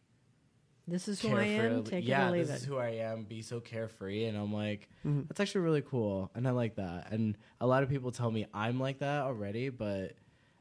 This 0.88 1.06
is 1.08 1.20
who 1.20 1.36
I 1.36 1.42
am. 1.42 1.84
Take 1.84 2.06
yeah, 2.08 2.30
this 2.30 2.48
it. 2.48 2.54
is 2.54 2.64
who 2.64 2.78
I 2.78 2.90
am. 2.92 3.24
Be 3.24 3.42
so 3.42 3.60
carefree, 3.60 4.24
and 4.24 4.36
I'm 4.38 4.52
like, 4.52 4.88
Mhm. 5.04 5.28
that's 5.28 5.40
actually 5.40 5.62
really 5.62 5.82
cool, 5.82 6.30
and 6.34 6.48
I 6.48 6.52
like 6.52 6.76
that. 6.76 7.12
And 7.12 7.36
a 7.60 7.66
lot 7.66 7.82
of 7.82 7.90
people 7.90 8.12
tell 8.12 8.30
me 8.30 8.46
I'm 8.54 8.80
like 8.80 9.00
that 9.00 9.22
already, 9.22 9.68
but 9.68 10.12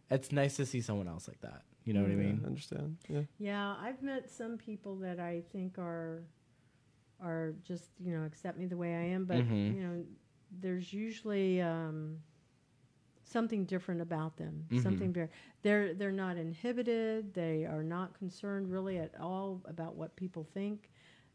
it's 0.10 0.32
nice 0.34 0.58
to 0.58 0.66
see 0.66 0.82
someone 0.82 1.08
else 1.08 1.28
like 1.30 1.40
that. 1.42 1.62
You 1.86 1.94
know 1.94 2.02
what 2.02 2.12
I 2.12 2.16
mean? 2.16 2.42
I 2.44 2.48
understand. 2.48 2.98
Yeah. 3.10 3.22
yeah, 3.40 3.76
I've 3.80 4.02
met 4.02 4.30
some 4.30 4.58
people 4.58 4.96
that 4.98 5.20
I 5.20 5.44
think 5.52 5.78
are 5.78 6.24
are 7.22 7.54
just 7.64 7.90
you 8.00 8.14
know 8.18 8.26
accept 8.26 8.58
me 8.58 8.66
the 8.66 8.78
way 8.78 8.94
I 8.96 9.06
am, 9.16 9.26
but 9.26 9.38
Mhm. 9.46 9.76
you 9.76 9.82
know, 9.82 10.06
there's 10.60 10.92
usually 10.94 11.62
um, 11.62 12.20
something 13.24 13.66
different 13.66 14.02
about 14.02 14.38
them. 14.38 14.66
Mhm. 14.70 14.82
Something 14.84 15.14
very 15.14 15.30
they're 15.62 15.94
they're 15.94 16.12
not 16.12 16.38
inhibited. 16.38 17.34
They 17.34 17.66
are 17.66 17.84
not 17.84 18.14
concerned 18.18 18.70
really 18.72 18.98
at 18.98 19.14
all 19.20 19.62
about 19.66 19.96
what 19.96 20.16
people 20.16 20.44
think. 20.44 20.92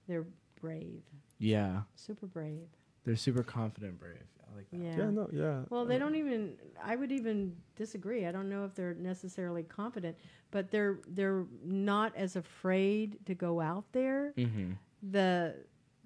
They're 0.06 0.26
brave, 0.60 1.02
Yeah, 1.38 1.82
super 1.94 2.26
brave. 2.26 2.68
they're 3.04 3.16
super 3.16 3.42
confident, 3.42 3.98
brave. 4.00 4.26
I 4.50 4.56
like 4.56 4.70
that. 4.70 4.76
Yeah. 4.78 4.96
Yeah. 4.98 5.10
No. 5.10 5.28
Yeah. 5.32 5.60
Well, 5.70 5.84
they 5.84 5.96
uh, 5.96 5.98
don't 6.00 6.14
even. 6.16 6.54
I 6.82 6.96
would 6.96 7.12
even 7.12 7.54
disagree. 7.76 8.26
I 8.26 8.32
don't 8.32 8.48
know 8.48 8.64
if 8.64 8.74
they're 8.74 8.94
necessarily 8.94 9.62
confident, 9.62 10.16
but 10.50 10.70
they're 10.70 10.98
they're 11.08 11.44
not 11.64 12.14
as 12.16 12.36
afraid 12.36 13.18
to 13.26 13.34
go 13.34 13.60
out 13.60 13.84
there. 13.92 14.32
Mm-hmm. 14.36 14.72
the 15.10 15.54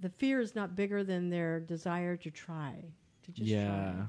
The 0.01 0.09
fear 0.11 0.41
is 0.41 0.55
not 0.55 0.75
bigger 0.75 1.05
than 1.05 1.31
their 1.31 1.61
desire 1.61 2.17
to 2.17 2.31
try. 2.31 2.85
To 3.25 3.31
just 3.33 3.49
Yeah, 3.49 3.93
try. 3.93 4.05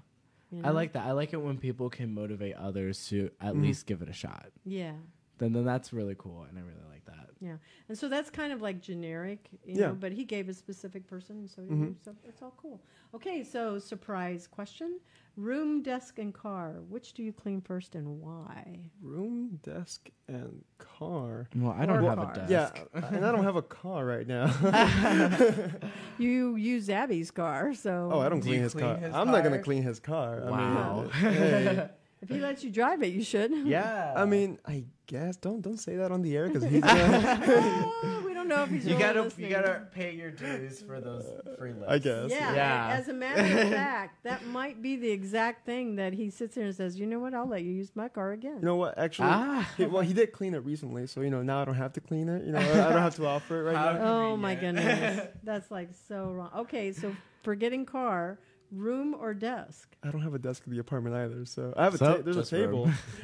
you 0.51 0.61
I 0.63 0.69
like 0.71 0.93
that. 0.93 1.05
I 1.05 1.11
like 1.11 1.33
it 1.33 1.37
when 1.41 1.57
people 1.57 1.89
can 1.89 2.13
motivate 2.13 2.55
others 2.55 3.07
to 3.09 3.29
at 3.39 3.53
Mhm. 3.53 3.61
least 3.61 3.85
give 3.85 4.01
it 4.01 4.09
a 4.09 4.13
shot. 4.13 4.47
Yeah, 4.65 4.93
Then, 5.39 5.51
then 5.53 5.65
that's 5.65 5.91
really 5.93 6.15
cool, 6.17 6.45
and 6.47 6.57
I 6.57 6.61
really 6.61 6.87
like 6.89 7.05
that. 7.05 7.29
yeah. 7.41 7.57
And 7.89 7.97
so 7.97 8.07
that's 8.07 8.29
kind 8.29 8.53
of 8.53 8.61
like 8.61 8.79
generic, 8.81 9.49
you 9.65 9.79
Yeah. 9.79 9.87
know. 9.87 9.93
But 9.99 10.11
he 10.13 10.23
gave 10.23 10.47
a 10.47 10.53
specific 10.53 11.05
person, 11.07 11.47
so 11.47 11.63
did 11.63 11.71
Mhm. 11.71 11.87
you. 11.87 11.95
So 12.05 12.15
it's 12.23 12.41
all 12.41 12.53
cool. 12.57 12.79
Okay, 13.15 13.43
so 13.43 13.77
surprise 13.79 14.47
question: 14.47 14.99
room, 15.35 15.81
desk, 15.83 16.19
and 16.19 16.33
car. 16.33 16.81
Which 16.87 17.13
do 17.13 17.23
you 17.23 17.33
clean 17.33 17.59
first, 17.61 17.95
and 17.95 18.21
why? 18.21 18.79
room, 19.01 19.59
desk, 19.63 20.09
and 20.27 20.63
car. 20.77 21.47
Well, 21.55 21.75
I 21.77 21.85
don't 21.85 22.03
Or 22.03 22.09
have 22.09 22.19
car. 22.19 22.31
a 22.31 22.35
desk. 22.47 22.77
Yeah, 22.93 23.01
and 23.11 23.25
I 23.25 23.31
don't 23.31 23.43
have 23.43 23.55
a 23.57 23.61
car 23.61 24.05
right 24.05 24.27
now. 24.27 24.45
You 26.19 26.55
use 26.55 26.89
Abby's 26.89 27.31
car, 27.31 27.73
so 27.73 28.09
oh, 28.11 28.19
I 28.21 28.29
don't 28.29 28.39
Do 28.39 28.47
clean 28.49 28.61
his 28.61 28.73
clean 28.73 28.85
car. 28.85 28.97
his 28.97 29.13
I'm 29.15 29.31
not 29.31 29.43
gonna 29.43 29.59
clean 29.59 29.81
his 29.83 29.99
car. 29.99 30.41
Wow. 30.47 31.09
I 31.11 31.23
mean, 31.23 31.33
hey, 31.33 31.89
If 32.23 32.29
he 32.29 32.39
lets 32.39 32.63
you 32.63 32.69
drive 32.71 33.03
it, 33.03 33.13
you 33.13 33.23
should. 33.23 33.51
yeah. 33.65 34.13
I 34.15 34.25
mean, 34.25 34.57
I 34.65 34.85
guess 35.07 35.35
don't 35.37 35.61
don't 35.61 35.77
say 35.77 35.97
that 35.97 36.11
on 36.11 36.21
the 36.21 36.35
air 36.35 36.47
because 36.47 36.63
he's. 36.63 36.81
Gonna, 36.81 37.91
Oh, 38.03 38.21
we 38.25 38.33
don't 38.33 38.43
don't 38.43 38.57
know 38.57 38.63
if 38.63 38.69
he's 38.71 38.83
You 38.85 38.91
really 38.97 39.03
gotta 39.03 39.21
listening. 39.21 39.49
you 39.49 39.55
gotta 39.55 39.87
pay 39.93 40.13
your 40.15 40.29
dues 40.31 40.81
for 40.81 40.99
those 40.99 41.25
free 41.57 41.71
lifts. 41.71 41.85
I 41.87 41.97
guess. 41.99 42.29
Yeah, 42.29 42.53
Yeah. 42.53 42.89
As 42.99 43.07
a 43.07 43.13
matter 43.13 43.41
of 43.41 43.69
fact, 43.69 44.23
that 44.25 44.45
might 44.47 44.81
be 44.81 44.97
the 44.97 45.09
exact 45.11 45.65
thing 45.65 45.95
that 45.95 46.11
he 46.11 46.29
sits 46.29 46.55
there 46.55 46.65
and 46.65 46.75
says, 46.75 46.99
"You 46.99 47.05
know 47.05 47.19
what? 47.19 47.33
I'll 47.33 47.47
let 47.47 47.63
you 47.63 47.71
use 47.71 47.91
my 47.95 48.09
car 48.09 48.31
again." 48.33 48.57
You 48.59 48.65
know 48.65 48.75
what? 48.75 48.97
Actually, 48.97 49.29
Ah. 49.31 49.69
he, 49.77 49.85
well, 49.85 50.01
he 50.01 50.11
did 50.13 50.33
clean 50.33 50.53
it 50.55 50.65
recently, 50.65 51.07
so 51.07 51.21
you 51.21 51.29
know 51.29 51.41
now 51.41 51.61
I 51.61 51.65
don't 51.65 51.75
have 51.75 51.93
to 51.93 52.01
clean 52.01 52.27
it. 52.27 52.45
You 52.45 52.51
know, 52.51 52.59
I 52.59 52.91
don't 52.91 53.01
have 53.01 53.15
to 53.15 53.25
offer 53.27 53.61
it 53.61 53.63
right 53.71 53.77
How- 53.77 53.93
now. 53.93 54.03
oh 54.31 54.37
my 54.37 54.55
goodness, 54.55 55.27
that's 55.43 55.71
like 55.71 55.89
so 56.09 56.31
wrong. 56.33 56.49
Okay, 56.57 56.91
so 56.91 57.15
forgetting 57.43 57.85
car, 57.85 58.39
room 58.73 59.15
or 59.19 59.33
desk? 59.33 59.95
I 60.03 60.09
don't 60.11 60.21
have 60.21 60.33
a 60.33 60.39
desk 60.39 60.63
in 60.65 60.73
the 60.73 60.79
apartment 60.79 61.15
either, 61.15 61.45
so 61.45 61.73
I 61.77 61.83
have 61.85 61.95
a 61.95 61.97
So, 61.97 62.05
ta- 62.17 62.21
there's 62.21 62.37
a 62.37 62.45
table. 62.45 62.89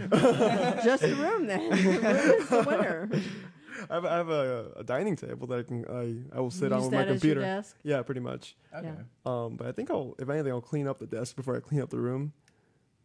Just 0.83 1.03
the 1.03 1.15
room 1.15 1.47
then. 1.47 1.69
The 1.69 1.75
room 1.75 2.41
is 2.41 2.49
the 2.49 2.63
winner. 2.67 3.09
I 3.89 3.93
have, 3.93 4.05
I 4.05 4.15
have 4.17 4.29
a, 4.29 4.71
a 4.77 4.83
dining 4.83 5.15
table 5.15 5.47
that 5.47 5.59
I 5.59 5.63
can 5.63 5.85
I, 6.33 6.37
I 6.37 6.41
will 6.41 6.51
sit 6.51 6.73
on 6.73 6.79
Use 6.79 6.85
with 6.87 6.93
my 6.93 6.97
that 6.97 7.03
as 7.03 7.23
your 7.23 7.35
computer. 7.35 7.41
desk. 7.41 7.77
Yeah, 7.83 8.01
pretty 8.01 8.19
much. 8.19 8.55
Okay. 8.75 8.87
Yeah. 8.87 9.03
Um, 9.25 9.55
but 9.55 9.67
I 9.67 9.71
think 9.71 9.89
I'll 9.89 10.15
if 10.19 10.29
anything 10.29 10.51
I'll 10.51 10.59
clean 10.59 10.85
up 10.87 10.99
the 10.99 11.07
desk 11.07 11.35
before 11.37 11.55
I 11.55 11.61
clean 11.61 11.81
up 11.81 11.89
the 11.89 11.99
room. 11.99 12.33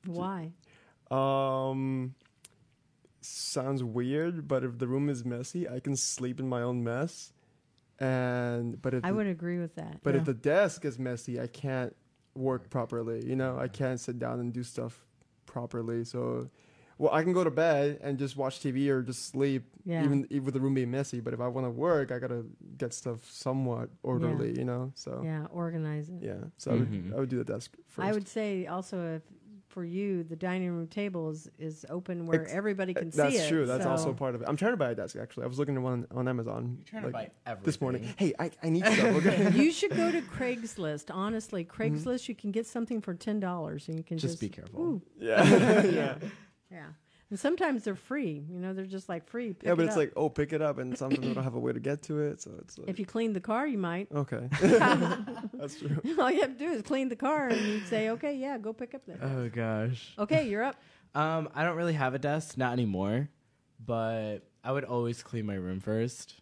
Why? 0.05 0.51
Um, 1.13 2.15
sounds 3.21 3.85
weird, 3.85 4.49
but 4.49 4.65
if 4.65 4.79
the 4.79 4.89
room 4.89 5.09
is 5.09 5.25
messy, 5.25 5.69
I 5.69 5.79
can 5.81 5.95
sleep 5.97 6.41
in 6.41 6.49
my 6.49 6.63
own 6.63 6.83
mess. 6.83 7.33
And 8.01 8.81
but 8.83 8.95
if 8.95 9.05
I 9.05 9.11
the- 9.11 9.15
would 9.15 9.27
agree 9.29 9.59
with 9.61 9.77
that. 9.77 10.01
but 10.03 10.15
Yeah. 10.15 10.21
if 10.21 10.27
the 10.27 10.35
desk 10.35 10.85
is 10.85 10.99
messy, 10.99 11.41
I 11.41 11.47
can't 11.47 11.95
work 12.35 12.71
properly. 12.71 13.25
You 13.27 13.37
know, 13.37 13.59
I 13.59 13.69
can't 13.69 13.99
sit 14.01 14.19
down 14.19 14.41
and 14.41 14.53
do 14.53 14.63
stuff 14.63 15.05
properly. 15.47 16.05
So, 16.05 16.49
well, 16.99 17.13
I 17.13 17.23
can 17.23 17.33
go 17.33 17.45
to 17.45 17.51
bed 17.51 17.99
and 18.03 18.19
just 18.19 18.37
watch 18.37 18.61
TV 18.61 18.89
or 18.89 19.03
just 19.03 19.27
sleep, 19.29 19.65
Yeah. 19.85 20.05
even 20.05 20.27
even 20.31 20.45
with 20.45 20.55
the 20.55 20.61
room 20.61 20.75
being 20.75 20.91
messy. 20.91 21.21
But 21.21 21.35
if 21.35 21.41
I 21.41 21.49
want 21.49 21.67
to 21.67 21.71
work, 21.71 22.11
I 22.13 22.19
gotta 22.19 22.45
get 22.79 22.93
stuff 22.93 23.29
somewhat 23.31 23.91
orderly. 24.03 24.57
You 24.59 24.65
know, 24.65 24.93
so 24.95 25.21
yeah. 25.25 25.41
yeah, 25.43 25.47
organize 25.51 26.09
it. 26.09 26.23
Yeah, 26.23 26.35
so 26.57 26.73
I, 26.73 26.75
would, 26.75 26.91
Mhm. 26.91 27.15
I 27.15 27.21
would 27.21 27.29
do 27.29 27.39
the 27.39 27.45
desk 27.45 27.77
first. 27.87 28.07
I 28.09 28.13
would 28.13 28.29
say 28.29 28.67
also 28.67 29.17
if 29.17 29.23
for 29.75 29.85
you 29.85 30.23
the 30.23 30.37
dining 30.37 30.71
room 30.71 30.87
table 30.87 31.31
is, 31.31 31.51
is 31.59 31.85
open 31.91 32.27
where 32.27 32.43
Ex- 32.43 32.53
everybody 32.55 32.95
can 32.95 33.11
That's 33.11 33.35
see 33.35 33.41
it. 33.43 33.49
true. 33.49 33.67
That's 33.67 33.83
so- 33.85 33.91
also 33.91 34.13
part 34.15 34.35
of 34.37 34.41
it. 34.43 34.49
I'm 34.49 34.57
trying 34.57 34.71
to 34.73 34.77
buy 34.77 34.93
a 34.93 34.95
desk 34.95 35.17
actually. 35.21 35.45
I 35.45 35.47
was 35.49 35.59
looking 35.59 35.77
at 35.77 35.83
one 35.83 36.07
on 36.13 36.29
Amazon 36.29 36.77
You're 36.79 36.85
trying 36.87 37.03
to 37.03 37.09
buy 37.11 37.31
everything. 37.45 37.65
this 37.67 37.81
morning. 37.81 38.15
Hey, 38.17 38.33
I, 38.39 38.51
I 38.63 38.71
need 38.71 38.87
stuff. 38.87 39.01
Okay. 39.27 39.51
you 39.55 39.73
should 39.73 39.91
go 39.97 40.11
to 40.13 40.23
Craigslist. 40.23 41.11
Honestly, 41.13 41.65
Mm-hmm. 41.65 41.83
Craigslist 41.83 42.29
you 42.29 42.35
can 42.35 42.53
get 42.53 42.67
something 42.67 43.01
for 43.01 43.13
ten 43.15 43.41
dollars 43.41 43.89
and 43.89 43.99
you 43.99 44.05
can 44.05 44.17
just, 44.17 44.35
Just 44.35 44.41
be 44.41 44.49
careful. 44.49 44.81
Ooh, 44.81 45.03
yeah. 45.19 45.43
yeah. 45.85 46.15
yeah. 46.71 46.87
And 47.31 47.39
sometimes 47.41 47.85
they're 47.85 47.95
free. 47.97 48.45
You 48.51 48.59
know, 48.61 48.75
they're 48.75 48.85
just 48.85 49.09
like 49.09 49.27
free. 49.27 49.55
Pick 49.55 49.67
Yeah, 49.67 49.75
but 49.75 49.83
it 49.83 49.87
it's 49.87 49.93
up. 49.95 49.99
like, 49.99 50.13
oh, 50.15 50.29
pick 50.29 50.53
it 50.53 50.61
up, 50.63 50.79
and 50.79 50.97
sometimes 50.97 51.27
I 51.27 51.33
don't 51.33 51.43
have 51.45 51.55
a 51.55 51.59
way 51.59 51.73
to 51.73 51.81
get 51.81 52.03
to 52.03 52.21
it, 52.21 52.41
so 52.43 52.53
it's 52.61 52.79
like, 52.79 52.89
if 52.89 52.99
you 52.99 53.07
clean 53.07 53.33
the 53.33 53.41
car, 53.41 53.67
you 53.67 53.79
might. 53.79 54.09
okay. 54.15 54.49
That's 55.55 55.79
true. 55.79 56.01
All 56.19 56.31
you 56.31 56.41
have 56.43 56.57
to 56.57 56.59
do 56.59 56.71
is 56.71 56.83
clean 56.83 57.09
the 57.09 57.17
car, 57.17 57.49
and 57.49 57.61
you'd 57.61 57.87
say, 57.89 58.11
"Okay, 58.11 58.37
yeah, 58.37 58.59
go 58.59 58.73
pick 58.73 58.95
up 58.95 59.05
the." 59.07 59.15
Oh 59.25 59.49
gosh. 59.49 60.13
Okay, 60.19 60.49
you're 60.49 60.63
up. 60.63 60.77
Um, 61.15 61.49
I 61.55 61.65
don't 61.65 61.77
really 61.77 61.93
have 61.95 62.15
a 62.15 62.19
desk, 62.19 62.57
not 62.59 62.73
anymore. 62.73 63.29
But 63.85 64.39
I 64.63 64.73
would 64.73 64.85
always 64.85 65.23
clean 65.23 65.47
my 65.47 65.55
room 65.55 65.81
first, 65.81 66.35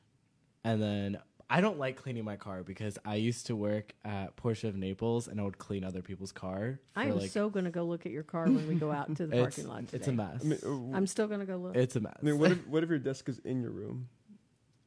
and 0.65 0.81
then 0.83 1.19
I 1.53 1.61
don't 1.61 1.79
like 1.79 1.97
cleaning 1.97 2.25
my 2.25 2.37
car 2.37 2.63
because 2.63 2.99
I 3.05 3.17
used 3.17 3.49
to 3.49 3.55
work 3.55 3.93
at 4.07 4.37
Porsche 4.37 4.65
of 4.65 4.75
Naples, 4.75 5.29
and 5.29 5.39
I 5.39 5.45
would 5.45 5.59
clean 5.59 5.85
other 5.85 6.01
people's 6.01 6.33
car. 6.33 6.81
I 6.97 7.09
am 7.09 7.19
like, 7.19 7.31
so 7.31 7.51
going 7.51 7.67
to 7.67 7.71
go 7.71 7.85
look 7.85 8.07
at 8.07 8.13
your 8.13 8.23
car 8.23 8.45
when 8.45 8.67
we 8.67 8.75
go 8.75 8.91
out 8.91 9.11
into 9.11 9.27
the 9.27 9.37
parking 9.43 9.69
lot. 9.69 9.87
Today. 9.89 9.99
it's 9.99 10.09
a 10.09 10.13
mess. 10.13 10.41
I 10.43 10.45
mean, 10.45 10.59
uh, 10.65 10.97
I'm 10.97 11.07
still 11.07 11.27
going 11.27 11.41
to 11.41 11.47
go 11.47 11.57
look. 11.59 11.77
it's 11.77 11.95
a 11.95 12.01
mess. 12.01 12.15
I 12.19 12.25
mean, 12.25 12.39
what 12.39 12.53
if 12.53 12.67
what 12.67 12.83
if 12.83 12.89
your 12.89 12.99
desk 12.99 13.29
is 13.29 13.39
in 13.41 13.61
your 13.61 13.71
room? 13.71 14.09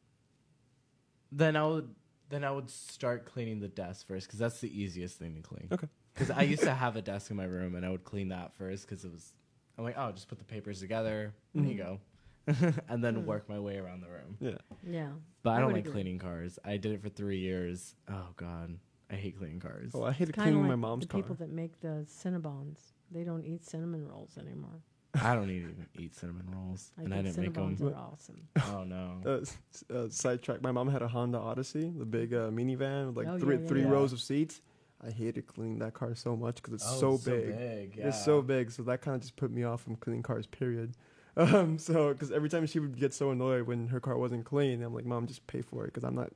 then 1.32 1.56
I 1.56 1.67
would 1.67 1.93
then 2.30 2.43
I 2.43 2.49
would 2.49 2.71
start 2.71 3.25
cleaning 3.25 3.60
the 3.60 3.67
desk 3.67 4.08
first 4.08 4.25
because 4.25 4.39
that's 4.39 4.60
the 4.60 4.82
easiest 4.82 5.19
thing 5.19 5.36
to 5.36 5.41
clean. 5.41 5.67
Okay. 5.71 5.88
Because 6.15 6.32
I 6.32 6.41
used 6.41 6.63
to 6.63 6.73
have 6.84 6.95
a 6.95 7.01
desk 7.04 7.30
in 7.30 7.38
my 7.38 7.43
room, 7.45 7.75
and 7.75 7.86
I 7.86 7.91
would 7.91 8.06
clean 8.06 8.30
that 8.30 8.56
first 8.56 8.88
because 8.89 9.06
it 9.06 9.12
was. 9.12 9.34
I'm 9.78 9.84
like, 9.84 9.99
oh, 9.99 10.12
just 10.13 10.30
put 10.30 10.39
the 10.39 10.45
papers 10.45 10.80
together. 10.80 11.32
There 11.54 11.63
you 11.63 11.75
go, 11.75 11.99
and 12.89 13.03
then 13.03 13.15
Mm. 13.15 13.25
work 13.25 13.49
my 13.49 13.60
way 13.60 13.77
around 13.77 14.01
the 14.01 14.10
room. 14.10 14.38
Yeah. 14.39 14.58
yeah. 14.88 15.10
But 15.43 15.51
I, 15.51 15.58
I 15.58 15.60
don't 15.62 15.71
like 15.73 15.81
agree. 15.81 15.93
cleaning 15.93 16.19
cars. 16.19 16.60
I 16.63 16.77
did 16.77 16.91
it 16.93 17.01
for 17.01 17.10
three 17.10 17.39
years. 17.39 17.95
Oh 18.10 18.27
God, 18.36 18.77
I 19.12 19.15
hate 19.15 19.38
cleaning 19.38 19.60
cars. 19.60 19.91
Oh, 19.93 20.03
I 20.03 20.12
hate 20.12 20.31
Kind 20.34 20.45
cleaning 20.45 20.62
like 20.62 20.69
my 20.69 20.75
mom's 20.75 21.05
the 21.05 21.12
car. 21.12 21.21
people 21.21 21.36
that 21.38 21.49
make 21.49 21.79
the 21.81 22.05
Cinnabons. 22.08 22.77
They 23.12 23.23
don't 23.23 23.45
eat 23.45 23.63
cinnamon 23.65 24.08
rolls 24.08 24.38
anymore. 24.38 24.81
I 25.21 25.34
don't 25.34 25.49
even 25.49 25.86
eat 25.97 26.13
cinnamon 26.13 26.47
rolls, 26.51 26.91
I 26.97 27.03
and 27.03 27.13
think 27.13 27.19
I 27.19 27.23
didn't 27.29 27.38
make 27.39 27.53
Cinnabons 27.53 27.77
them. 27.79 27.88
are 27.89 27.95
awesome. 27.95 28.47
Oh 28.73 28.84
no. 28.84 29.21
Uh, 29.25 29.29
s- 29.41 29.58
uh, 29.93 30.10
sidetrack. 30.10 30.62
My 30.62 30.71
mom 30.71 30.89
had 30.89 31.01
a 31.01 31.08
Honda 31.08 31.38
Odyssey, 31.38 31.89
the 31.97 32.05
big 32.05 32.34
uh, 32.34 32.49
minivan 32.49 33.08
with 33.08 33.17
like 33.17 33.27
Oh, 33.27 33.39
three 33.39 33.55
yeah, 33.55 33.62
yeah, 33.62 33.67
three 33.67 33.81
yeah. 33.84 33.89
rows 33.89 34.12
of 34.12 34.19
seats. 34.19 34.62
I 35.05 35.12
hated 35.12 35.45
cleaning 35.47 35.79
that 35.79 35.93
car 35.93 36.15
so 36.15 36.36
much 36.36 36.55
because 36.55 36.73
it's 36.73 36.86
Oh, 37.01 37.17
so 37.17 37.31
big. 37.31 37.95
yeah. 37.97 38.08
It's 38.08 38.25
so 38.25 38.41
big, 38.41 38.71
so 38.71 38.84
that 38.84 39.01
kind 39.01 39.15
of 39.15 39.21
just 39.21 39.36
put 39.36 39.51
me 39.51 39.63
off 39.63 39.81
from 39.84 39.95
cleaning 39.97 40.23
cars. 40.23 40.47
Period. 40.47 40.95
Um, 41.38 41.78
so 41.78 42.13
because 42.13 42.32
every 42.32 42.50
time 42.50 42.65
she 42.65 42.80
would 42.80 42.98
get 42.98 43.13
so 43.13 43.32
annoyed 43.32 43.67
when 43.67 43.88
her 43.89 44.00
car 44.00 44.17
wasn't 44.17 44.45
clean, 44.45 44.82
I'm 44.82 44.93
like, 44.93 45.06
Mom, 45.06 45.28
just 45.28 45.45
pay 45.48 45.62
for 45.62 45.84
it 45.84 45.93
because 45.93 46.04
I'm 46.04 46.15
not 46.15 46.32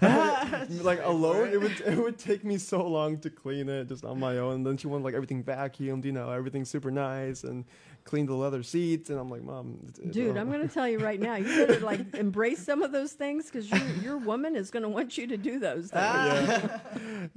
like 0.82 1.00
alone. 1.02 1.48
It 1.52 1.60
would 1.60 1.80
it 1.80 1.96
would 1.98 2.18
take 2.18 2.44
me 2.44 2.58
so 2.58 2.86
long 2.86 3.18
to 3.20 3.30
clean 3.30 3.68
it 3.68 3.88
just 3.88 4.04
on 4.04 4.18
my 4.20 4.38
own. 4.38 4.56
And 4.56 4.66
then 4.66 4.76
she 4.76 4.86
wanted 4.88 5.04
like 5.04 5.14
everything 5.14 5.42
vacuumed, 5.42 6.04
you 6.04 6.12
know, 6.12 6.30
everything 6.30 6.64
super 6.64 6.90
nice 6.90 7.44
and 7.44 7.64
clean 8.04 8.26
the 8.26 8.34
leather 8.34 8.62
seats. 8.62 9.10
And 9.10 9.18
I'm 9.18 9.30
like, 9.30 9.42
Mom, 9.42 9.78
it's, 9.88 9.98
it's 10.00 10.10
Dude, 10.10 10.36
all- 10.36 10.38
I'm 10.42 10.50
going 10.50 10.66
to 10.68 10.72
tell 10.74 10.88
you 10.88 10.98
right 10.98 11.20
now. 11.20 11.36
You 11.36 11.66
better 11.66 11.80
like 11.80 12.14
embrace 12.14 12.62
some 12.62 12.82
of 12.82 12.92
those 12.92 13.12
things 13.12 13.46
because 13.46 13.70
your 13.70 13.86
your 14.02 14.16
woman 14.18 14.54
is 14.56 14.70
going 14.70 14.82
to 14.82 14.88
want 14.88 15.16
you 15.16 15.26
to 15.28 15.36
do 15.36 15.58
those 15.60 15.90
things. 15.90 15.92
Ah. 15.94 16.80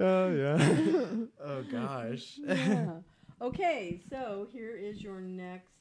Oh 0.00 0.28
yeah. 0.34 1.06
oh 1.44 1.62
gosh. 1.70 2.38
Yeah. 2.44 2.90
Okay, 3.40 4.00
so 4.08 4.46
here 4.50 4.74
is 4.74 5.02
your 5.02 5.20
next 5.20 5.75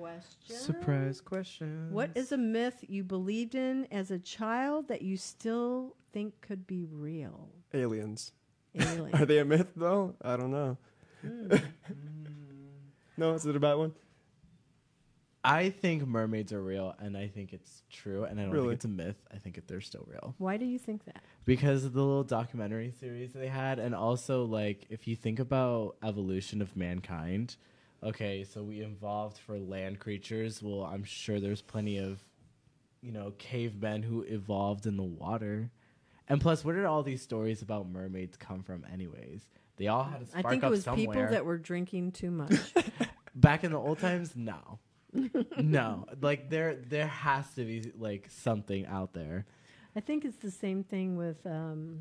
question. 0.00 1.14
question. 1.24 1.88
What 1.92 2.10
is 2.14 2.32
a 2.32 2.36
myth 2.36 2.84
you 2.88 3.04
believed 3.04 3.54
in 3.54 3.86
as 3.90 4.10
a 4.10 4.18
child 4.18 4.88
that 4.88 5.02
you 5.02 5.16
still 5.16 5.96
think 6.12 6.40
could 6.40 6.66
be 6.66 6.84
real? 6.84 7.48
Aliens. 7.72 8.32
Alien. 8.74 9.14
Are 9.20 9.26
they 9.26 9.38
a 9.38 9.44
myth 9.44 9.68
though? 9.76 10.14
I 10.22 10.36
don't 10.36 10.50
know. 10.50 10.76
Hmm. 11.22 11.56
No, 13.18 13.32
is 13.32 13.46
it 13.46 13.56
a 13.56 13.60
bad 13.60 13.74
one? 13.76 13.94
I 15.42 15.70
think 15.70 16.06
mermaids 16.06 16.52
are 16.52 16.60
real, 16.62 16.94
and 16.98 17.16
I 17.16 17.28
think 17.28 17.52
it's 17.54 17.82
true, 17.88 18.24
and 18.24 18.38
I 18.38 18.42
don't 18.42 18.52
Really? 18.52 18.66
think 18.66 18.74
it's 18.74 18.84
a 18.84 18.88
myth. 18.88 19.16
I 19.32 19.38
think 19.38 19.56
it, 19.56 19.68
they're 19.68 19.80
still 19.80 20.04
real 20.06 20.34
Why 20.38 20.56
do 20.58 20.66
you 20.66 20.78
think 20.78 21.04
that? 21.06 21.22
because 21.46 21.84
of 21.84 21.92
the 21.94 22.02
little 22.02 22.24
documentary 22.24 22.92
series 23.00 23.32
they 23.32 23.46
had, 23.48 23.78
and 23.78 23.94
also 23.94 24.44
like 24.44 24.84
if 24.90 25.06
you 25.08 25.16
think 25.16 25.38
about 25.38 25.96
evolution 26.04 26.60
of 26.60 26.76
mankind. 26.76 27.56
Okay, 28.02 28.44
so 28.44 28.62
we 28.62 28.80
evolved 28.80 29.38
for 29.38 29.58
land 29.58 29.98
creatures. 29.98 30.62
Well, 30.62 30.82
I'm 30.82 31.04
sure 31.04 31.40
there's 31.40 31.62
plenty 31.62 31.98
of, 31.98 32.20
you 33.00 33.12
know, 33.12 33.32
cavemen 33.38 34.02
who 34.02 34.22
evolved 34.22 34.86
in 34.86 34.96
the 34.96 35.02
water. 35.02 35.70
And 36.28 36.40
plus, 36.40 36.64
where 36.64 36.74
did 36.74 36.84
all 36.84 37.02
these 37.02 37.22
stories 37.22 37.62
about 37.62 37.88
mermaids 37.88 38.36
come 38.36 38.62
from, 38.62 38.84
anyways? 38.92 39.48
They 39.76 39.88
all 39.88 40.04
had 40.04 40.30
to 40.30 40.38
I 40.38 40.42
think 40.42 40.62
it 40.62 40.70
was 40.70 40.84
somewhere. 40.84 41.06
people 41.06 41.26
that 41.30 41.44
were 41.44 41.58
drinking 41.58 42.12
too 42.12 42.30
much. 42.30 42.54
Back 43.34 43.64
in 43.64 43.72
the 43.72 43.78
old 43.78 43.98
times, 43.98 44.32
no, 44.34 44.78
no. 45.58 46.06
Like 46.20 46.48
there, 46.48 46.76
there 46.76 47.06
has 47.06 47.48
to 47.54 47.64
be 47.64 47.92
like 47.98 48.28
something 48.30 48.86
out 48.86 49.12
there. 49.12 49.46
I 49.94 50.00
think 50.00 50.24
it's 50.24 50.38
the 50.38 50.50
same 50.50 50.82
thing 50.84 51.16
with 51.16 51.44
um, 51.46 52.00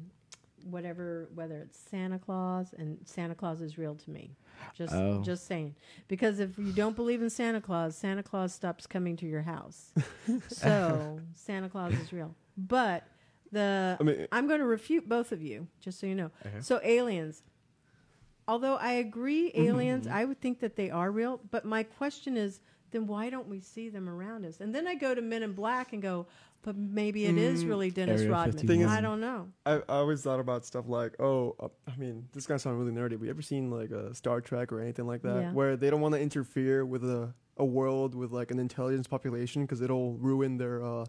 whatever, 0.64 1.30
whether 1.34 1.60
it's 1.60 1.78
Santa 1.78 2.20
Claus, 2.20 2.74
and 2.78 2.98
Santa 3.06 3.36
Claus 3.36 3.62
is 3.62 3.78
real 3.78 3.96
to 3.96 4.10
me. 4.10 4.32
Just, 4.74 4.94
Oh. 4.94 5.22
just 5.24 5.48
saying. 5.48 5.76
Because 6.08 6.40
if 6.40 6.58
you 6.58 6.74
don't 6.74 6.96
believe 6.96 7.22
in 7.22 7.30
Santa 7.30 7.62
Claus, 7.62 7.96
Santa 7.96 8.24
Claus 8.24 8.54
stops 8.54 8.88
coming 8.88 9.16
to 9.18 9.26
your 9.26 9.42
house. 9.44 9.94
so 10.48 11.20
Santa 11.34 11.70
Claus 11.70 11.94
is 11.94 12.12
real. 12.12 12.36
But 12.58 13.04
the 13.52 13.98
I 14.00 14.04
mean, 14.04 14.28
I'm 14.32 14.48
going 14.48 14.60
to 14.60 14.66
refute 14.66 15.08
both 15.08 15.32
of 15.32 15.42
you, 15.42 15.68
just 15.80 16.00
so 16.00 16.08
you 16.08 16.16
know. 16.16 16.32
Okay. 16.46 16.62
So 16.62 16.80
aliens. 16.84 17.44
Although 18.48 18.76
I 18.76 18.94
agree, 18.94 19.52
mm-hmm. 19.52 19.68
aliens, 19.68 20.08
I 20.08 20.26
would 20.26 20.40
think 20.40 20.60
that 20.60 20.76
they 20.76 20.90
are 20.92 21.12
real. 21.12 21.40
But 21.50 21.66
my 21.66 21.84
question 21.84 22.38
is, 22.38 22.60
then 22.96 23.06
why 23.08 23.30
don't 23.30 23.48
we 23.48 23.60
see 23.60 23.90
them 23.90 24.08
around 24.10 24.46
us? 24.46 24.60
And 24.62 24.74
then 24.74 24.88
I 24.88 24.96
go 24.96 25.14
to 25.14 25.22
Men 25.22 25.44
in 25.44 25.54
Black 25.54 25.94
and 25.94 26.02
go, 26.02 26.26
but 26.64 26.76
maybe 26.76 27.26
it 27.26 27.38
is 27.38 27.64
Mm, 27.64 27.68
really 27.70 27.92
Dennis 27.92 28.22
Area 28.22 28.32
Rodman. 28.32 28.68
Thing 28.68 28.82
is- 28.82 28.90
I 28.90 29.02
don't 29.02 29.20
know. 29.22 29.50
I, 29.66 29.74
I 29.74 29.82
always 29.88 30.22
thought 30.24 30.40
about 30.40 30.66
stuff 30.66 30.86
like, 30.88 31.16
oh, 31.20 31.56
uh, 31.60 31.68
I 31.88 31.96
mean, 31.98 32.28
this 32.34 32.48
gonna 32.48 32.60
sound 32.60 32.80
really 32.80 32.92
nerdy. 32.92 33.20
But 33.20 33.26
you 33.26 33.30
ever 33.30 33.42
seen 33.42 33.70
like 33.70 33.92
a 33.92 34.14
Star 34.16 34.42
Trek 34.42 34.72
or 34.72 34.80
anything 34.80 35.06
like 35.06 35.22
that, 35.24 35.42
Yeah. 35.42 35.52
where 35.52 35.76
they 35.78 35.90
don't 35.90 36.02
want 36.02 36.14
to 36.16 36.20
interfere 36.22 36.86
with 36.86 37.04
a 37.04 37.34
a 37.58 37.64
world 37.66 38.16
with 38.16 38.32
like 38.32 38.52
an 38.52 38.60
intelligence 38.60 39.08
population 39.08 39.62
because 39.64 39.80
it'll 39.82 40.18
ruin 40.18 40.58
their 40.58 40.84
uh, 40.84 41.06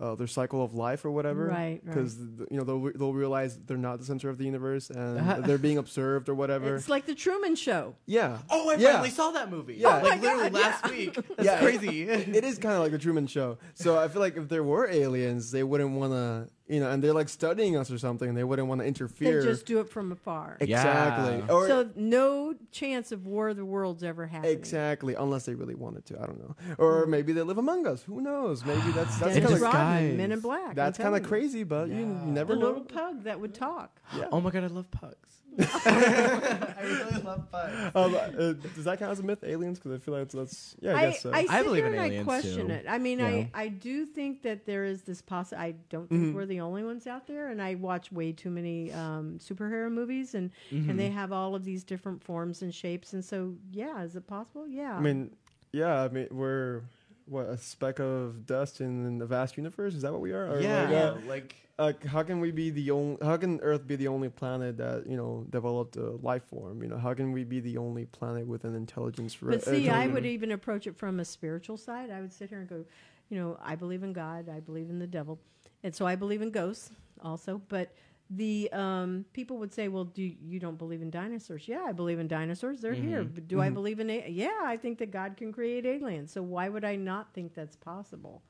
uh, 0.00 0.14
their 0.14 0.26
cycle 0.26 0.64
of 0.64 0.72
life 0.74 1.04
or 1.04 1.10
whatever. 1.10 1.46
Right, 1.46 1.56
right. 1.56 1.84
Because 1.84 2.16
you 2.18 2.56
know 2.56 2.64
they'll 2.64 2.78
re- 2.78 2.92
they'll 2.96 3.12
realize 3.12 3.58
they're 3.66 3.76
not 3.76 3.98
the 3.98 4.04
center 4.06 4.28
of 4.30 4.38
the 4.38 4.44
universe 4.44 4.88
and 4.90 5.44
they're 5.44 5.58
being 5.58 5.78
observed 5.78 6.28
or 6.28 6.34
whatever. 6.34 6.74
It's 6.76 6.88
like 6.88 7.06
the 7.06 7.14
Truman 7.14 7.54
Show. 7.54 7.94
yeah. 8.06 8.38
Oh, 8.48 8.70
I 8.70 8.76
Yeah. 8.76 8.92
finally 8.92 9.10
saw 9.10 9.30
that 9.32 9.50
movie. 9.50 9.74
Yeah. 9.74 9.88
Oh 10.02 10.08
like 10.08 10.16
my 10.22 10.28
literally 10.28 10.50
God, 10.50 10.52
last 10.60 10.84
yeah. 10.86 10.90
week. 10.90 11.14
That's 11.36 11.44
Yeah. 11.44 11.60
crazy. 11.60 12.02
it 12.02 12.44
is 12.44 12.58
kind 12.58 12.74
of 12.74 12.80
like 12.82 12.92
the 12.92 12.98
Truman 12.98 13.26
Show. 13.26 13.58
So 13.74 13.98
I 13.98 14.08
feel 14.08 14.20
like 14.20 14.36
if 14.36 14.48
there 14.48 14.64
were 14.64 14.88
aliens, 14.88 15.50
they 15.50 15.62
wouldn't 15.62 15.90
want 15.90 16.12
to 16.12 16.48
you 16.70 16.78
know, 16.80 16.90
and 16.90 17.02
they're 17.02 17.12
like 17.12 17.28
studying 17.28 17.76
us 17.76 17.90
or 17.90 17.98
something. 17.98 18.28
And 18.28 18.38
they 18.38 18.44
wouldn't 18.44 18.68
want 18.68 18.80
to 18.80 18.86
interfere. 18.86 19.28
They 19.28 19.36
interfere. 19.38 19.52
just 19.52 19.66
do 19.66 19.80
it 19.80 19.88
from 19.88 20.12
afar. 20.12 20.56
exactly. 20.60 21.38
Yeah. 21.38 21.52
Or 21.52 21.66
so 21.66 21.90
no 21.96 22.54
chance 22.70 23.10
of 23.12 23.26
War 23.26 23.48
of 23.48 23.56
the 23.56 23.64
Worlds 23.64 24.04
ever 24.04 24.26
happening. 24.26 24.52
exactly, 24.52 25.14
unless 25.14 25.46
they 25.46 25.54
really 25.54 25.74
wanted 25.74 26.06
to. 26.06 26.20
I 26.22 26.26
don't 26.26 26.38
know. 26.38 26.56
Or 26.78 27.04
mm. 27.04 27.08
maybe 27.08 27.32
they 27.32 27.42
live 27.42 27.58
among 27.58 27.86
us. 27.86 28.02
Who 28.04 28.20
knows? 28.20 28.64
Maybe 28.64 28.80
that's 28.94 29.18
that's 29.18 29.38
kind 29.38 29.52
of 29.52 29.60
Rodman. 29.60 30.16
Men 30.16 30.32
in 30.32 30.40
Black. 30.40 30.74
that's 30.74 30.98
kind 30.98 31.16
of 31.16 31.22
crazy, 31.24 31.64
but 31.64 31.88
you, 31.88 31.96
you 31.96 32.02
Yeah. 32.02 32.24
never 32.26 32.54
The 32.54 32.60
know. 32.60 32.66
little 32.66 32.84
pug 32.84 33.24
that 33.24 33.40
would 33.40 33.54
talk. 33.54 34.00
Yeah. 34.16 34.28
Oh 34.32 34.40
my 34.40 34.50
god, 34.50 34.64
I 34.64 34.68
love 34.68 34.90
pugs. 34.90 35.39
I 35.58 36.80
really 36.82 37.22
love 37.24 37.50
pugs. 37.50 37.74
Um, 37.94 38.14
uh, 38.14 38.52
does 38.74 38.84
that 38.84 38.98
count 38.98 39.12
as 39.12 39.20
a 39.20 39.22
myth, 39.22 39.42
aliens? 39.44 39.78
Because 39.78 39.92
I 39.92 39.98
feel 39.98 40.14
like 40.14 40.28
that's, 40.28 40.34
that's 40.34 40.76
yeah, 40.80 40.92
I, 40.94 40.98
I, 40.98 41.10
guess 41.10 41.22
so. 41.22 41.30
I, 41.32 41.46
I 41.48 41.62
believe 41.62 41.84
in 41.84 41.92
and 41.92 42.00
I 42.02 42.06
aliens, 42.06 42.24
question 42.24 42.66
too. 42.68 42.72
it. 42.72 42.86
I 42.88 42.98
mean, 42.98 43.18
Yeah. 43.18 43.26
I, 43.26 43.50
I 43.54 43.68
do 43.68 44.06
think 44.06 44.42
that 44.42 44.66
there 44.66 44.84
is 44.84 45.02
this 45.02 45.22
possi 45.22 45.54
I 45.56 45.74
don't 45.88 46.08
think 46.08 46.20
Mhm. 46.22 46.34
we're 46.34 46.46
the 46.46 46.60
only 46.60 46.84
ones 46.84 47.06
out 47.06 47.26
there, 47.26 47.48
and 47.48 47.60
I 47.60 47.74
watch 47.74 48.12
way 48.12 48.32
too 48.32 48.50
many 48.50 48.92
um, 48.92 49.38
superhero 49.38 49.90
movies, 49.90 50.34
and 50.34 50.50
Mm-hmm. 50.72 50.90
and 50.90 50.98
they 51.00 51.10
have 51.10 51.32
all 51.32 51.54
of 51.54 51.64
these 51.64 51.84
different 51.84 52.22
forms 52.22 52.62
and 52.62 52.74
shapes, 52.74 53.12
and 53.12 53.24
so 53.24 53.54
yeah, 53.72 54.02
is 54.02 54.16
it 54.16 54.26
possible? 54.26 54.66
Yeah. 54.68 54.96
I 54.96 55.00
mean, 55.00 55.30
yeah, 55.72 56.02
I 56.02 56.08
mean, 56.08 56.28
we're 56.30 56.82
what 57.26 57.46
a 57.46 57.56
speck 57.56 58.00
of 58.00 58.44
dust 58.46 58.80
in 58.80 59.18
the 59.18 59.26
vast 59.26 59.56
universe. 59.56 59.94
Is 59.94 60.02
that 60.02 60.12
what 60.12 60.20
we 60.20 60.32
are? 60.32 60.48
Or 60.54 60.60
yeah, 60.60 60.82
Like, 60.82 60.94
uh, 60.94 61.14
like 61.28 61.56
like, 61.80 62.04
how 62.04 62.22
can 62.22 62.40
we 62.40 62.50
be 62.50 62.70
the 62.70 62.90
only? 62.90 63.16
How 63.22 63.36
can 63.36 63.58
Earth 63.60 63.86
be 63.86 63.96
the 63.96 64.08
only 64.08 64.28
planet 64.28 64.76
that 64.76 65.06
you 65.06 65.16
know 65.16 65.46
developed 65.50 65.96
a 65.96 66.10
life 66.22 66.44
form? 66.44 66.82
You 66.82 66.88
know, 66.88 66.98
how 66.98 67.14
can 67.14 67.32
we 67.32 67.42
be 67.44 67.60
the 67.60 67.78
only 67.78 68.04
planet 68.06 68.46
with 68.46 68.64
an 68.64 68.74
intelligence? 68.74 69.36
But 69.42 69.64
see, 69.64 69.88
I 69.88 70.06
would 70.06 70.26
even 70.26 70.52
approach 70.52 70.86
it 70.86 70.96
from 70.96 71.20
a 71.20 71.24
spiritual 71.24 71.76
side. 71.78 72.10
I 72.10 72.20
would 72.20 72.32
sit 72.32 72.50
here 72.50 72.60
and 72.60 72.68
go, 72.68 72.84
you 73.30 73.38
know, 73.38 73.58
I 73.62 73.74
believe 73.76 74.02
in 74.02 74.12
God, 74.12 74.48
I 74.48 74.60
believe 74.60 74.90
in 74.90 74.98
the 74.98 75.06
devil, 75.06 75.40
and 75.82 75.94
so 75.94 76.06
I 76.06 76.16
believe 76.16 76.42
in 76.42 76.50
ghosts 76.50 76.90
also. 77.22 77.60
But 77.68 77.94
the 78.28 78.70
um, 78.72 79.24
people 79.32 79.56
would 79.58 79.72
say, 79.74 79.88
well, 79.88 80.04
do 80.04 80.22
you 80.22 80.60
don't 80.60 80.78
believe 80.78 81.02
in 81.02 81.10
dinosaurs? 81.10 81.66
Yeah, 81.66 81.84
I 81.86 81.92
believe 81.92 82.18
in 82.20 82.28
dinosaurs. 82.28 82.80
They're 82.80 82.94
here. 82.94 83.24
Mhm. 83.24 83.34
But 83.34 83.48
do 83.48 83.60
I 83.60 83.70
Mhm. 83.70 83.74
believe 83.74 83.98
in? 84.00 84.08
A- 84.10 84.28
yeah, 84.30 84.60
I 84.62 84.76
think 84.76 84.98
that 84.98 85.10
God 85.10 85.36
can 85.36 85.50
create 85.50 85.84
aliens. 85.84 86.30
So 86.30 86.42
why 86.42 86.68
would 86.68 86.84
I 86.84 86.94
not 86.96 87.32
think 87.34 87.54
that's 87.54 87.74
possible? 87.76 88.42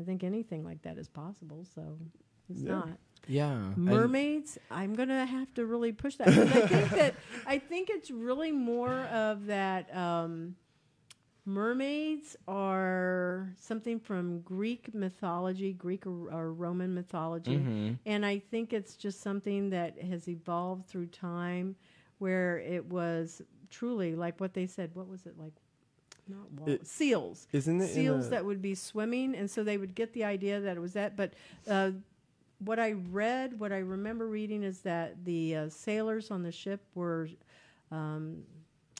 I 0.00 0.04
think 0.04 0.22
anything 0.24 0.64
like 0.64 0.80
that 0.82 0.96
is 0.98 1.08
possible. 1.08 1.64
So 1.74 1.98
it's 2.50 2.62
Yeah. 2.62 2.70
not 2.70 2.88
yeah, 3.28 3.72
mermaids 3.76 4.56
i'm 4.70 4.94
gonna 4.94 5.26
have 5.26 5.52
to 5.54 5.66
really 5.66 5.92
push 5.92 6.14
that 6.16 6.28
'cause 6.28 6.38
i 6.38 6.66
think 6.66 6.90
that 6.90 7.14
i 7.46 7.58
think 7.58 7.90
it's 7.90 8.10
really 8.10 8.52
more 8.52 9.00
of 9.06 9.46
that 9.46 9.92
um, 9.96 10.54
mermaids 11.44 12.36
are 12.48 13.52
something 13.58 14.00
from 14.00 14.40
greek 14.40 14.92
mythology 14.94 15.72
greek 15.72 16.06
or, 16.06 16.32
or 16.32 16.52
roman 16.52 16.92
mythology 16.94 17.56
Mhm. 17.58 17.98
and 18.06 18.26
i 18.26 18.38
think 18.38 18.72
it's 18.72 18.96
just 18.96 19.20
something 19.20 19.70
that 19.70 19.96
has 20.02 20.28
evolved 20.28 20.86
through 20.88 21.06
time 21.06 21.76
where 22.18 22.58
it 22.58 22.84
was 22.86 23.42
truly 23.70 24.16
like 24.16 24.40
what 24.40 24.54
they 24.54 24.66
said 24.66 24.90
what 24.94 25.08
was 25.08 25.24
it 25.26 25.38
like 25.38 25.52
not 26.28 26.50
wall- 26.52 26.68
It- 26.68 26.86
seals 26.86 27.46
Isn't 27.52 27.80
it 27.80 27.88
seals 27.88 28.30
that 28.30 28.44
would 28.44 28.60
be 28.60 28.74
swimming, 28.74 29.36
and 29.36 29.48
so 29.48 29.62
they 29.62 29.78
would 29.78 29.94
get 29.94 30.12
the 30.12 30.24
idea 30.24 30.60
that 30.60 30.76
it 30.76 30.80
was 30.80 30.94
that. 30.94 31.16
But 31.16 31.34
uh, 31.68 31.92
what 32.58 32.78
I 32.78 32.92
read, 33.10 33.58
what 33.58 33.72
I 33.72 33.78
remember 33.78 34.26
reading, 34.26 34.62
is 34.62 34.80
that 34.80 35.24
the 35.24 35.56
uh, 35.56 35.68
sailors 35.68 36.30
on 36.30 36.42
the 36.42 36.52
ship 36.52 36.80
were 36.94 37.28
um, 37.90 38.42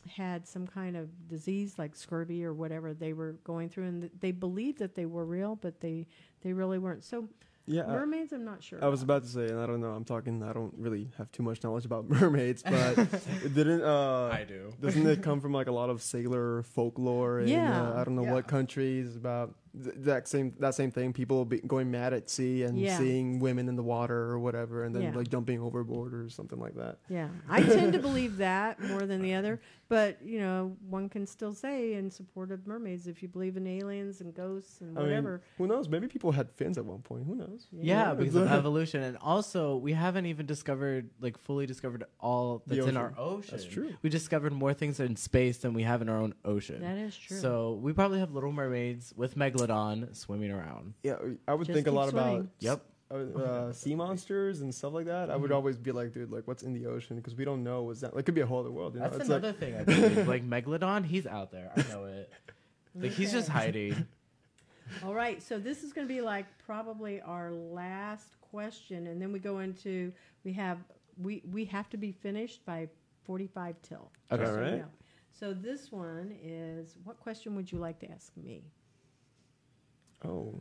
had 0.08 0.46
some 0.46 0.66
kind 0.66 0.96
of 0.96 1.08
disease 1.28 1.74
like 1.78 1.96
scurvy 1.96 2.44
or 2.44 2.52
whatever 2.54 2.94
they 2.94 3.12
were 3.12 3.32
going 3.44 3.68
through, 3.68 3.84
and 3.86 4.00
th- 4.02 4.12
they 4.20 4.30
believed 4.30 4.78
that 4.78 4.94
they 4.94 5.06
were 5.06 5.24
real, 5.24 5.56
but 5.56 5.80
they 5.80 6.06
they 6.42 6.52
really 6.52 6.78
weren't. 6.78 7.02
So 7.04 7.28
yeah. 7.68 7.82
Mermaids, 7.86 8.32
I'm 8.32 8.44
not 8.44 8.62
sure. 8.62 8.78
I 8.84 8.86
was 8.86 9.02
about 9.02 9.24
to 9.24 9.28
say, 9.28 9.46
and 9.48 9.58
I 9.58 9.66
don't 9.66 9.80
know. 9.80 9.90
I'm 9.90 10.04
talking. 10.04 10.40
I 10.44 10.52
don't 10.52 10.72
really 10.78 11.10
have 11.18 11.32
too 11.32 11.42
much 11.42 11.64
knowledge 11.64 11.84
about 11.84 12.08
mermaids, 12.08 12.62
but 12.62 12.96
it 13.44 13.54
didn't. 13.54 13.82
Uh, 13.82 14.28
I 14.32 14.44
do. 14.44 14.72
Doesn't 14.80 15.04
it 15.04 15.22
come 15.24 15.40
from 15.40 15.52
like 15.52 15.66
a 15.66 15.72
lot 15.72 15.90
of 15.90 16.00
sailor 16.00 16.62
folklore 16.62 17.40
in 17.40 17.48
Yeah. 17.48 17.90
uh, 17.90 18.00
I 18.00 18.04
don't 18.04 18.14
know 18.14 18.22
Yeah. 18.22 18.34
what 18.34 18.46
countries 18.46 19.16
about 19.16 19.46
th- 19.65 19.65
that 19.78 20.26
same 20.26 20.54
that 20.60 20.74
same 20.74 20.90
thing? 20.90 21.12
People 21.12 21.44
be 21.44 21.58
going 21.60 21.90
mad 21.90 22.12
at 22.12 22.30
sea 22.30 22.62
and 22.62 22.78
Yeah. 22.78 22.96
seeing 22.98 23.38
women 23.40 23.68
in 23.68 23.76
the 23.76 23.82
water 23.82 24.16
or 24.30 24.38
whatever, 24.38 24.84
and 24.84 24.94
then 24.94 25.02
Yeah. 25.02 25.14
like 25.14 25.28
jumping 25.28 25.60
overboard 25.60 26.14
or 26.14 26.28
something 26.28 26.58
like 26.58 26.74
that. 26.76 26.98
Yeah, 27.08 27.28
I 27.48 27.62
tend 27.62 27.92
to 27.92 27.98
believe 27.98 28.38
that 28.38 28.80
more 28.80 29.04
than 29.06 29.20
the 29.22 29.34
other. 29.34 29.60
But 29.88 30.20
you 30.22 30.40
know, 30.40 30.76
one 30.88 31.08
can 31.08 31.26
still 31.26 31.54
say 31.54 31.94
in 31.94 32.10
support 32.10 32.50
of 32.50 32.66
mermaids 32.66 33.06
if 33.06 33.22
you 33.22 33.28
believe 33.28 33.56
in 33.56 33.66
aliens 33.66 34.20
and 34.20 34.34
ghosts 34.34 34.80
and 34.80 34.96
I 34.98 35.02
mean, 35.02 35.10
whatever. 35.10 35.42
who 35.58 35.66
knows? 35.68 35.88
Maybe 35.88 36.08
people 36.08 36.32
had 36.32 36.50
fins 36.52 36.76
at 36.78 36.84
one 36.84 37.02
point. 37.02 37.24
Who 37.26 37.36
knows? 37.36 37.68
Yeah, 37.70 38.08
Yeah. 38.08 38.14
because 38.14 38.34
of 38.36 38.48
evolution, 38.50 39.02
and 39.02 39.16
also 39.18 39.76
we 39.76 39.92
haven't 39.92 40.26
even 40.26 40.46
discovered, 40.46 41.10
like, 41.20 41.38
fully 41.38 41.66
discovered 41.66 42.02
all 42.18 42.62
The 42.66 42.76
that's 42.76 42.88
in 42.88 42.96
our 42.96 43.12
ocean. 43.16 43.50
That's 43.52 43.64
true. 43.64 43.90
We 44.02 44.10
discovered 44.10 44.52
more 44.52 44.74
things 44.74 44.98
in 44.98 45.14
space 45.16 45.58
than 45.58 45.72
we 45.74 45.82
have 45.84 46.02
in 46.02 46.08
our 46.08 46.18
own 46.18 46.34
ocean. 46.44 46.80
that 46.80 46.96
is 46.98 47.16
true. 47.16 47.36
So 47.36 47.74
we 47.80 47.92
probably 47.92 48.18
have 48.18 48.32
little 48.32 48.52
mermaids 48.52 49.12
with 49.16 49.36
megalodon 49.36 49.65
swimming 50.12 50.50
around. 50.50 50.94
Yeah, 51.02 51.16
I 51.48 51.54
would 51.54 51.66
Just 51.66 51.74
think 51.74 51.86
a 51.86 51.90
keep 51.90 51.96
lot 51.96 52.08
swimming. 52.10 52.36
about 52.36 52.48
Yep. 52.60 52.80
uh, 53.10 53.14
uh, 53.14 53.72
sea 53.72 53.94
monsters 53.94 54.60
and 54.62 54.74
stuff 54.74 54.92
like 54.92 55.06
that. 55.06 55.30
I 55.30 55.36
would 55.36 55.50
Mhm. 55.50 55.54
always 55.54 55.76
be 55.78 55.92
like, 55.92 56.12
dude, 56.12 56.30
like 56.32 56.46
what's 56.48 56.62
in 56.62 56.72
the 56.72 56.86
ocean? 56.86 57.16
Because 57.16 57.34
we 57.36 57.44
don't 57.44 57.62
know 57.62 57.82
what's 57.84 58.00
that. 58.00 58.14
Like, 58.16 58.26
could 58.26 58.34
be 58.34 58.40
a 58.40 58.46
whole 58.46 58.60
other 58.60 58.70
world. 58.72 58.94
You 58.94 59.00
know? 59.00 59.06
That's 59.06 59.20
it's 59.20 59.28
another 59.28 59.48
like, 59.48 59.58
thing 59.58 59.74
I 59.76 59.82
believe. 59.84 60.26
like 60.28 60.44
megalodon, 60.48 61.04
he's 61.04 61.26
out 61.26 61.50
there. 61.52 61.70
I 61.76 61.82
know 61.92 62.04
it. 62.04 62.30
Like 62.98 63.12
he's 63.12 63.30
just 63.30 63.50
Okay. 63.50 63.58
hiding. 63.58 64.06
All 65.04 65.12
right, 65.14 65.42
so 65.42 65.58
this 65.58 65.82
is 65.84 65.92
going 65.92 66.08
to 66.08 66.12
be 66.14 66.22
like 66.22 66.46
probably 66.64 67.20
our 67.20 67.52
last 67.52 68.40
question, 68.40 69.08
and 69.08 69.20
then 69.20 69.32
we 69.32 69.38
go 69.38 69.58
into 69.58 70.12
we 70.44 70.52
have 70.54 70.78
we 71.22 71.42
we 71.52 71.66
have 71.66 71.90
to 71.90 71.98
be 71.98 72.10
finished 72.12 72.64
by 72.64 72.88
forty 73.24 73.48
five 73.48 73.76
till. 73.82 74.10
Okay. 74.32 74.42
Just 74.42 74.56
Alright. 74.56 74.84
So 75.32 75.52
this 75.52 75.92
one 75.92 76.34
is 76.42 76.96
what 77.04 77.20
question 77.20 77.54
would 77.56 77.70
you 77.70 77.78
like 77.78 77.98
to 78.00 78.10
ask 78.10 78.34
me? 78.36 78.62
Oh, 80.24 80.54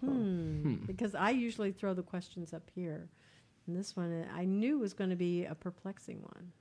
Hmm. 0.00 0.62
Hmm. 0.62 0.74
Because 0.86 1.14
I 1.14 1.30
usually 1.30 1.70
throw 1.70 1.94
the 1.94 2.02
questions 2.02 2.52
up 2.52 2.68
here, 2.74 3.08
and 3.66 3.76
this 3.76 3.96
one 3.96 4.12
uh, 4.24 4.26
I 4.36 4.44
knew 4.44 4.78
was 4.80 4.94
going 4.94 5.10
to 5.10 5.16
be 5.16 5.44
a 5.44 5.54
perplexing 5.54 6.20
one. 6.22 6.52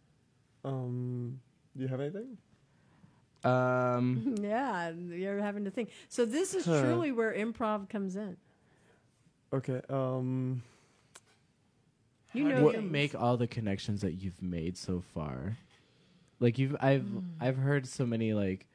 um, 0.63 1.39
do 1.75 1.81
you 1.83 1.87
have 1.87 1.99
anything? 2.01 2.37
Um, 3.43 4.35
yeah, 4.41 4.91
you're 4.91 5.39
having 5.39 5.65
to 5.65 5.71
think. 5.71 5.89
So 6.09 6.25
this 6.25 6.53
is 6.53 6.65
Huh. 6.65 6.81
truly 6.81 7.11
where 7.11 7.33
improv 7.33 7.89
comes 7.89 8.15
in. 8.15 8.37
Okay. 9.51 9.81
Um, 9.89 10.61
You 12.33 12.43
know 12.47 12.57
do 12.59 12.65
you 12.67 12.71
things. 12.73 12.91
make 12.91 13.15
all 13.19 13.37
the 13.37 13.47
connections 13.47 14.01
that 14.01 14.13
you've 14.13 14.41
made 14.41 14.77
so 14.77 15.01
far? 15.01 15.57
Like 16.39 16.59
you've, 16.59 16.75
I've, 16.79 17.07
Hmm. 17.07 17.19
I've 17.39 17.57
heard 17.57 17.87
so 17.87 18.05
many 18.05 18.33
like 18.33 18.67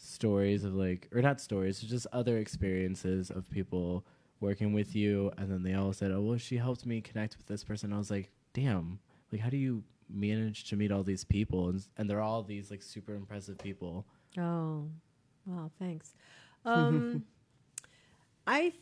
stories 0.00 0.64
of 0.64 0.74
like, 0.74 1.08
or 1.14 1.20
not 1.22 1.40
stories, 1.40 1.80
just 1.80 2.06
other 2.12 2.38
experiences 2.38 3.30
of 3.30 3.50
people 3.50 4.04
working 4.40 4.72
with 4.72 4.96
you, 4.96 5.30
and 5.36 5.50
then 5.50 5.62
they 5.62 5.74
all 5.74 5.92
said, 5.92 6.10
"Oh, 6.10 6.20
well, 6.20 6.38
she 6.38 6.56
helped 6.56 6.86
me 6.86 7.00
connect 7.00 7.36
with 7.36 7.46
this 7.46 7.62
person." 7.62 7.92
I 7.92 7.98
was 7.98 8.10
like, 8.10 8.30
"Damn! 8.54 8.98
Like, 9.30 9.40
how 9.42 9.50
do 9.50 9.56
you 9.56 9.84
manage 10.08 10.64
to 10.64 10.76
meet 10.76 10.90
all 10.90 11.02
these 11.02 11.24
people?" 11.24 11.68
And 11.68 11.86
and 11.98 12.08
they're 12.08 12.22
all 12.22 12.42
these 12.42 12.70
like 12.70 12.82
super 12.82 13.14
impressive 13.14 13.58
people. 13.58 14.06
Oh, 14.38 14.88
wow, 15.46 15.70
thanks. 15.78 16.14
Um, 16.64 17.24
I, 18.46 18.60
th- 18.60 18.74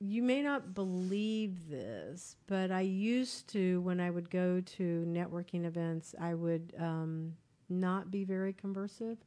you 0.00 0.22
may 0.22 0.42
not 0.42 0.74
believe 0.74 1.68
this, 1.68 2.36
but 2.46 2.70
I 2.70 2.80
used 2.80 3.48
to, 3.48 3.80
when 3.82 4.00
I 4.00 4.10
would 4.10 4.30
go 4.30 4.60
to 4.60 5.04
networking 5.08 5.64
events, 5.64 6.14
I 6.20 6.34
would 6.34 6.74
um, 6.78 7.34
not 7.68 8.10
be 8.10 8.24
very 8.24 8.52
conversive. 8.52 9.18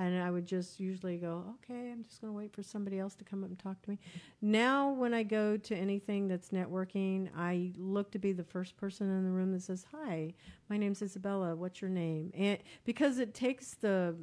And 0.00 0.22
I 0.22 0.30
would 0.30 0.46
just 0.46 0.80
usually 0.80 1.18
go, 1.18 1.44
okay, 1.56 1.90
I'm 1.92 2.04
just 2.04 2.22
going 2.22 2.32
to 2.32 2.36
wait 2.36 2.54
for 2.54 2.62
somebody 2.62 2.98
else 2.98 3.14
to 3.16 3.24
come 3.24 3.44
up 3.44 3.50
and 3.50 3.58
talk 3.58 3.82
to 3.82 3.90
me. 3.90 3.98
Now, 4.40 4.90
when 4.92 5.12
I 5.12 5.22
go 5.22 5.58
to 5.58 5.76
anything 5.76 6.26
that's 6.26 6.48
networking, 6.48 7.28
I 7.36 7.72
look 7.76 8.10
to 8.12 8.18
be 8.18 8.32
the 8.32 8.42
first 8.42 8.78
person 8.78 9.10
in 9.10 9.24
the 9.24 9.30
room 9.30 9.52
that 9.52 9.60
says, 9.60 9.84
Hi, 9.92 10.32
my 10.70 10.78
name's 10.78 11.02
Isabella. 11.02 11.54
What's 11.54 11.82
your 11.82 11.90
name? 11.90 12.32
And 12.34 12.58
because 12.86 13.18
it 13.18 13.34
takes 13.34 13.74
the 13.74 14.16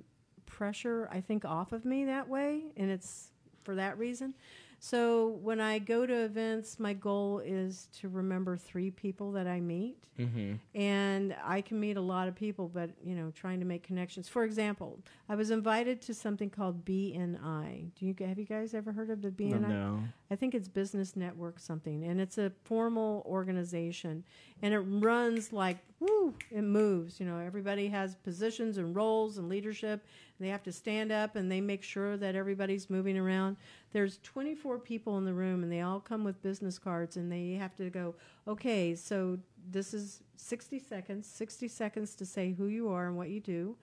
pressure, 0.48 1.08
I 1.12 1.22
think, 1.22 1.46
off 1.46 1.72
of 1.72 1.86
me 1.86 2.06
that 2.06 2.28
way, 2.28 2.64
and 2.76 2.90
it's 2.90 3.30
for 3.64 3.76
that 3.76 4.00
reason. 4.00 4.34
So 4.80 5.40
when 5.42 5.60
I 5.60 5.80
go 5.80 6.06
to 6.06 6.14
events, 6.14 6.80
my 6.80 6.94
goal 6.94 7.40
is 7.44 7.88
to 8.00 8.10
remember 8.10 8.58
three 8.58 8.92
people 8.92 9.32
that 9.34 9.48
I 9.48 9.60
meet, 9.60 9.98
Mm-hmm. 10.20 10.54
and 10.74 11.36
I 11.46 11.62
can 11.62 11.80
meet 11.80 11.96
a 11.96 12.02
lot 12.02 12.28
of 12.28 12.34
people, 12.34 12.68
but 12.68 12.90
you 13.06 13.14
know, 13.14 13.32
trying 13.36 13.60
to 13.60 13.68
make 13.68 13.84
connections. 13.84 14.28
For 14.28 14.44
example, 14.46 14.98
I 15.30 15.36
was 15.36 15.52
invited 15.52 16.02
to 16.04 16.14
something 16.16 16.50
called 16.50 16.84
BNI. 16.86 17.92
Do 17.94 18.06
you 18.08 18.16
have 18.26 18.40
you 18.40 18.46
guys 18.46 18.74
ever 18.74 18.92
heard 18.92 19.12
of 19.12 19.22
the 19.22 19.30
BNI? 19.30 19.68
No. 19.70 20.00
I 20.32 20.36
think 20.36 20.56
it's 20.56 20.68
Business 20.68 21.16
Network 21.16 21.60
something, 21.60 22.04
and 22.04 22.20
it's 22.20 22.40
a 22.40 22.52
formal 22.64 23.24
organization, 23.28 24.24
and 24.64 24.74
it 24.74 24.80
runs 24.80 25.54
like 25.54 25.78
woo, 26.00 26.34
it 26.52 26.64
moves. 26.64 27.20
You 27.20 27.28
know, 27.28 27.38
everybody 27.38 27.88
has 27.90 28.16
positions 28.16 28.78
and 28.80 28.96
roles 28.96 29.38
and 29.38 29.48
leadership, 29.50 30.04
They 30.40 30.50
have 30.50 30.64
to 30.64 30.72
stand 30.72 31.12
up 31.12 31.36
and 31.36 31.52
they 31.52 31.62
make 31.62 31.84
sure 31.84 32.18
that 32.18 32.36
everybody's 32.36 32.90
moving 32.90 33.18
around. 33.18 33.58
There's 33.92 34.20
24 34.24 34.80
people 34.80 35.18
in 35.18 35.26
the 35.26 35.34
room 35.34 35.64
and 35.64 35.72
they 35.72 35.82
all 35.82 36.00
come 36.00 36.24
with 36.24 36.42
business 36.44 36.78
cards 36.78 37.18
and 37.18 37.32
they 37.32 37.54
have 37.54 37.76
to 37.78 37.90
go, 37.90 38.16
okay, 38.48 38.96
so 38.96 39.40
this 39.72 39.94
is 39.94 40.22
60 40.36 40.80
seconds, 40.80 41.28
60 41.28 41.68
seconds 41.68 42.16
to 42.16 42.26
say 42.26 42.54
who 42.54 42.68
you 42.68 42.90
are 42.90 43.08
and 43.08 43.18
what 43.18 43.30
you 43.30 43.40
do. 43.40 43.76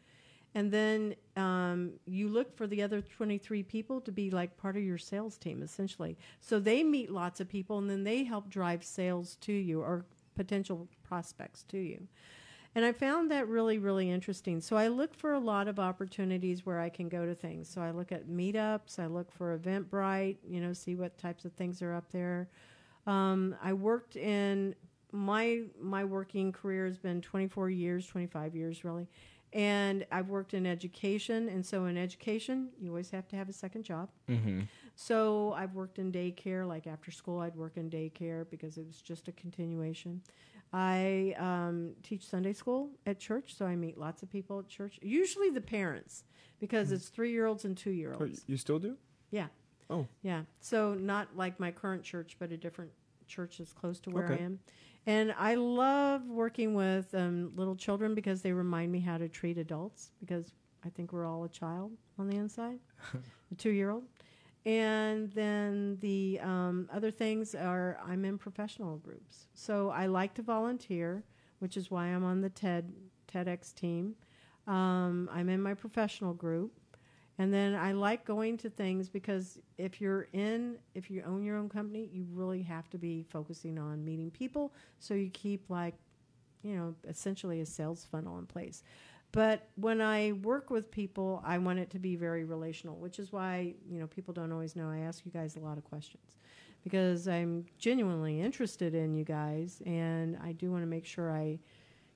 And 0.57 0.71
then 0.71 1.17
um, 1.37 1.95
you 2.07 2.29
look 2.29 2.57
for 2.57 2.69
the 2.69 2.81
other 2.83 3.01
23 3.01 3.65
people 3.65 4.01
to 4.03 4.13
be 4.13 4.31
like 4.31 4.57
part 4.57 4.77
of 4.77 4.85
your 4.85 4.99
sales 4.99 5.37
team, 5.37 5.63
essentially. 5.63 6.17
So 6.41 6.61
they 6.61 6.85
meet 6.85 7.11
lots 7.11 7.41
of 7.41 7.49
people 7.49 7.79
and 7.79 7.91
then 7.91 8.05
they 8.05 8.23
help 8.23 8.49
drive 8.49 8.85
sales 8.85 9.37
to 9.41 9.53
you 9.53 9.81
or 9.81 10.05
potential 10.37 10.89
prospects 11.03 11.65
to 11.65 11.79
you. 11.79 12.07
And 12.75 12.85
I 12.85 12.93
found 12.93 13.31
that 13.31 13.47
really, 13.49 13.79
really 13.79 14.11
interesting. 14.11 14.61
So 14.61 14.77
I 14.77 14.89
look 14.89 15.15
for 15.15 15.33
a 15.33 15.39
lot 15.39 15.69
of 15.69 15.79
opportunities 15.79 16.67
where 16.67 16.81
I 16.81 16.89
can 16.89 17.09
go 17.09 17.25
to 17.25 17.35
things. 17.35 17.69
So 17.69 17.81
I 17.81 17.93
look 17.93 18.11
at 18.11 18.29
meetups, 18.29 18.99
I 18.99 19.07
look 19.07 19.31
for 19.31 19.57
Eventbrite, 19.57 20.39
you 20.49 20.61
know, 20.61 20.73
see 20.73 20.97
what 20.97 21.17
types 21.17 21.45
of 21.45 21.53
things 21.53 21.83
are 21.83 21.95
up 21.95 22.11
there. 22.11 22.49
Um, 23.07 23.55
I 23.63 23.73
worked 23.75 24.17
in 24.17 24.75
my 25.13 25.63
my 25.81 26.05
working 26.05 26.51
career 26.51 26.87
has 26.87 26.99
been 26.99 27.21
24 27.21 27.71
years, 27.71 28.07
25 28.07 28.57
years 28.57 28.85
really. 28.85 29.07
And 29.55 30.05
I've 30.11 30.29
worked 30.29 30.53
in 30.53 30.67
education, 30.67 31.49
and 31.49 31.65
so 31.65 31.85
in 31.87 31.97
education, 31.97 32.71
you 32.81 32.91
always 32.91 33.11
have 33.11 33.29
to 33.29 33.37
have 33.37 33.49
a 33.49 33.53
second 33.53 33.85
job. 33.85 34.11
Mm-hmm. 34.29 34.63
So 34.97 35.53
I've 35.57 35.75
worked 35.75 36.01
in 36.01 36.11
daycare, 36.11 36.67
like 36.67 36.89
after 36.89 37.13
school, 37.13 37.39
I'd 37.39 37.55
work 37.55 37.77
in 37.77 37.89
daycare 37.89 38.45
because 38.51 38.79
it 38.79 38.85
was 38.87 39.01
just 39.01 39.29
a 39.29 39.33
continuation. 39.33 40.23
I 40.73 41.37
um, 41.39 41.93
teach 42.03 42.27
Sunday 42.27 42.53
school 42.53 42.91
at 43.07 43.21
church, 43.21 43.55
so 43.57 43.65
I 43.65 43.77
meet 43.77 43.97
lots 43.97 44.25
of 44.25 44.31
people 44.31 44.59
at 44.59 44.69
church. 44.69 44.99
Usually 45.03 45.51
the 45.51 45.61
parents, 45.61 46.25
because 46.59 46.91
it's 46.91 47.09
three 47.09 47.31
year 47.31 47.47
olds 47.47 47.65
and 47.65 47.77
two 47.77 47.93
year 47.93 48.13
olds. 48.19 48.43
you 48.49 48.57
still 48.57 48.81
do? 48.81 48.97
Yeah. 49.31 49.47
Oh. 49.89 50.09
Yeah. 50.23 50.43
So 50.59 50.95
not 50.95 51.29
like 51.37 51.61
my 51.61 51.71
current 51.71 52.03
church, 52.03 52.37
but 52.41 52.51
a 52.51 52.57
different 52.57 52.91
church 53.29 53.59
that's 53.59 53.73
close 53.73 54.01
to 54.01 54.11
where 54.11 54.25
Okay. 54.25 54.43
I 54.43 54.47
am. 54.47 54.59
And 55.07 55.35
I 55.39 55.55
love 55.55 56.27
working 56.29 56.75
with 56.75 57.15
um, 57.15 57.53
little 57.57 57.77
children 57.77 58.15
because 58.15 58.41
they 58.43 58.53
remind 58.53 58.91
me 58.91 59.01
how 59.01 59.19
to 59.19 59.29
treat 59.29 59.59
adults 59.59 60.13
because 60.21 60.53
I 60.85 60.89
think 60.91 61.13
we're 61.13 61.27
all 61.27 61.45
a 61.45 61.49
child 61.49 61.93
on 62.19 62.29
the 62.29 62.37
inside, 62.37 62.79
a 63.53 63.55
two 63.57 63.71
year 63.71 63.91
old. 63.91 64.05
And 64.67 65.31
then 65.33 65.99
the 66.01 66.41
um, 66.43 66.89
other 66.93 67.11
things 67.11 67.55
are 67.55 67.99
I'm 68.07 68.25
in 68.25 68.39
professional 68.39 68.97
groups. 68.97 69.47
So 69.53 69.91
I 69.91 70.07
like 70.07 70.33
to 70.35 70.43
volunteer, 70.43 71.23
which 71.59 71.77
is 71.77 71.91
why 71.91 72.07
I'm 72.07 72.25
on 72.25 72.41
the 72.41 72.49
TED 72.49 72.93
TEDx 73.31 73.75
team. 73.75 74.15
Um, 74.67 75.29
I'm 75.31 75.51
in 75.51 75.61
my 75.61 75.75
professional 75.75 76.33
group. 76.33 76.81
And 77.39 77.53
then 77.53 77.75
I 77.75 77.93
like 77.93 78.25
going 78.25 78.57
to 78.59 78.71
things 78.71 79.09
because 79.09 79.59
if 79.77 80.01
you're 80.01 80.29
in, 80.33 80.77
if 80.95 81.11
you 81.11 81.23
own 81.27 81.43
your 81.43 81.57
own 81.57 81.69
company, 81.69 82.09
you 82.13 82.27
really 82.33 82.63
have 82.63 82.89
to 82.91 82.99
be 82.99 83.25
focusing 83.29 83.77
on 83.79 84.05
meeting 84.05 84.31
people. 84.31 84.73
So 85.01 85.15
you 85.15 85.31
keep 85.31 85.69
like, 85.69 85.95
you 86.63 86.77
know, 86.77 86.95
essentially 87.09 87.61
a 87.61 87.67
sales 87.67 88.07
funnel 88.09 88.39
in 88.39 88.47
place. 88.47 88.85
But 89.33 89.67
when 89.75 90.01
I 90.01 90.31
work 90.45 90.71
with 90.71 90.93
people, 90.93 91.43
I 91.45 91.59
want 91.59 91.81
it 91.81 91.91
to 91.91 91.99
be 91.99 92.15
very 92.15 92.45
relational, 92.45 92.95
which 92.97 93.19
is 93.19 93.33
why, 93.33 93.75
you 93.91 93.99
know, 93.99 94.07
people 94.07 94.33
don't 94.33 94.53
always 94.53 94.77
know 94.77 94.89
I 94.89 94.99
ask 94.99 95.27
you 95.27 95.33
guys 95.33 95.57
a 95.57 95.61
lot 95.61 95.77
of 95.77 95.83
questions 95.83 96.37
because 96.85 97.27
I'm 97.27 97.67
genuinely 97.77 98.41
interested 98.41 98.95
in 98.95 99.13
you 99.13 99.25
guys 99.25 99.83
and 99.85 100.39
I 100.41 100.53
do 100.53 100.71
want 100.71 100.85
to 100.85 100.87
make 100.87 101.05
sure 101.05 101.33
I 101.33 101.59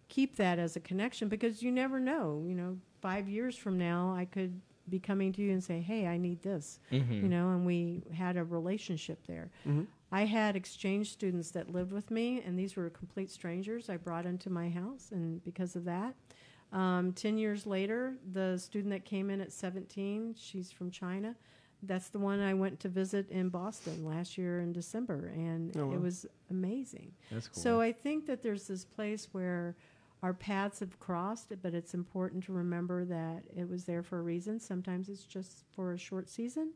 keep 0.06 0.36
that 0.36 0.60
as 0.60 0.76
a 0.76 0.80
connection 0.80 1.28
because 1.28 1.60
you 1.60 1.72
never 1.72 1.98
know, 1.98 2.44
you 2.46 2.54
know, 2.54 2.76
5 3.02 3.28
years 3.28 3.56
from 3.56 3.78
now 3.78 4.14
I 4.16 4.24
could 4.24 4.60
be 4.90 4.98
coming 4.98 5.32
to 5.34 5.42
you 5.42 5.52
and 5.52 5.62
say, 5.62 5.80
"Hey, 5.80 6.06
I 6.06 6.16
need 6.16 6.42
this." 6.42 6.80
Mm-hmm. 6.92 7.12
You 7.12 7.28
know, 7.28 7.50
and 7.50 7.64
we 7.66 8.02
had 8.14 8.36
a 8.36 8.44
relationship 8.44 9.26
there. 9.26 9.50
Mm-hmm. 9.66 9.84
I 10.10 10.24
had 10.24 10.56
exchange 10.56 11.10
students 11.12 11.50
that 11.50 11.70
lived 11.70 11.92
with 11.92 12.10
me, 12.10 12.42
and 12.44 12.58
these 12.58 12.76
were 12.76 12.88
complete 12.90 13.30
strangers. 13.30 13.90
I 13.90 13.96
brought 13.98 14.24
into 14.26 14.48
my 14.50 14.68
house, 14.70 15.10
and 15.12 15.44
because 15.44 15.76
of 15.76 15.84
that, 15.84 16.14
um, 16.72 17.12
ten 17.12 17.38
years 17.38 17.66
later, 17.66 18.14
the 18.32 18.56
student 18.58 18.90
that 18.92 19.04
came 19.04 19.30
in 19.30 19.40
at 19.40 19.52
seventeen, 19.52 20.34
she's 20.38 20.70
from 20.70 20.90
China. 20.90 21.34
That's 21.84 22.08
the 22.08 22.18
one 22.18 22.40
I 22.40 22.54
went 22.54 22.80
to 22.80 22.88
visit 22.88 23.30
in 23.30 23.50
Boston 23.50 24.04
last 24.04 24.36
year 24.36 24.60
in 24.60 24.72
December, 24.72 25.30
and 25.34 25.76
Oh, 25.76 25.86
wow. 25.86 25.94
it 25.94 26.00
was 26.00 26.26
amazing. 26.50 27.12
That's 27.30 27.46
cool. 27.48 27.62
So 27.62 27.80
I 27.80 27.92
think 27.92 28.26
that 28.26 28.42
there's 28.42 28.66
this 28.66 28.84
place 28.84 29.28
where 29.30 29.76
our 30.22 30.34
paths 30.34 30.80
have 30.80 30.98
crossed, 30.98 31.52
but 31.62 31.74
it's 31.74 31.94
important 31.94 32.44
to 32.44 32.52
remember 32.52 33.04
that 33.04 33.44
it 33.56 33.68
was 33.68 33.84
there 33.84 34.02
for 34.02 34.18
a 34.18 34.22
reason. 34.22 34.58
Sometimes 34.58 35.08
it's 35.08 35.24
just 35.24 35.64
for 35.72 35.92
a 35.92 35.98
short 35.98 36.28
season, 36.28 36.72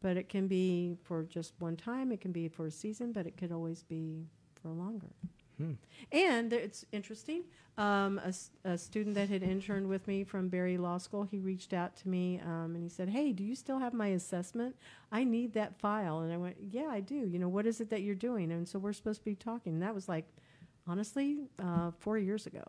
but 0.00 0.16
it 0.16 0.28
can 0.28 0.48
be 0.48 0.96
for 1.04 1.22
just 1.24 1.54
one 1.60 1.76
time. 1.76 2.10
It 2.10 2.20
can 2.20 2.32
be 2.32 2.48
for 2.48 2.66
a 2.66 2.70
season, 2.70 3.12
but 3.12 3.26
it 3.26 3.36
could 3.36 3.52
always 3.52 3.82
be 3.84 4.26
for 4.60 4.70
longer. 4.70 5.14
Hmm. 5.56 5.72
And 6.10 6.52
it's 6.52 6.86
interesting. 6.90 7.44
Um, 7.76 8.18
a, 8.24 8.32
a 8.68 8.78
student 8.78 9.14
that 9.14 9.28
had 9.28 9.42
interned 9.42 9.88
with 9.88 10.08
me 10.08 10.24
from 10.24 10.48
Barry 10.48 10.78
Law 10.78 10.98
School, 10.98 11.24
he 11.24 11.38
reached 11.38 11.72
out 11.72 11.96
to 11.96 12.08
me 12.08 12.40
um, 12.44 12.74
and 12.74 12.82
he 12.82 12.88
said, 12.88 13.10
"Hey, 13.10 13.32
do 13.32 13.44
you 13.44 13.54
still 13.54 13.78
have 13.78 13.92
my 13.92 14.08
assessment? 14.08 14.74
I 15.12 15.22
need 15.22 15.52
that 15.54 15.78
file." 15.78 16.20
And 16.20 16.32
I 16.32 16.38
went, 16.38 16.56
"Yeah, 16.60 16.86
I 16.90 17.00
do. 17.00 17.14
You 17.14 17.38
know, 17.38 17.48
what 17.48 17.66
is 17.66 17.80
it 17.80 17.90
that 17.90 18.00
you're 18.02 18.14
doing?" 18.14 18.50
And 18.50 18.66
so 18.66 18.78
we're 18.78 18.94
supposed 18.94 19.20
to 19.20 19.24
be 19.24 19.34
talking. 19.34 19.74
And 19.74 19.82
that 19.82 19.94
was 19.94 20.08
like, 20.08 20.26
honestly, 20.86 21.38
uh, 21.62 21.90
four 21.98 22.18
years 22.18 22.46
ago. 22.46 22.64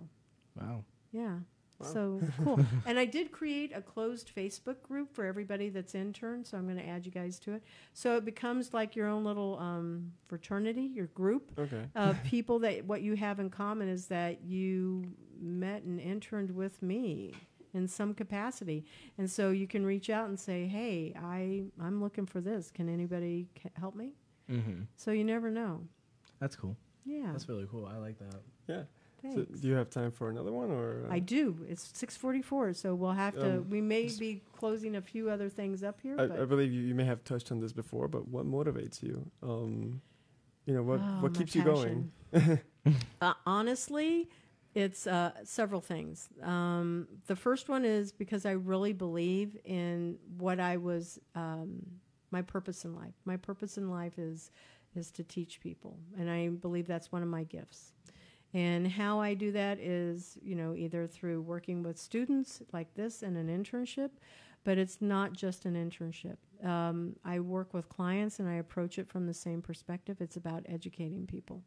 wow. 0.59 0.83
Yeah. 1.11 1.37
Wow. 1.79 1.87
So 1.93 2.21
cool. 2.43 2.59
and 2.85 2.99
I 2.99 3.05
did 3.05 3.31
create 3.31 3.71
a 3.75 3.81
closed 3.81 4.31
Facebook 4.35 4.81
group 4.83 5.13
for 5.15 5.25
everybody 5.25 5.69
that's 5.69 5.95
intern, 5.95 6.45
so 6.45 6.55
I'm 6.57 6.65
going 6.65 6.77
to 6.77 6.87
add 6.87 7.05
you 7.07 7.11
guys 7.11 7.39
to 7.39 7.53
it. 7.53 7.63
So 7.93 8.15
it 8.17 8.23
becomes 8.23 8.71
like 8.73 8.95
your 8.95 9.07
own 9.07 9.23
little 9.23 9.57
um, 9.59 10.11
fraternity, 10.27 10.83
your 10.83 11.07
group 11.07 11.51
Okay. 11.57 11.85
of 11.95 12.21
people 12.23 12.59
that 12.59 12.85
what 12.85 13.01
you 13.01 13.15
have 13.15 13.39
in 13.39 13.49
common 13.49 13.89
is 13.89 14.05
that 14.07 14.43
you 14.43 15.03
met 15.41 15.81
and 15.81 15.99
interned 15.99 16.51
with 16.51 16.81
me 16.83 17.33
in 17.73 17.87
some 17.87 18.13
capacity. 18.13 18.85
And 19.17 19.29
so 19.29 19.49
you 19.49 19.65
can 19.67 19.83
reach 19.83 20.09
out 20.11 20.27
and 20.29 20.39
say, 20.39 20.67
"Hey, 20.67 21.15
I 21.17 21.63
I'm 21.83 21.99
looking 22.01 22.27
for 22.27 22.41
this. 22.41 22.69
Can 22.69 22.89
anybody 22.89 23.47
ca- 23.61 23.69
help 23.79 23.95
me?" 23.95 24.11
Mm-hmm. 24.51 24.83
So 24.97 25.09
you 25.11 25.23
never 25.23 25.49
know. 25.49 25.81
That's 26.39 26.55
cool. 26.55 26.77
Yeah. 27.05 27.31
That's 27.31 27.47
really 27.49 27.67
cool. 27.69 27.85
I 27.85 27.97
like 27.97 28.17
that. 28.19 28.41
Yeah. 28.67 28.83
So 29.23 29.43
Thanks. 29.43 29.59
do 29.59 29.67
you 29.67 29.75
have 29.75 29.89
time 29.91 30.09
for 30.11 30.29
another 30.29 30.51
one 30.51 30.71
or? 30.71 31.05
uh, 31.07 31.13
I 31.13 31.19
do. 31.19 31.57
It's 31.69 31.91
6:44, 31.93 32.75
so 32.75 32.95
we'll 32.95 33.11
have 33.11 33.35
to. 33.35 33.57
Um, 33.57 33.69
we 33.69 33.79
may 33.79 34.05
s- 34.07 34.17
be 34.17 34.41
closing 34.57 34.95
a 34.95 35.01
few 35.01 35.29
other 35.29 35.47
things 35.47 35.83
up 35.83 35.99
here. 36.01 36.15
I, 36.19 36.25
but 36.27 36.39
I 36.39 36.45
believe 36.45 36.71
you, 36.71 36.81
you 36.81 36.95
may 36.95 37.05
have 37.05 37.23
touched 37.23 37.51
on 37.51 37.59
this 37.59 37.71
before, 37.71 38.07
but 38.07 38.27
what 38.27 38.45
motivates 38.47 39.03
you? 39.03 39.29
Um, 39.43 40.01
you 40.65 40.73
know, 40.73 40.81
what 40.81 41.01
Oh, 41.01 41.17
what 41.21 41.33
my 41.33 41.37
keeps 41.37 41.53
you 41.55 41.63
going? 41.63 42.11
uh, 43.21 43.33
honestly, 43.45 44.27
it's 44.73 45.05
uh, 45.05 45.31
several 45.43 45.81
things. 45.81 46.29
Um, 46.41 47.07
the 47.27 47.35
first 47.35 47.69
one 47.69 47.85
is 47.85 48.11
because 48.11 48.45
I 48.45 48.51
really 48.51 48.93
believe 48.93 49.55
in 49.65 50.17
what 50.37 50.59
I 50.59 50.77
was, 50.77 51.19
um, 51.35 51.85
my 52.31 52.41
purpose 52.41 52.85
in 52.85 52.95
life. 52.95 53.13
My 53.25 53.37
purpose 53.37 53.77
in 53.77 53.89
life 53.91 54.17
is 54.17 54.49
is 54.95 55.11
to 55.11 55.23
teach 55.23 55.61
people, 55.61 55.97
and 56.17 56.29
I 56.29 56.49
believe 56.49 56.87
that's 56.87 57.11
one 57.11 57.21
of 57.23 57.29
my 57.29 57.43
gifts. 57.43 57.93
And 58.53 58.87
how 58.87 59.19
I 59.19 59.33
do 59.33 59.51
that 59.53 59.79
is, 59.79 60.37
you 60.41 60.55
know, 60.55 60.75
either 60.75 61.07
through 61.07 61.41
working 61.41 61.83
with 61.83 61.97
students 61.97 62.61
like 62.73 62.93
this 62.95 63.23
in 63.23 63.37
an 63.37 63.47
internship, 63.47 64.09
but 64.63 64.77
it's 64.77 65.01
not 65.01 65.33
just 65.33 65.65
an 65.65 65.75
internship. 65.75 66.37
Um, 66.65 67.15
I 67.23 67.39
work 67.39 67.73
with 67.73 67.87
clients 67.89 68.39
and 68.39 68.49
I 68.49 68.55
approach 68.55 68.99
it 68.99 69.07
from 69.07 69.25
the 69.25 69.33
same 69.33 69.61
perspective. 69.61 70.17
It's 70.19 70.35
about 70.35 70.65
educating 70.67 71.25
people. 71.25 71.63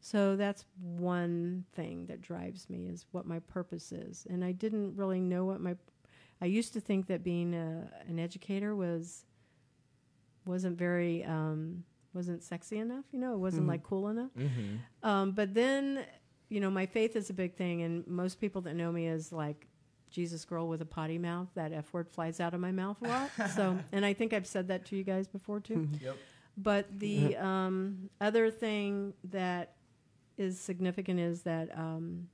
So 0.00 0.36
that's 0.36 0.64
one 0.80 1.64
thing 1.74 2.06
that 2.06 2.22
drives 2.22 2.70
me 2.70 2.86
is 2.86 3.06
what 3.10 3.26
my 3.26 3.40
purpose 3.40 3.92
is. 3.92 4.26
And 4.30 4.44
I 4.44 4.52
didn't 4.52 4.96
really 4.96 5.20
know 5.20 5.44
what 5.44 5.60
my 5.60 5.76
I 6.42 6.46
used 6.46 6.72
to 6.72 6.80
think 6.80 7.06
that 7.08 7.22
being 7.22 7.54
a, 7.54 7.90
an 8.08 8.18
educator 8.18 8.74
was 8.74 9.26
wasn't 10.46 10.78
very 10.78 11.22
um, 11.24 11.84
wasn't 12.14 12.42
sexy 12.42 12.78
enough. 12.78 13.04
You 13.12 13.18
know, 13.20 13.34
it 13.34 13.38
wasn't 13.38 13.64
Mhm. 13.66 13.68
like 13.68 13.82
cool 13.82 14.08
enough. 14.08 14.30
Mm-hmm. 14.36 14.76
Um, 15.08 15.32
but 15.32 15.54
then, 15.54 16.04
you 16.48 16.60
know, 16.60 16.70
my 16.70 16.86
faith 16.86 17.16
is 17.16 17.30
a 17.30 17.32
big 17.34 17.54
thing, 17.54 17.82
and 17.82 18.06
most 18.06 18.40
people 18.40 18.60
that 18.62 18.74
know 18.74 18.90
me 18.90 19.06
is 19.06 19.32
like 19.32 19.66
Jesus 20.10 20.44
girl 20.44 20.66
with 20.68 20.82
a 20.82 20.86
potty 20.86 21.18
mouth. 21.18 21.48
That 21.54 21.72
F 21.72 21.92
word 21.92 22.08
flies 22.08 22.40
out 22.40 22.52
of 22.54 22.60
my 22.60 22.72
mouth 22.72 22.96
a 23.02 23.08
lot. 23.08 23.30
so, 23.54 23.78
and 23.92 24.04
I 24.04 24.12
think 24.12 24.32
I've 24.32 24.46
said 24.46 24.68
that 24.68 24.84
to 24.86 24.96
you 24.96 25.04
guys 25.04 25.28
before 25.28 25.60
too. 25.60 25.88
Yep. 26.02 26.16
But 26.56 26.98
the 26.98 27.36
um, 27.36 28.10
other 28.20 28.50
thing 28.50 29.14
that 29.24 29.76
is 30.36 30.58
significant 30.58 31.20
is 31.20 31.42
that 31.42 31.70
um, 31.78 32.28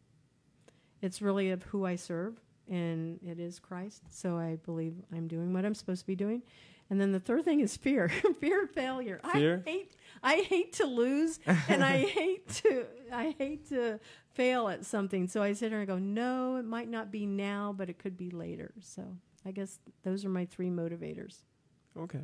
it's 1.03 1.21
really 1.21 1.51
of 1.51 1.63
who 1.65 1.85
I 1.85 1.97
serve, 1.97 2.41
and 2.69 3.21
it 3.23 3.39
is 3.39 3.59
Christ. 3.59 4.03
So 4.09 4.37
I 4.39 4.57
believe 4.65 4.95
I'm 5.13 5.29
doing 5.29 5.53
what 5.53 5.65
I'm 5.65 5.75
supposed 5.75 6.01
to 6.01 6.07
be 6.07 6.17
doing. 6.17 6.43
And 6.89 7.01
then 7.01 7.13
the 7.13 7.21
third 7.21 7.45
thing 7.45 7.61
is 7.61 7.77
fear, 7.77 8.09
fear 8.41 8.65
of 8.65 8.71
failure. 8.71 9.21
Fear? 9.33 9.63
I 9.67 9.71
hate, 9.71 9.93
I 10.23 10.37
hate 10.37 10.73
to 10.75 10.87
lose, 10.87 11.41
and 11.69 11.83
I 11.83 11.99
hate 12.05 12.49
to, 12.63 12.87
I 13.13 13.35
hate 13.39 13.69
to 13.71 13.99
fail 14.35 14.69
at 14.69 14.85
something. 14.85 15.27
So 15.29 15.43
I 15.43 15.53
sit 15.53 15.71
here 15.71 15.79
and 15.81 15.89
go, 15.89 15.99
no, 15.99 16.57
it 16.57 16.65
might 16.65 16.89
not 16.89 17.11
be 17.11 17.27
now, 17.27 17.75
but 17.77 17.91
it 17.91 17.99
could 17.99 18.17
be 18.17 18.31
later. 18.31 18.73
So 18.81 19.03
I 19.45 19.51
guess 19.51 19.79
those 20.05 20.25
are 20.25 20.29
my 20.29 20.45
three 20.45 20.71
motivators. 20.71 21.39
Okay. 21.99 22.21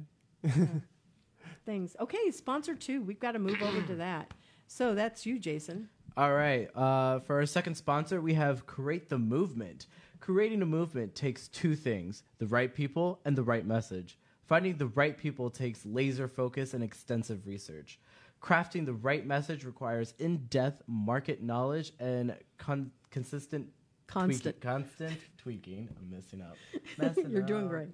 Things. 1.65 1.97
Okay, 2.01 2.31
sponsor 2.31 2.75
two. 2.75 3.03
We've 3.03 3.21
got 3.21 3.33
to 3.33 3.39
move 3.39 3.63
over 3.63 3.83
to 3.83 3.95
that. 3.97 4.33
So 4.67 4.95
that's 4.95 5.27
you, 5.27 5.39
Jason. 5.39 5.89
All 6.17 6.33
right. 6.35 6.69
Uh, 6.77 7.21
for 7.21 7.37
our 7.37 7.47
second 7.47 7.75
sponsor, 7.75 8.21
we 8.21 8.35
have 8.35 8.67
Create 8.67 9.09
the 9.09 9.19
Movement. 9.19 9.87
Creating 10.21 10.63
a 10.63 10.67
movement 10.67 11.15
takes 11.15 11.49
two 11.49 11.75
things 11.75 12.23
the 12.39 12.47
right 12.47 12.75
people 12.75 13.21
and 13.25 13.37
the 13.37 13.43
right 13.43 13.67
message. 13.67 14.19
Finding 14.47 14.77
the 14.77 14.87
right 14.87 15.17
people 15.17 15.51
takes 15.51 15.87
laser 15.87 16.29
focus 16.29 16.75
and 16.75 16.83
extensive 16.83 17.47
research. 17.47 17.99
Crafting 18.43 18.85
the 18.85 18.93
right 18.93 19.25
message 19.25 19.65
requires 19.65 20.15
in 20.19 20.47
depth 20.47 20.83
market 20.87 21.43
knowledge 21.43 21.93
and 22.01 22.37
con- 22.59 22.91
consistent 23.11 23.69
Constant. 24.09 24.61
tweaking. 24.61 24.71
Constant 24.71 25.19
tweaking. 25.39 25.89
I'm 25.99 26.11
messing 26.11 26.43
up. 26.43 26.57
Messing 26.99 27.31
You're 27.31 27.43
doing 27.43 27.69
great. 27.69 27.89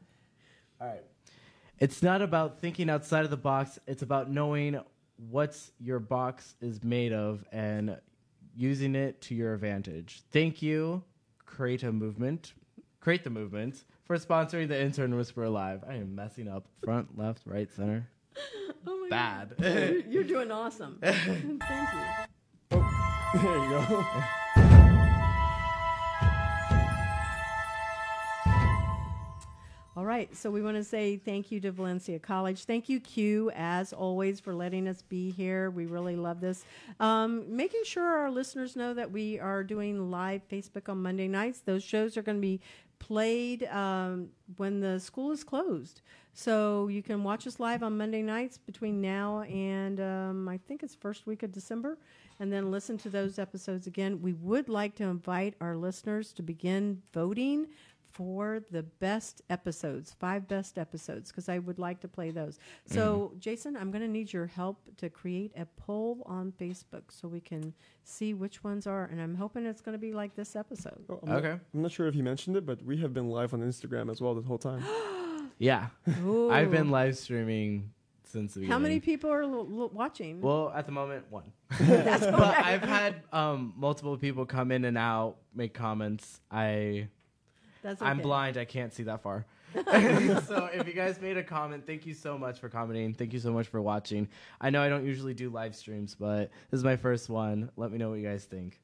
All 0.81 0.89
right. 0.89 1.05
It's 1.79 2.03
not 2.03 2.23
about 2.23 2.61
thinking 2.61 2.91
outside 2.91 3.25
of 3.25 3.31
the 3.31 3.37
box. 3.37 3.79
It's 3.87 4.03
about 4.03 4.29
knowing 4.31 4.81
what 5.31 5.57
your 5.79 6.01
box 6.01 6.55
is 6.61 6.83
made 6.83 7.13
of 7.13 7.45
and 7.53 7.99
using 8.57 8.97
it 8.97 9.21
to 9.23 9.35
your 9.35 9.55
advantage. 9.55 10.23
Thank 10.33 10.61
you, 10.61 11.05
Create 11.47 11.85
a 11.85 11.93
Movement, 11.93 12.55
Create 13.01 13.23
the 13.23 13.31
Movement, 13.31 13.85
for 14.09 14.17
sponsoring 14.17 14.69
the 14.69 14.81
Intern 14.81 15.15
Whisperer 15.15 15.49
Live. 15.51 15.85
I 15.89 15.95
am 15.97 16.15
messing 16.17 16.49
up 16.49 16.65
front, 16.83 17.17
left, 17.17 17.43
right, 17.47 17.71
center. 17.71 18.09
Oh 18.87 18.97
my 19.03 19.09
Bad. 19.09 19.55
God. 19.61 19.67
You're- 19.67 20.05
You're 20.09 20.25
doing 20.25 20.51
awesome. 20.51 20.99
Thank 21.03 21.27
you. 21.29 21.59
There 23.35 23.55
you 23.57 23.69
go. 23.71 24.05
All 29.97 30.05
right, 30.05 30.35
so 30.37 30.49
we 30.49 30.63
want 30.63 30.77
to 30.77 30.85
say 30.85 31.17
thank 31.17 31.51
you 31.51 31.59
to 31.59 31.73
Valencia 31.73 32.21
College. 32.21 32.65
Thank 32.67 32.89
you, 32.89 33.01
Q, 33.01 33.51
as 33.57 33.93
always, 33.93 34.39
for 34.39 34.55
letting 34.55 34.87
us 34.87 35.03
be 35.03 35.33
here. 35.33 35.71
We 35.71 35.87
really 35.87 36.15
love 36.15 36.41
this. 36.41 36.65
Um, 37.01 37.45
making 37.57 37.83
sure 37.85 38.05
our 38.05 38.31
listeners 38.31 38.77
know 38.77 38.95
that 38.95 39.11
we 39.11 39.41
are 39.41 39.65
doing 39.65 40.09
live 40.09 40.43
Facebook 40.49 40.89
on 40.89 41.03
Monday 41.03 41.27
nights. 41.27 41.63
Those 41.65 41.83
shows 41.83 42.17
are 42.17 42.23
going 42.23 42.37
to 42.39 42.41
be 42.43 42.61
played 42.99 43.65
um, 43.65 44.29
when 44.57 44.81
the 44.81 44.99
school 45.01 45.31
is 45.31 45.45
closed. 45.45 46.03
So 46.35 46.89
you 46.89 47.03
can 47.03 47.25
watch 47.25 47.47
us 47.47 47.59
live 47.59 47.83
on 47.83 47.97
Monday 47.97 48.23
nights 48.23 48.59
between 48.59 49.01
now 49.01 49.43
and 49.43 50.01
um, 50.01 50.49
I 50.49 50.59
think 50.59 50.83
it's 50.83 50.95
first 50.95 51.27
week 51.27 51.43
of 51.43 51.51
December, 51.51 51.99
and 52.39 52.53
then 52.53 52.71
listen 52.71 52.97
to 52.99 53.09
those 53.09 53.39
episodes 53.39 53.87
again. 53.87 54.23
We 54.23 54.35
would 54.35 54.69
like 54.69 54.95
to 54.97 55.05
invite 55.05 55.55
our 55.61 55.77
listeners 55.77 56.33
to 56.35 56.43
begin 56.43 57.03
voting 57.13 57.67
for 58.19 58.61
the 58.73 58.83
best 58.83 59.43
episodes, 59.49 60.13
five 60.19 60.49
best 60.49 60.77
episodes, 60.77 61.31
because 61.31 61.49
I 61.49 61.59
would 61.61 61.79
like 61.79 62.01
to 62.01 62.09
play 62.09 62.31
those. 62.33 62.59
So, 62.85 63.33
Jason, 63.39 63.77
I'm 63.77 63.93
going 63.93 64.03
to 64.03 64.09
need 64.09 64.33
your 64.33 64.47
help 64.47 64.77
to 64.97 65.09
create 65.09 65.53
a 65.57 65.65
poll 65.77 66.25
on 66.27 66.53
Facebook 66.61 67.05
so 67.11 67.29
we 67.29 67.39
can 67.41 67.73
see 68.03 68.35
which 68.35 68.65
ones 68.65 68.89
are. 68.89 69.05
And 69.05 69.21
I'm 69.21 69.37
hoping 69.37 69.65
it's 69.67 69.81
going 69.81 69.93
to 69.95 70.01
be 70.01 70.13
like 70.13 70.35
this 70.35 70.57
episode. 70.57 71.05
Oh, 71.09 71.21
I'm 71.23 71.29
not- 71.29 71.39
Okay. 71.45 71.61
I'm 71.75 71.83
not 71.83 71.93
sure 71.93 72.09
if 72.09 72.17
you 72.17 72.25
mentioned 72.25 72.57
it, 72.57 72.67
but 72.67 72.83
we 72.85 72.97
have 72.97 73.15
been 73.15 73.29
live 73.31 73.55
on 73.55 73.61
Instagram 73.61 74.11
as 74.11 74.21
well 74.21 74.35
this 74.35 74.45
whole 74.47 74.59
time. 74.59 74.83
Yeah. 75.61 75.89
Ooh. 76.25 76.51
I've 76.53 76.71
been 76.71 76.91
live 76.93 77.17
streaming 77.19 77.91
since 78.23 78.55
the 78.55 78.61
beginning. 78.61 78.73
How 78.73 78.79
many 78.79 79.01
people 79.01 79.29
are 79.33 79.43
l- 79.43 79.67
l- 79.69 79.91
watching? 79.93 80.41
Well, 80.41 80.71
at 80.73 80.87
the 80.87 80.93
moment, 80.93 81.25
one. 81.31 81.51
That's 81.81 82.25
but. 82.27 82.57
I've 82.65 82.83
had 82.83 83.23
um, 83.33 83.73
multiple 83.77 84.17
people 84.17 84.47
come 84.47 84.71
in 84.71 84.85
and 84.85 84.97
out, 84.97 85.39
make 85.57 85.75
comments. 85.75 86.41
I 86.49 87.09
That's 87.89 88.03
I'm 88.03 88.19
blind. 88.19 88.59
I 88.59 88.67
can't 88.67 88.93
see 88.93 89.05
that 89.05 89.23
far. 89.23 89.47
so 89.75 90.69
if 90.73 90.87
you 90.87 90.93
guys 90.93 91.21
made 91.21 91.37
a 91.39 91.43
comment, 91.43 91.87
thank 91.87 92.07
you 92.07 92.13
so 92.15 92.37
much 92.37 92.59
for 92.61 92.69
commenting. 92.69 93.15
Thank 93.15 93.33
you 93.33 93.39
so 93.39 93.51
much 93.53 93.69
for 93.69 93.81
watching. 93.81 94.29
I 94.61 94.69
know 94.71 94.83
I 94.83 94.89
don't 94.91 95.07
usually 95.07 95.33
do 95.35 95.49
live 95.51 95.75
streams, 95.75 96.15
but 96.15 96.51
this 96.71 96.79
is 96.79 96.85
my 96.85 96.97
first 96.97 97.29
one. 97.31 97.71
Let 97.77 97.91
me 97.91 97.97
know 97.99 98.11
what 98.11 98.19
you 98.19 98.27
guys 98.29 98.45
think. 98.45 98.79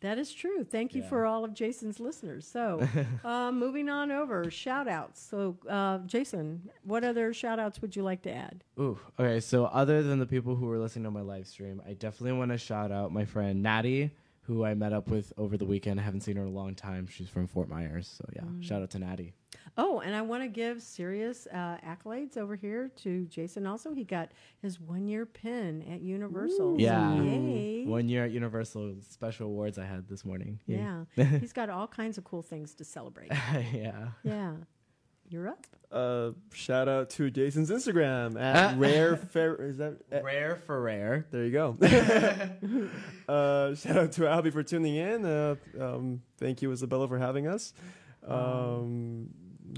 That 0.00 0.18
is 0.18 0.32
true. 0.32 0.64
Thank 0.64 0.94
you 0.94 1.02
Yeah. 1.02 1.08
for 1.08 1.26
all 1.26 1.44
of 1.44 1.52
Jason's 1.52 2.00
listeners. 2.00 2.46
So, 2.46 2.86
uh, 3.24 3.52
moving 3.52 3.88
on 3.90 4.10
over, 4.10 4.50
shout 4.50 4.88
outs. 4.88 5.20
So, 5.22 5.56
uh, 5.68 5.98
Jason, 6.06 6.70
what 6.84 7.04
other 7.04 7.34
shout 7.34 7.58
outs 7.58 7.80
would 7.82 7.94
you 7.96 8.02
like 8.02 8.22
to 8.22 8.32
add? 8.34 8.64
Ooh, 8.78 8.98
okay. 9.18 9.40
So 9.40 9.66
other 9.66 10.02
than 10.02 10.18
the 10.18 10.26
people 10.26 10.56
who 10.56 10.66
were 10.66 10.78
listening 10.78 11.04
to 11.04 11.10
my 11.10 11.20
live 11.20 11.46
stream, 11.46 11.82
I 11.86 11.92
definitely 11.92 12.38
want 12.38 12.50
to 12.50 12.56
shout 12.58 12.90
out 12.92 13.12
my 13.12 13.26
friend 13.26 13.62
Natty, 13.62 14.10
who 14.42 14.64
I 14.64 14.74
met 14.74 14.92
up 14.92 15.08
with 15.08 15.32
over 15.36 15.56
the 15.56 15.64
weekend. 15.64 16.00
I 16.00 16.02
haven't 16.02 16.22
seen 16.22 16.36
her 16.36 16.42
in 16.42 16.48
a 16.48 16.52
long 16.52 16.74
time. 16.74 17.06
She's 17.06 17.28
from 17.28 17.46
Fort 17.46 17.68
Myers, 17.68 18.12
so 18.18 18.24
yeah. 18.34 18.42
Shout 18.60 18.82
out 18.82 18.90
to 18.90 18.98
Natty. 18.98 19.34
Oh, 19.76 20.00
and 20.00 20.14
I 20.14 20.22
want 20.22 20.42
to 20.42 20.48
give 20.48 20.82
serious 20.82 21.46
uh, 21.52 21.76
accolades 21.86 22.36
over 22.36 22.56
here 22.56 22.90
to 23.02 23.26
Jason. 23.26 23.66
Also, 23.66 23.92
he 23.94 24.04
got 24.04 24.32
his 24.62 24.80
one 24.80 25.06
year 25.06 25.26
pin 25.26 25.82
at 25.92 26.00
Universal. 26.00 26.76
So 26.76 26.78
Yeah. 26.78 27.14
yay. 27.22 27.84
One 27.86 28.08
year 28.08 28.24
at 28.24 28.30
Universal 28.32 28.96
special 29.08 29.46
awards 29.46 29.78
I 29.78 29.84
had 29.84 30.08
this 30.08 30.24
morning. 30.24 30.58
Yeah. 30.66 31.04
He's 31.14 31.52
got 31.52 31.70
all 31.70 31.86
kinds 31.86 32.18
of 32.18 32.24
cool 32.24 32.42
things 32.42 32.74
to 32.74 32.84
celebrate. 32.84 33.30
yeah. 33.72 34.08
Yeah. 34.24 34.54
You're 35.30 35.48
up. 35.48 35.66
Uh, 35.92 36.30
shout 36.52 36.88
out 36.88 37.10
to 37.10 37.30
Jason's 37.30 37.70
Instagram 37.70 38.36
Uh. 38.36 38.40
at 38.40 38.78
rare 38.78 39.16
fair. 39.16 39.54
Is 39.56 39.78
that? 39.78 39.96
uh, 40.12 40.22
Rare 40.22 40.56
for 40.66 40.80
rare. 40.80 41.26
there 41.30 41.44
you 41.44 41.50
go. 41.52 41.76
uh, 43.28 43.74
shout 43.74 43.96
out 43.96 44.12
to 44.12 44.22
Albie 44.22 44.52
for 44.52 44.62
tuning 44.62 44.96
in. 44.96 45.24
Uh, 45.24 45.56
um, 45.80 46.22
thank 46.38 46.62
you, 46.62 46.70
Isabella, 46.72 47.08
for 47.08 47.18
having 47.18 47.46
us. 47.48 47.72
Um, 48.26 49.30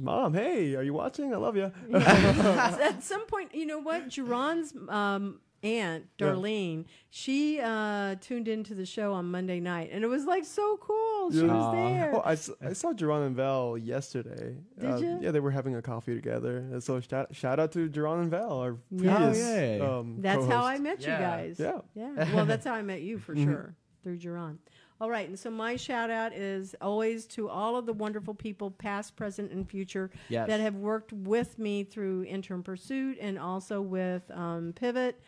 Mom, 0.03 0.35
hey, 0.35 0.75
are 0.75 0.83
you 0.83 0.95
watching? 0.95 1.33
I 1.35 1.37
love 1.37 1.57
you. 1.57 1.71
At 1.95 3.03
some 3.03 3.27
point, 3.27 3.55
you 3.55 3.67
know 3.67 3.79
what? 3.79 4.09
Jerron's 4.09 4.73
um, 4.89 5.41
aunt, 5.63 6.07
Yeah. 6.19 6.27
Darlene, 6.29 6.85
she 7.11 7.61
uh, 7.63 8.17
tuned 8.21 8.49
into 8.49 8.75
the 8.75 8.85
show 8.87 9.13
on 9.13 9.31
Monday 9.31 9.61
night, 9.61 9.91
and 9.93 10.03
it 10.05 10.07
was 10.09 10.25
like 10.25 10.45
so 10.45 10.77
cool. 10.79 11.31
She 11.31 11.39
Yeah. 11.39 11.45
was 11.45 11.53
Aw. 11.53 11.73
there. 11.73 12.13
Oh, 12.17 12.21
I, 12.25 12.33
s- 12.33 12.51
I 12.61 12.73
saw 12.73 12.93
Jerron 12.93 13.27
and 13.27 13.37
Val 13.37 13.79
yesterday. 13.79 14.57
Did 14.79 14.91
Uh, 14.91 14.97
ya? 14.97 15.19
Yeah, 15.21 15.31
they 15.31 15.41
were 15.41 15.51
having 15.51 15.77
a 15.77 15.83
coffee 15.83 16.15
together. 16.15 16.59
And 16.59 16.83
so 16.83 17.01
shout, 17.01 17.35
shout 17.35 17.61
out 17.61 17.73
to 17.73 17.89
Jerron 17.89 18.23
and 18.23 18.31
Val, 18.31 18.59
our 18.61 18.77
Yeah. 18.91 19.17
previous 19.31 19.81
Oh, 19.83 20.01
um, 20.01 20.17
That's 20.21 20.47
how 20.47 20.65
I 20.65 20.79
met 20.79 21.01
Yeah. 21.01 21.19
you 21.19 21.25
guys. 21.25 21.61
Yeah. 21.61 21.81
Yeah. 21.95 22.35
Well, 22.35 22.47
that's 22.47 22.65
how 22.67 22.75
I 22.75 22.83
met 22.83 23.03
you 23.03 23.19
for 23.19 23.35
Mhm. 23.37 23.45
sure 23.45 23.75
through 24.03 24.19
Jerron. 24.19 24.59
All 25.01 25.11
right. 25.11 25.29
And 25.29 25.37
so 25.39 25.51
my 25.51 25.75
shout 25.75 26.11
out 26.11 26.33
is 26.33 26.77
always 26.81 27.27
to 27.27 27.49
all 27.49 27.77
of 27.77 27.87
the 27.87 27.93
wonderful 27.93 28.35
people, 28.35 28.71
past, 28.71 29.17
present, 29.17 29.51
and 29.51 29.69
future, 29.69 30.11
Yes. 30.29 30.47
that 30.47 30.61
have 30.61 30.77
worked 30.77 31.13
with 31.13 31.59
me 31.59 31.83
through 31.83 32.23
Intern 32.25 32.63
Pursuit 32.63 33.19
and 33.21 33.37
also 33.39 33.81
with 33.83 34.29
um, 34.31 34.73
Pivot. 34.75 35.21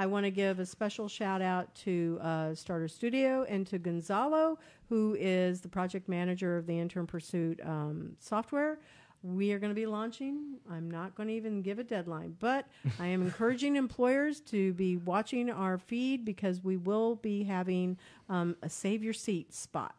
I 0.00 0.06
want 0.06 0.24
to 0.24 0.30
give 0.30 0.60
a 0.60 0.64
special 0.64 1.08
shout 1.08 1.42
out 1.42 1.74
to 1.84 2.18
uh, 2.22 2.54
Starter 2.54 2.88
Studio 2.88 3.44
and 3.46 3.66
to 3.66 3.78
Gonzalo, 3.78 4.58
who 4.88 5.14
is 5.20 5.60
the 5.60 5.68
project 5.68 6.08
manager 6.08 6.56
of 6.56 6.66
the 6.66 6.78
Intern 6.78 7.06
Pursuit 7.06 7.60
um, 7.62 8.16
software. 8.18 8.78
We 9.22 9.52
are 9.52 9.58
going 9.58 9.68
to 9.68 9.74
be 9.74 9.84
launching. 9.84 10.54
I'm 10.70 10.90
not 10.90 11.14
going 11.16 11.28
to 11.28 11.34
even 11.34 11.60
give 11.60 11.78
a 11.78 11.84
deadline, 11.84 12.34
but 12.38 12.66
I 12.98 13.08
am 13.08 13.20
encouraging 13.20 13.76
employers 13.76 14.40
to 14.46 14.72
be 14.72 14.96
watching 14.96 15.50
our 15.50 15.76
feed 15.76 16.24
because 16.24 16.64
we 16.64 16.78
will 16.78 17.16
be 17.16 17.42
having 17.42 17.98
um, 18.30 18.56
a 18.62 18.70
Save 18.70 19.04
Your 19.04 19.12
Seat 19.12 19.52
spot. 19.52 19.94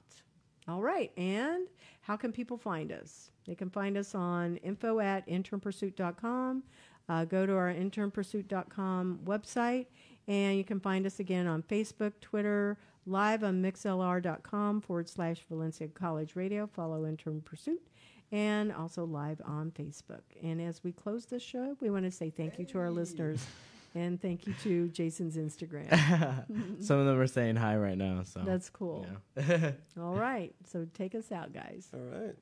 All 0.68 0.82
right. 0.82 1.12
And 1.16 1.68
how 2.02 2.18
can 2.18 2.32
people 2.32 2.58
find 2.58 2.92
us? 2.92 3.30
They 3.46 3.54
can 3.54 3.70
find 3.70 3.98
us 3.98 4.16
on 4.16 4.58
info 4.58 5.00
at 5.00 5.28
internpursuit.com. 5.28 6.64
Uh, 7.12 7.26
go 7.26 7.46
to 7.46 7.54
our 7.54 7.74
internpursuit.com 7.74 9.20
website, 9.26 9.88
and 10.30 10.58
you 10.58 10.64
can 10.64 10.80
find 10.80 11.06
us 11.06 11.20
again 11.20 11.46
on 11.46 11.62
Facebook, 11.62 12.14
Twitter, 12.22 12.78
live 13.06 13.44
on 13.44 13.62
mixlr.com 13.62 14.80
forward 14.80 15.10
slash 15.10 15.42
Valencia 15.50 15.90
College 15.90 16.38
Radio. 16.38 16.68
Follow 16.68 17.06
Intern 17.06 17.42
Pursuit, 17.42 17.86
and 18.32 18.72
also 18.72 19.04
live 19.04 19.42
on 19.44 19.72
Facebook. 19.72 20.22
And 20.42 20.62
as 20.62 20.86
we 20.86 20.94
close 20.94 21.26
this 21.26 21.44
show, 21.44 21.76
we 21.82 21.90
want 21.90 22.06
to 22.06 22.12
say 22.12 22.30
thank 22.30 22.58
you 22.58 22.64
to 22.68 22.80
our 22.80 22.90
listeners, 22.90 23.46
and 23.94 24.22
thank 24.22 24.48
you 24.48 24.54
to 24.64 24.88
Jason's 24.88 25.36
Instagram. 25.36 25.90
Some 26.82 26.98
of 26.98 27.06
them 27.08 27.20
are 27.20 27.28
saying 27.28 27.58
hi 27.58 27.76
right 27.76 27.98
now. 27.98 28.24
So 28.24 28.42
That's 28.46 28.70
cool. 28.70 29.06
yeah. 29.36 29.72
All 30.00 30.16
right. 30.16 30.56
So 30.66 30.88
take 30.94 31.14
us 31.14 31.30
out, 31.34 31.52
guys. 31.52 31.90
All 31.94 32.00
right. 32.00 32.36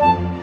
Thank 0.00 0.37